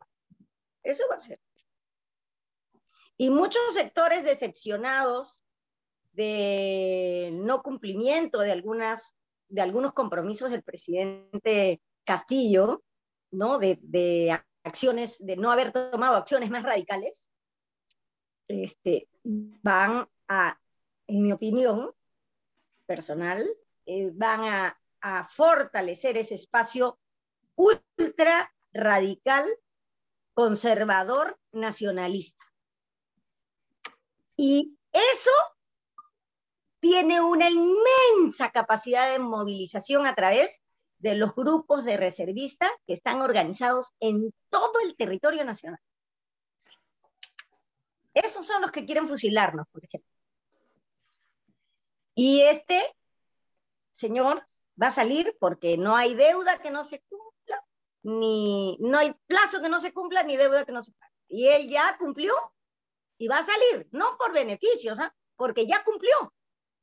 Eso 0.83 1.03
va 1.09 1.15
a 1.15 1.19
ser. 1.19 1.39
Y 3.17 3.31
muchos 3.31 3.61
sectores 3.73 4.23
decepcionados 4.23 5.41
del 6.11 7.43
no 7.43 7.63
cumplimiento 7.63 8.39
de, 8.39 8.51
algunas, 8.51 9.15
de 9.49 9.61
algunos 9.61 9.93
compromisos 9.93 10.51
del 10.51 10.63
presidente 10.63 11.81
Castillo, 12.05 12.83
¿no? 13.31 13.57
De, 13.57 14.39
acciones, 14.67 15.25
de 15.25 15.35
no 15.35 15.51
haber 15.51 15.71
tomado 15.71 16.15
acciones 16.15 16.49
más 16.49 16.63
radicales, 16.63 17.29
este, 18.47 19.09
van 19.23 20.07
a, 20.27 20.59
en 21.07 21.23
mi 21.23 21.31
opinión 21.31 21.91
personal, 22.85 23.47
eh, 23.85 24.11
van 24.13 24.41
a, 24.45 24.79
a 25.01 25.23
fortalecer 25.23 26.17
ese 26.17 26.35
espacio 26.35 26.99
ultra 27.55 28.53
radical, 28.73 29.45
conservador, 30.33 31.39
nacionalista. 31.51 32.45
Y 34.35 34.77
eso 34.91 35.31
tiene 36.79 37.21
una 37.21 37.49
inmensa 37.49 38.51
capacidad 38.51 39.11
de 39.11 39.19
movilización 39.19 40.05
a 40.05 40.13
través 40.13 40.61
de 40.99 41.15
los 41.15 41.35
grupos 41.35 41.85
de 41.85 41.97
reservistas 41.97 42.71
que 42.85 42.93
están 42.93 43.21
organizados 43.21 43.91
en 43.99 44.33
todo 44.49 44.73
el 44.83 44.95
territorio 44.95 45.45
nacional. 45.45 45.79
Esos 48.13 48.45
son 48.47 48.61
los 48.61 48.71
que 48.71 48.85
quieren 48.85 49.07
fusilarnos, 49.07 49.67
por 49.71 49.85
ejemplo. 49.85 50.11
Y 52.15 52.41
este 52.41 52.81
señor 53.91 54.47
va 54.81 54.87
a 54.87 54.91
salir 54.91 55.35
porque 55.39 55.77
no 55.77 55.95
hay 55.95 56.15
deuda 56.15 56.59
que 56.59 56.71
no 56.71 56.83
se 56.83 57.01
cumpla, 57.01 57.63
ni 58.01 58.77
no 58.79 58.97
hay 58.97 59.13
plazo 59.27 59.61
que 59.61 59.69
no 59.69 59.79
se 59.79 59.93
cumpla, 59.93 60.23
ni 60.23 60.35
deuda 60.35 60.65
que 60.65 60.71
no 60.71 60.81
se 60.81 60.91
cumpla. 60.91 61.11
Y 61.27 61.47
él 61.47 61.69
ya 61.69 61.95
cumplió 61.99 62.33
y 63.19 63.27
va 63.27 63.39
a 63.39 63.43
salir, 63.43 63.87
no 63.91 64.17
por 64.17 64.33
beneficios, 64.33 64.99
¿ah? 64.99 65.13
porque 65.35 65.67
ya 65.67 65.83
cumplió. 65.83 66.33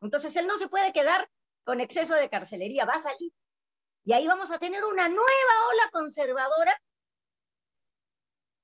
Entonces 0.00 0.36
él 0.36 0.46
no 0.46 0.58
se 0.58 0.68
puede 0.68 0.92
quedar 0.92 1.28
con 1.64 1.80
exceso 1.80 2.14
de 2.14 2.28
carcelería, 2.28 2.84
va 2.84 2.94
a 2.94 2.98
salir. 2.98 3.32
Y 4.04 4.12
ahí 4.12 4.26
vamos 4.26 4.50
a 4.50 4.58
tener 4.58 4.84
una 4.84 5.08
nueva 5.08 5.68
ola 5.70 5.90
conservadora, 5.90 6.78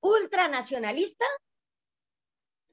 ultranacionalista, 0.01 1.25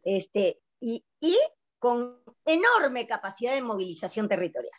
este, 0.02 0.60
y, 0.80 1.04
y 1.20 1.38
con 1.78 2.22
enorme 2.44 3.06
capacidad 3.06 3.54
de 3.54 3.62
movilización 3.62 4.28
territorial. 4.28 4.78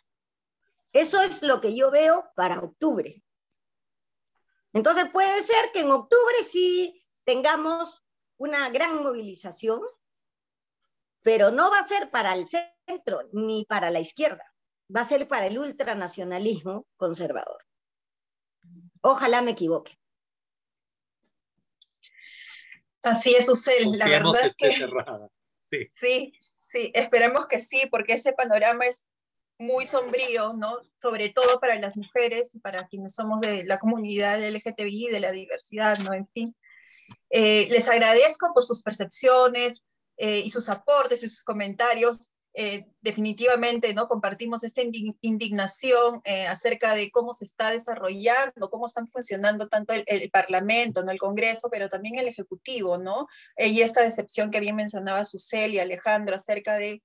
Eso 0.92 1.20
es 1.22 1.42
lo 1.42 1.60
que 1.60 1.74
yo 1.74 1.90
veo 1.90 2.30
para 2.34 2.60
octubre. 2.60 3.22
Entonces 4.72 5.08
puede 5.10 5.42
ser 5.42 5.72
que 5.72 5.80
en 5.80 5.90
octubre 5.90 6.44
sí 6.44 7.04
tengamos 7.24 8.04
una 8.36 8.70
gran 8.70 9.02
movilización, 9.02 9.80
pero 11.22 11.50
no 11.50 11.70
va 11.70 11.80
a 11.80 11.84
ser 11.84 12.10
para 12.10 12.34
el 12.34 12.46
centro 12.48 13.28
ni 13.32 13.64
para 13.66 13.90
la 13.90 14.00
izquierda, 14.00 14.44
va 14.94 15.02
a 15.02 15.04
ser 15.04 15.28
para 15.28 15.46
el 15.46 15.58
ultranacionalismo 15.58 16.86
conservador. 16.96 17.64
Ojalá 19.02 19.42
me 19.42 19.52
equivoque. 19.52 19.98
Así 23.02 23.34
es, 23.34 23.48
Usel. 23.48 23.98
La 23.98 24.08
verdad 24.08 24.44
es 24.44 24.54
que... 24.54 24.70
Sí. 25.58 25.86
sí, 25.92 26.32
Sí, 26.60 26.92
esperemos 26.94 27.48
que 27.48 27.58
sí, 27.58 27.88
porque 27.90 28.12
ese 28.12 28.34
panorama 28.34 28.84
es 28.84 29.08
muy 29.58 29.86
sombrío, 29.86 30.52
¿no? 30.52 30.78
Sobre 30.98 31.30
todo 31.30 31.58
para 31.58 31.74
las 31.80 31.96
mujeres 31.96 32.54
y 32.54 32.60
para 32.60 32.86
quienes 32.86 33.14
somos 33.14 33.40
de 33.40 33.64
la 33.64 33.78
comunidad 33.78 34.40
LGTBI, 34.40 35.08
de 35.10 35.20
la 35.20 35.32
diversidad, 35.32 35.98
¿no? 35.98 36.12
En 36.12 36.28
fin. 36.28 36.54
Eh, 37.30 37.66
les 37.70 37.88
agradezco 37.88 38.52
por 38.54 38.64
sus 38.64 38.82
percepciones 38.82 39.82
eh, 40.18 40.40
y 40.40 40.50
sus 40.50 40.68
aportes 40.68 41.22
y 41.22 41.28
sus 41.28 41.42
comentarios. 41.42 42.30
Eh, 42.52 42.84
definitivamente 43.00 43.94
no 43.94 44.08
compartimos 44.08 44.64
esta 44.64 44.82
indignación 45.20 46.20
eh, 46.24 46.48
acerca 46.48 46.96
de 46.96 47.10
cómo 47.12 47.32
se 47.32 47.44
está 47.44 47.70
desarrollando, 47.70 48.70
cómo 48.70 48.86
están 48.86 49.06
funcionando 49.06 49.68
tanto 49.68 49.94
el, 49.94 50.30
Parlamento, 50.30 51.04
¿no? 51.04 51.12
el 51.12 51.18
Congreso, 51.18 51.68
pero 51.70 51.88
también 51.88 52.18
el 52.18 52.26
Ejecutivo, 52.26 52.98
¿no? 52.98 53.28
Eh, 53.56 53.68
y 53.68 53.82
esta 53.82 54.02
decepción 54.02 54.50
que 54.50 54.60
bien 54.60 54.74
mencionaba 54.74 55.24
Susel 55.24 55.74
y 55.74 55.78
Alejandro 55.78 56.34
acerca 56.36 56.74
de 56.74 57.02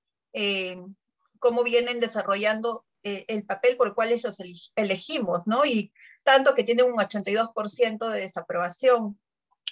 cómo 1.38 1.62
vienen 1.62 1.98
desarrollando 1.98 2.84
el 3.02 3.46
papel 3.46 3.78
por 3.78 3.86
el 3.86 3.94
cual 3.94 4.20
los 4.22 4.38
elegimos, 4.74 5.46
¿no? 5.46 5.64
Y 5.64 5.92
tanto 6.24 6.54
que 6.54 6.64
tienen 6.64 6.84
un 6.86 6.98
82% 6.98 8.10
de 8.10 8.20
desaprobación. 8.20 9.18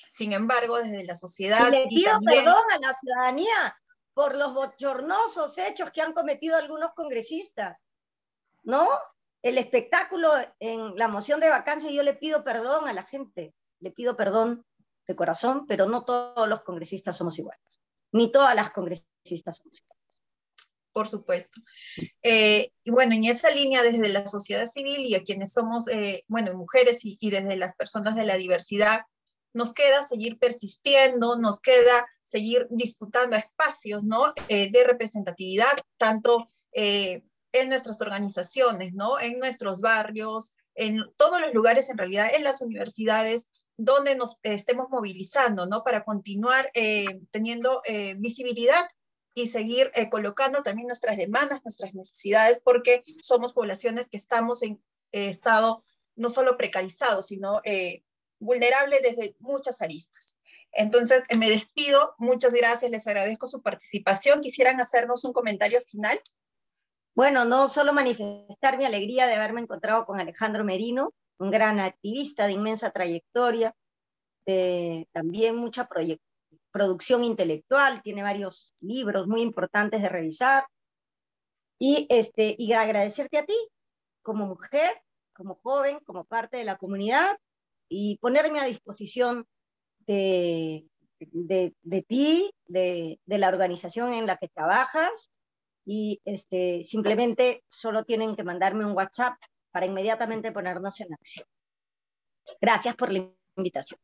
Sin 0.09 0.33
embargo, 0.33 0.79
desde 0.79 1.05
la 1.05 1.17
sociedad... 1.17 1.71
Y 1.71 1.89
pido 1.89 2.19
perdón 2.25 2.65
a 2.73 2.79
la 2.79 2.95
ciudadanía, 2.95 3.77
por 4.15 4.37
los 4.37 4.55
bochornosos 4.55 5.59
hechos 5.59 5.91
que 5.91 6.01
han 6.01 6.13
cometido 6.13 6.57
algunos 6.57 6.93
congresistas, 6.95 7.87
¿no? 8.63 8.89
El 9.43 9.59
espectáculo 9.59 10.33
en 10.61 10.97
la 10.97 11.09
moción 11.09 11.41
de 11.41 11.51
vacancia, 11.51 11.91
yo 11.91 12.03
le 12.03 12.15
pido 12.15 12.45
perdón 12.45 12.89
a 12.89 12.93
la 12.93 13.03
gente, 13.03 13.55
le 13.81 13.91
pido 13.91 14.17
perdón 14.17 14.65
de 15.07 15.17
corazón, 15.17 15.67
pero 15.67 15.87
no 15.87 16.05
todos 16.05 16.49
los 16.49 16.63
congresistas 16.63 17.19
somos 17.19 17.39
iguales, 17.39 17.81
ni 18.13 18.33
todas 18.33 18.55
las 18.55 18.71
congresistas 18.71 19.57
somos 19.59 19.81
iguales. 19.81 19.95
Por 20.93 21.09
supuesto. 21.09 21.61
Eh, 22.23 22.71
y 22.85 22.91
bueno, 22.93 23.17
en 23.17 23.25
esa 23.25 23.51
línea, 23.51 23.83
desde 23.83 24.09
la 24.09 24.29
sociedad 24.29 24.67
civil 24.67 25.05
y 25.05 25.17
a 25.17 25.25
quienes 25.25 25.53
somos, 25.53 25.89
eh, 25.89 26.25
bueno, 26.29 26.55
mujeres 26.55 27.05
y, 27.05 27.19
y 27.21 27.31
desde 27.31 27.57
las 27.57 27.75
personas 27.75 28.15
de 28.15 28.25
la 28.25 28.37
diversidad, 28.37 29.01
nos 29.55 29.73
queda 29.73 30.03
seguir 30.03 30.39
persistiendo, 30.39 31.37
nos 31.37 31.61
queda 31.61 32.07
seguir 32.23 32.67
disputando 32.71 33.37
espacios 33.37 34.05
¿no? 34.05 34.35
Eh, 34.49 34.71
de 34.71 34.85
representatividad, 34.85 35.73
tanto 35.97 36.49
eh, 36.73 37.23
en 37.53 37.69
nuestras 37.69 38.01
organizaciones, 38.03 38.93
¿no? 38.95 39.19
en 39.21 39.39
nuestros 39.39 39.81
barrios, 39.81 40.57
en 40.75 41.05
todos 41.17 41.41
los 41.41 41.55
lugares 41.55 41.89
en 41.89 41.99
realidad, 41.99 42.35
en 42.35 42.43
las 42.43 42.61
universidades, 42.61 43.49
donde 43.77 44.17
nos 44.17 44.39
estemos 44.43 44.89
movilizando 44.91 45.67
¿no? 45.67 45.85
para 45.85 46.05
continuar 46.05 46.71
eh, 46.75 47.21
teniendo 47.31 47.81
visibilidad 48.17 48.89
y 49.35 49.49
seguir 49.49 49.91
colocando 50.11 50.63
también 50.63 50.87
nuestras 50.87 51.17
demandas, 51.17 51.65
nuestras 51.65 51.95
necesidades, 51.95 52.61
porque 52.61 53.03
somos 53.21 53.53
poblaciones 53.53 54.09
que 54.09 54.17
estamos 54.17 54.63
en 54.63 54.81
estado 55.11 55.83
no 56.17 56.29
solo 56.29 56.57
precarizado, 56.57 57.21
sino 57.23 57.61
vulnerable 58.45 59.01
desde 59.01 59.35
muchas 59.41 59.83
aristas. 59.83 60.37
Entonces, 60.73 61.23
me 61.37 61.49
despido. 61.49 62.15
Muchas 62.19 62.53
gracias. 62.53 62.91
Les 62.91 63.07
agradezco 63.07 63.47
su 63.47 63.63
participación. 63.63 64.41
¿Quisieran 64.41 64.81
hacernos 64.81 65.25
un 65.25 65.33
comentario 65.33 65.81
final? 65.87 66.21
Bueno, 67.15 67.45
no 67.45 67.69
solo 67.69 67.93
manifestar 67.93 68.77
mi 68.77 68.85
alegría 68.85 69.27
de 69.27 69.35
haberme 69.35 69.61
encontrado 69.61 70.05
con 70.05 70.19
Alejandro 70.19 70.65
Merino, 70.65 71.15
un 71.39 71.51
gran 71.51 71.79
activista 71.79 72.47
de 72.47 72.53
inmensa 72.53 72.91
trayectoria, 72.91 73.75
de 74.47 75.09
también 75.13 75.57
mucha 75.57 75.89
producción 76.73 77.23
intelectual, 77.23 78.03
tiene 78.03 78.23
varios 78.23 78.75
libros 78.81 79.29
muy 79.29 79.43
importantes 79.43 80.03
de 80.03 80.09
revisar. 80.09 80.67
Y, 81.79 82.07
este, 82.09 82.57
y 82.59 82.73
agradecerte 82.73 83.39
a 83.39 83.45
ti 83.45 83.57
como 84.23 84.47
mujer, 84.47 85.03
como 85.35 85.55
joven, 85.57 86.01
como 86.01 86.25
parte 86.25 86.57
de 86.57 86.65
la 86.65 86.79
comunidad 86.79 87.39
y 87.89 88.19
ponerme 88.19 88.61
a 88.61 88.65
disposición 88.65 89.47
de, 90.07 90.87
de, 91.19 91.75
de 91.83 92.03
ti, 92.03 92.51
de, 92.67 93.19
de, 93.25 93.39
la 93.39 93.49
organización 93.49 94.13
en 94.13 94.27
la 94.27 94.37
que 94.37 94.49
trabajas 94.49 95.31
y 95.85 96.21
este, 96.25 96.83
simplemente 96.83 97.63
solo 97.69 98.05
tienen 98.05 98.37
que 98.37 98.45
mandarme 98.45 98.87
un 98.87 98.97
WhatsApp 98.97 99.37
para 99.71 99.87
inmediatamente 99.87 100.53
ponernos 100.53 101.01
en 101.01 101.13
acción. 101.13 101.47
Gracias 102.61 102.95
por 102.97 103.13
la 103.13 103.29
invitación. 103.57 104.01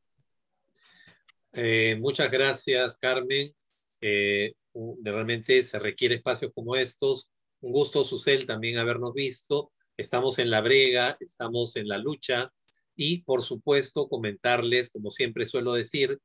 Eh, 1.52 1.96
muchas 2.00 2.30
gracias, 2.30 2.96
Carmen. 2.98 3.54
Eh, 4.00 4.54
realmente 5.02 5.62
se 5.62 5.78
requiere 5.78 6.16
espacios 6.16 6.52
como 6.54 6.76
estos. 6.76 7.28
Un 7.60 7.72
gusto, 7.72 8.04
Susel, 8.04 8.46
también 8.46 8.78
habernos 8.78 9.12
visto. 9.12 9.70
Estamos 9.96 10.38
en 10.38 10.50
la 10.50 10.60
brega, 10.60 11.16
estamos 11.20 11.76
en 11.76 11.88
la 11.88 11.98
lucha 11.98 12.52
y, 13.02 13.22
por 13.22 13.42
supuesto, 13.42 14.10
comentarles, 14.10 14.90
como 14.90 15.10
siempre 15.10 15.46
suelo 15.46 15.72
decir, 15.72 16.18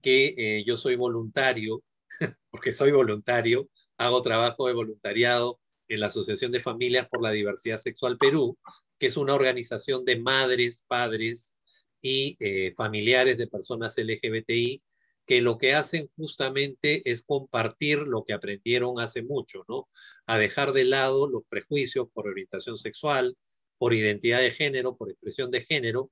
que 0.00 0.34
eh, 0.38 0.64
yo 0.66 0.78
soy 0.78 0.96
voluntario, 0.96 1.84
porque 2.50 2.72
soy 2.72 2.90
voluntario 2.90 3.68
hago 3.98 4.22
trabajo 4.22 4.66
de 4.66 4.72
voluntariado 4.72 5.60
en 5.88 6.00
la 6.00 6.06
Asociación 6.06 6.50
de 6.50 6.60
Familias 6.60 7.06
por 7.10 7.22
la 7.22 7.32
Diversidad 7.32 7.76
Sexual 7.76 8.16
Perú, 8.16 8.56
que 8.98 9.08
es 9.08 9.18
una 9.18 9.34
organización 9.34 10.06
de 10.06 10.20
madres, 10.20 10.86
padres 10.88 11.54
y 12.00 12.38
eh, 12.40 12.72
familiares 12.78 13.36
de 13.36 13.48
personas 13.48 13.98
LGBTI 13.98 14.82
que 15.26 15.42
lo 15.42 15.58
que 15.58 15.74
hacen 15.74 16.08
justamente 16.16 17.02
es 17.04 17.22
compartir 17.22 17.98
lo 17.98 18.24
que 18.24 18.32
aprendieron 18.32 19.00
hace 19.00 19.22
mucho, 19.22 19.64
¿no? 19.68 19.86
A 20.26 20.38
dejar 20.38 20.72
de 20.72 20.86
lado 20.86 21.28
los 21.28 21.42
prejuicios 21.46 22.08
por 22.14 22.26
orientación 22.26 22.78
sexual, 22.78 23.36
por 23.76 23.92
identidad 23.92 24.40
de 24.40 24.50
género, 24.50 24.96
por 24.96 25.10
expresión 25.10 25.50
de 25.50 25.60
género, 25.60 26.10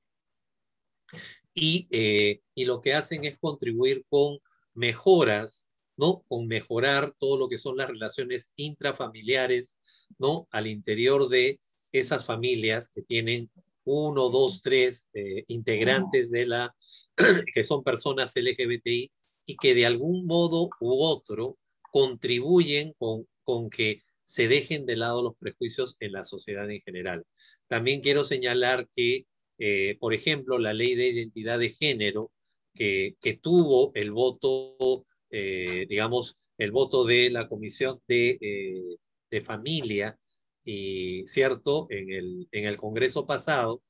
y, 1.54 1.88
eh, 1.90 2.40
y 2.54 2.64
lo 2.64 2.80
que 2.80 2.94
hacen 2.94 3.24
es 3.24 3.38
contribuir 3.38 4.04
con 4.08 4.38
mejoras 4.74 5.70
¿no? 6.00 6.24
Con 6.28 6.46
mejorar 6.46 7.14
todo 7.18 7.36
lo 7.36 7.50
que 7.50 7.58
son 7.58 7.76
las 7.76 7.88
relaciones 7.88 8.54
intrafamiliares, 8.56 9.76
¿no? 10.18 10.48
Al 10.50 10.66
interior 10.66 11.28
de 11.28 11.61
esas 11.92 12.24
familias 12.24 12.88
que 12.88 13.02
tienen 13.02 13.50
uno, 13.84 14.30
dos, 14.30 14.62
tres 14.62 15.11
eh, 15.12 15.44
integrantes 15.48 16.30
de 16.30 16.46
la, 16.46 16.74
que 17.54 17.64
son 17.64 17.84
personas 17.84 18.34
LGBTI 18.34 19.12
y 19.44 19.56
que 19.56 19.74
de 19.74 19.84
algún 19.84 20.24
modo 20.24 20.70
u 20.80 21.02
otro 21.02 21.58
contribuyen 21.92 22.94
con, 22.98 23.26
con 23.44 23.68
que 23.68 24.00
se 24.22 24.48
dejen 24.48 24.86
de 24.86 24.96
lado 24.96 25.22
los 25.22 25.36
prejuicios 25.36 25.96
en 26.00 26.12
la 26.12 26.24
sociedad 26.24 26.70
en 26.70 26.80
general. 26.80 27.26
También 27.68 28.00
quiero 28.00 28.24
señalar 28.24 28.88
que, 28.88 29.26
eh, 29.61 29.96
por 30.00 30.14
ejemplo, 30.14 30.58
la 30.58 30.72
ley 30.72 30.94
de 30.94 31.08
identidad 31.08 31.58
de 31.58 31.68
género, 31.68 32.32
que, 32.74 33.16
que 33.20 33.34
tuvo 33.34 33.92
el 33.94 34.11
voto 34.11 35.06
eh, 35.30 35.86
digamos, 35.88 36.36
el 36.58 36.72
voto 36.72 37.04
de 37.04 37.30
la 37.30 37.48
Comisión 37.48 38.00
de, 38.08 38.38
eh, 38.40 38.96
de 39.30 39.40
Familia, 39.42 40.18
y 40.64 41.26
cierto, 41.26 41.86
en 41.90 42.11
el, 42.11 42.48
en 42.52 42.64
el 42.66 42.76
Congreso 42.76 43.26
pasado, 43.26 43.82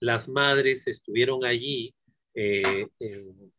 las 0.00 0.28
madres 0.28 0.86
estuvieron 0.86 1.44
allí, 1.44 1.94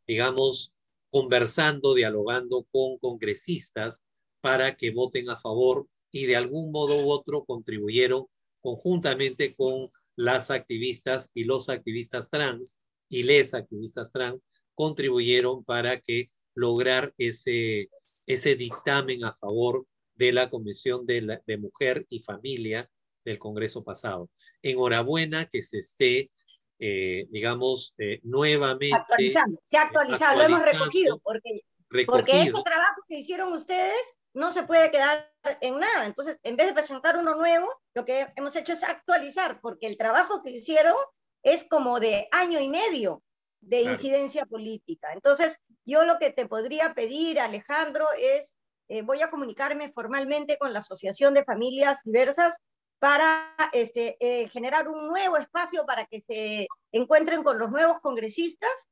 digamos, 0.07 0.71
conversando, 1.09 1.93
dialogando 1.93 2.65
con 2.71 2.97
congresistas 2.99 4.03
para 4.39 4.77
que 4.77 4.91
voten 4.91 5.29
a 5.29 5.37
favor 5.37 5.87
y 6.11 6.25
de 6.25 6.35
algún 6.35 6.71
modo 6.71 7.03
u 7.03 7.09
otro 7.09 7.43
contribuyeron 7.45 8.25
conjuntamente 8.61 9.55
con 9.55 9.89
las 10.17 10.51
activistas 10.51 11.31
y 11.33 11.45
los 11.45 11.69
activistas 11.69 12.29
trans 12.29 12.77
y 13.07 13.23
les 13.23 13.53
activistas 13.53 14.11
trans 14.11 14.41
contribuyeron 14.75 15.63
para 15.63 16.01
que 16.01 16.29
lograr 16.55 17.13
ese, 17.17 17.89
ese 18.25 18.55
dictamen 18.55 19.23
a 19.23 19.33
favor 19.33 19.85
de 20.15 20.33
la 20.33 20.49
Comisión 20.49 21.05
de, 21.05 21.39
de 21.45 21.57
Mujer 21.57 22.05
y 22.09 22.19
Familia 22.19 22.89
del 23.23 23.37
Congreso 23.37 23.83
pasado. 23.83 24.29
Enhorabuena 24.61 25.45
que 25.45 25.61
se 25.61 25.79
esté, 25.79 26.31
eh, 26.79 27.27
digamos, 27.29 27.93
eh, 27.99 28.19
nuevamente. 28.23 28.95
Actualizando, 28.95 29.59
se 29.63 29.77
ha 29.77 29.83
actualizado, 29.83 30.37
lo 30.37 30.43
hemos 30.45 30.65
recogido, 30.65 31.19
porque, 31.19 31.61
porque 32.07 32.41
ese 32.41 32.63
trabajo 32.63 33.01
que 33.07 33.19
hicieron 33.19 33.53
ustedes 33.53 34.15
no 34.33 34.51
se 34.51 34.63
puede 34.63 34.91
quedar 34.91 35.31
en 35.61 35.79
nada. 35.79 36.05
Entonces, 36.05 36.37
en 36.43 36.55
vez 36.55 36.67
de 36.67 36.73
presentar 36.73 37.17
uno 37.17 37.35
nuevo, 37.35 37.67
lo 37.93 38.05
que 38.05 38.27
hemos 38.35 38.55
hecho 38.55 38.73
es 38.73 38.83
actualizar, 38.83 39.59
porque 39.61 39.87
el 39.87 39.97
trabajo 39.97 40.41
que 40.43 40.51
hicieron 40.51 40.95
es 41.43 41.65
como 41.67 41.99
de 41.99 42.27
año 42.31 42.59
y 42.59 42.69
medio 42.69 43.23
de 43.61 43.81
incidencia 43.81 44.45
política. 44.45 45.13
Entonces, 45.13 45.59
yo 45.85 46.05
lo 46.05 46.19
que 46.19 46.31
te 46.31 46.45
podría 46.45 46.93
pedir, 46.93 47.39
Alejandro, 47.39 48.05
es, 48.17 48.57
eh, 48.89 49.01
voy 49.01 49.21
a 49.21 49.29
comunicarme 49.29 49.91
formalmente 49.91 50.57
con 50.57 50.73
la 50.73 50.79
Asociación 50.79 51.33
de 51.33 51.43
Familias 51.43 52.01
Diversas 52.03 52.57
para 52.99 53.55
este, 53.73 54.17
eh, 54.19 54.49
generar 54.49 54.87
un 54.87 55.07
nuevo 55.07 55.37
espacio 55.37 55.85
para 55.85 56.05
que 56.05 56.21
se 56.21 56.67
encuentren 56.91 57.43
con 57.43 57.59
los 57.59 57.71
nuevos 57.71 57.99
congresistas, 58.01 58.89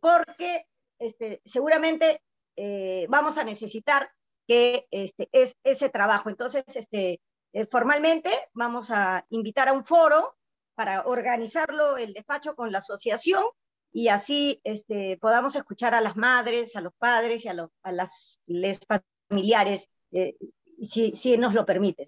porque 0.00 0.66
este, 0.98 1.40
seguramente 1.44 2.22
eh, 2.56 3.06
vamos 3.08 3.38
a 3.38 3.44
necesitar 3.44 4.10
que 4.46 4.86
este, 4.90 5.28
es, 5.32 5.56
ese 5.64 5.88
trabajo. 5.88 6.30
Entonces, 6.30 6.64
este, 6.74 7.20
formalmente 7.70 8.30
vamos 8.52 8.90
a 8.90 9.26
invitar 9.30 9.68
a 9.68 9.72
un 9.72 9.84
foro 9.84 10.36
para 10.74 11.06
organizarlo 11.06 11.96
el 11.96 12.12
despacho 12.12 12.54
con 12.54 12.70
la 12.70 12.78
asociación 12.78 13.44
y 13.92 14.08
así 14.08 14.60
este, 14.62 15.16
podamos 15.16 15.56
escuchar 15.56 15.94
a 15.94 16.02
las 16.02 16.16
madres, 16.16 16.76
a 16.76 16.82
los 16.82 16.92
padres 16.98 17.44
y 17.44 17.48
a, 17.48 17.54
los, 17.54 17.70
a 17.82 17.92
las 17.92 18.40
les 18.46 18.78
familiares, 19.30 19.88
eh, 20.12 20.36
si, 20.82 21.12
si, 21.12 21.38
nos 21.38 21.54
lo 21.54 21.64
permite. 21.64 22.04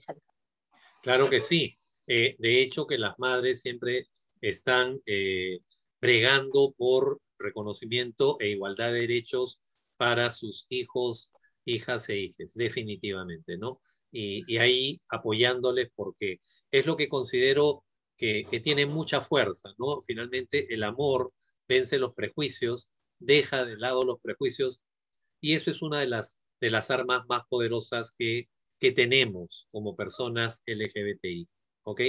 Claro 1.02 1.30
que 1.30 1.40
sí. 1.40 1.78
Eh, 2.06 2.36
de 2.38 2.60
hecho, 2.60 2.86
que 2.86 2.98
las 2.98 3.18
madres 3.18 3.62
siempre 3.62 4.08
están 4.42 5.00
eh, 5.06 5.60
bregando 5.98 6.74
por 6.76 7.22
reconocimiento 7.38 8.36
e 8.38 8.48
igualdad 8.48 8.92
de 8.92 9.00
derechos 9.00 9.58
para 9.98 10.30
sus 10.30 10.66
hijos, 10.70 11.30
hijas 11.66 12.08
e 12.08 12.16
hijas, 12.16 12.54
definitivamente, 12.54 13.58
¿no? 13.58 13.80
Y, 14.10 14.42
y 14.50 14.56
ahí 14.56 15.02
apoyándoles 15.10 15.90
porque 15.94 16.40
es 16.70 16.86
lo 16.86 16.96
que 16.96 17.10
considero 17.10 17.84
que, 18.16 18.46
que 18.50 18.60
tiene 18.60 18.86
mucha 18.86 19.20
fuerza, 19.20 19.68
¿no? 19.76 20.00
Finalmente, 20.00 20.72
el 20.72 20.82
amor 20.84 21.32
vence 21.68 21.98
los 21.98 22.14
prejuicios, 22.14 22.88
deja 23.18 23.66
de 23.66 23.76
lado 23.76 24.04
los 24.04 24.20
prejuicios 24.20 24.80
y 25.40 25.54
eso 25.54 25.70
es 25.70 25.82
una 25.82 26.00
de 26.00 26.06
las, 26.06 26.40
de 26.60 26.70
las 26.70 26.90
armas 26.90 27.22
más 27.28 27.42
poderosas 27.48 28.12
que, 28.16 28.48
que 28.80 28.92
tenemos 28.92 29.68
como 29.70 29.96
personas 29.96 30.62
LGBTI. 30.66 31.48
¿Ok? 31.84 32.00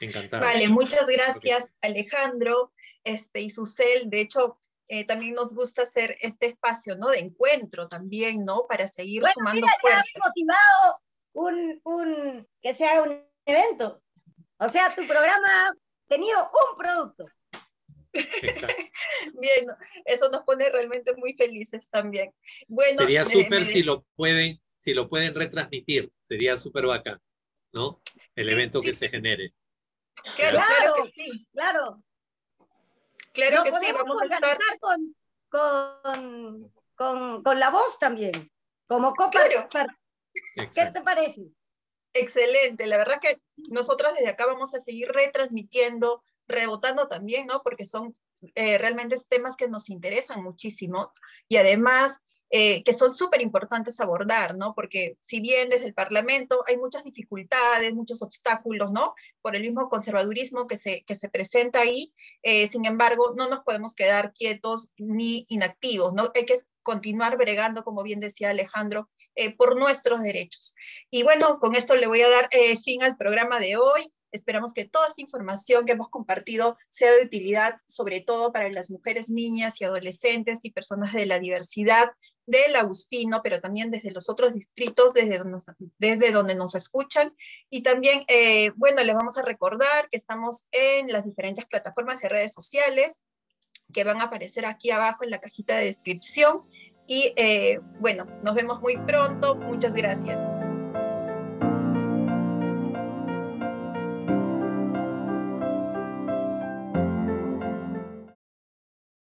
Encantado. 0.00 0.44
Vale, 0.44 0.68
muchas 0.68 1.06
gracias 1.06 1.72
Alejandro 1.80 2.72
este, 3.04 3.40
y 3.40 3.50
Susel. 3.50 4.10
De 4.10 4.20
hecho, 4.20 4.58
eh, 4.88 5.04
también 5.04 5.34
nos 5.34 5.54
gusta 5.54 5.82
hacer 5.82 6.16
este 6.20 6.46
espacio, 6.46 6.96
¿no? 6.96 7.08
De 7.08 7.18
encuentro 7.18 7.88
también, 7.88 8.44
¿no? 8.44 8.66
Para 8.68 8.86
seguir 8.86 9.20
bueno, 9.20 9.34
sumando 9.34 9.66
mira, 9.82 10.04
motivado 10.24 11.00
un, 11.32 11.80
un, 11.84 12.48
que 12.60 12.74
sea 12.74 13.02
un 13.02 13.24
evento. 13.44 14.02
O 14.58 14.68
sea, 14.68 14.94
tu 14.94 15.06
programa 15.06 15.48
ha 15.68 15.72
tenido 16.08 16.38
un 16.38 16.78
producto. 16.78 17.26
Bien, 19.34 19.66
eso 20.04 20.30
nos 20.30 20.42
pone 20.42 20.70
realmente 20.70 21.14
muy 21.16 21.34
felices 21.34 21.90
también. 21.90 22.32
Bueno, 22.68 22.98
sería 22.98 23.24
súper 23.24 23.66
si 23.66 23.82
lo 23.82 24.02
pueden, 24.14 24.60
si 24.78 24.94
lo 24.94 25.08
pueden 25.08 25.34
retransmitir, 25.34 26.10
sería 26.22 26.56
súper 26.56 26.86
bacán, 26.86 27.20
¿no? 27.72 28.00
El 28.34 28.48
evento 28.48 28.80
que 28.80 28.94
se 28.94 29.08
genere. 29.08 29.52
Claro, 30.36 30.58
claro, 30.58 30.94
que 31.04 31.10
sí. 31.12 31.46
Claro. 31.52 32.02
Claro 33.36 33.64
que 33.64 33.72
sí, 33.72 33.92
vamos 33.92 34.22
a 34.22 34.24
estar 34.24 34.58
con, 34.80 35.14
con, 35.50 36.72
con, 36.94 37.42
con 37.42 37.60
la 37.60 37.70
voz 37.70 37.98
también. 37.98 38.50
Como 38.88 39.14
copa. 39.14 39.40
¿Qué 40.54 40.90
te 40.92 41.02
parece? 41.02 41.42
Excelente, 42.14 42.86
la 42.86 42.96
verdad 42.96 43.20
que 43.20 43.42
nosotros 43.70 44.14
desde 44.14 44.30
acá 44.30 44.46
vamos 44.46 44.74
a 44.74 44.80
seguir 44.80 45.08
retransmitiendo, 45.08 46.24
rebotando 46.46 47.08
también, 47.08 47.46
¿no? 47.46 47.62
Porque 47.62 47.84
son 47.84 48.16
eh, 48.54 48.78
realmente 48.78 49.16
temas 49.28 49.54
que 49.54 49.68
nos 49.68 49.90
interesan 49.90 50.42
muchísimo 50.42 51.12
y 51.46 51.58
además 51.58 52.22
eh, 52.50 52.84
que 52.84 52.94
son 52.94 53.10
súper 53.10 53.40
importantes 53.40 54.00
abordar, 54.00 54.56
¿no? 54.56 54.72
Porque 54.74 55.16
si 55.20 55.40
bien 55.40 55.68
desde 55.68 55.86
el 55.86 55.94
Parlamento 55.94 56.62
hay 56.66 56.76
muchas 56.76 57.02
dificultades, 57.02 57.92
muchos 57.92 58.22
obstáculos, 58.22 58.92
¿no? 58.92 59.14
Por 59.42 59.56
el 59.56 59.62
mismo 59.62 59.88
conservadurismo 59.88 60.68
que 60.68 60.76
se, 60.76 61.02
que 61.04 61.16
se 61.16 61.28
presenta 61.28 61.80
ahí, 61.80 62.14
eh, 62.42 62.68
sin 62.68 62.84
embargo, 62.84 63.34
no 63.36 63.48
nos 63.48 63.60
podemos 63.60 63.94
quedar 63.94 64.32
quietos 64.32 64.94
ni 64.96 65.44
inactivos, 65.48 66.14
¿no? 66.14 66.30
Hay 66.34 66.46
que 66.46 66.58
continuar 66.82 67.36
bregando, 67.36 67.82
como 67.82 68.04
bien 68.04 68.20
decía 68.20 68.50
Alejandro, 68.50 69.10
por 69.58 69.76
nuestros 69.76 70.22
derechos. 70.22 70.76
Y 71.10 71.24
bueno, 71.24 71.58
con 71.58 71.74
esto 71.74 71.96
le 71.96 72.06
voy 72.06 72.22
a 72.22 72.28
dar 72.28 72.48
fin 72.84 73.02
al 73.02 73.16
programa 73.16 73.58
de 73.58 73.76
hoy. 73.76 74.12
Esperamos 74.30 74.72
que 74.72 74.84
toda 74.84 75.08
esta 75.08 75.22
información 75.22 75.84
que 75.84 75.92
hemos 75.92 76.10
compartido 76.10 76.76
sea 76.88 77.10
de 77.12 77.24
utilidad, 77.24 77.80
sobre 77.86 78.20
todo 78.20 78.52
para 78.52 78.70
las 78.70 78.90
mujeres, 78.90 79.28
niñas 79.28 79.80
y 79.80 79.84
adolescentes 79.84 80.64
y 80.64 80.70
personas 80.70 81.12
de 81.12 81.26
la 81.26 81.38
diversidad 81.38 82.10
del 82.46 82.76
Agustino, 82.76 83.40
pero 83.42 83.60
también 83.60 83.90
desde 83.90 84.10
los 84.10 84.30
otros 84.30 84.54
distritos, 84.54 85.12
desde 85.12 85.38
donde 85.38 85.50
nos, 85.50 85.66
desde 85.98 86.74
escuchan. 86.74 87.34
Y 87.70 87.82
también, 87.82 88.24
eh, 88.28 88.70
bueno, 88.76 89.02
les 89.02 89.14
vamos 89.14 89.36
a 89.36 89.42
recordar 89.42 90.08
que 90.10 90.16
estamos 90.16 90.68
en 90.70 91.12
las 91.12 91.24
diferentes 91.24 91.66
plataformas 91.66 92.20
de 92.20 92.28
redes 92.28 92.54
sociales 92.54 93.24
que 93.92 94.04
van 94.04 94.20
a 94.20 94.24
aparecer 94.24 94.66
aquí 94.66 94.90
abajo 94.90 95.24
en 95.24 95.30
la 95.30 95.40
cajita 95.40 95.76
de 95.76 95.86
descripción. 95.86 96.62
Y 97.06 97.32
eh, 97.36 97.80
bueno, 98.00 98.26
nos 98.42 98.54
vemos 98.54 98.80
muy 98.80 98.96
pronto. 98.96 99.54
Muchas 99.54 99.94
gracias. 99.94 100.40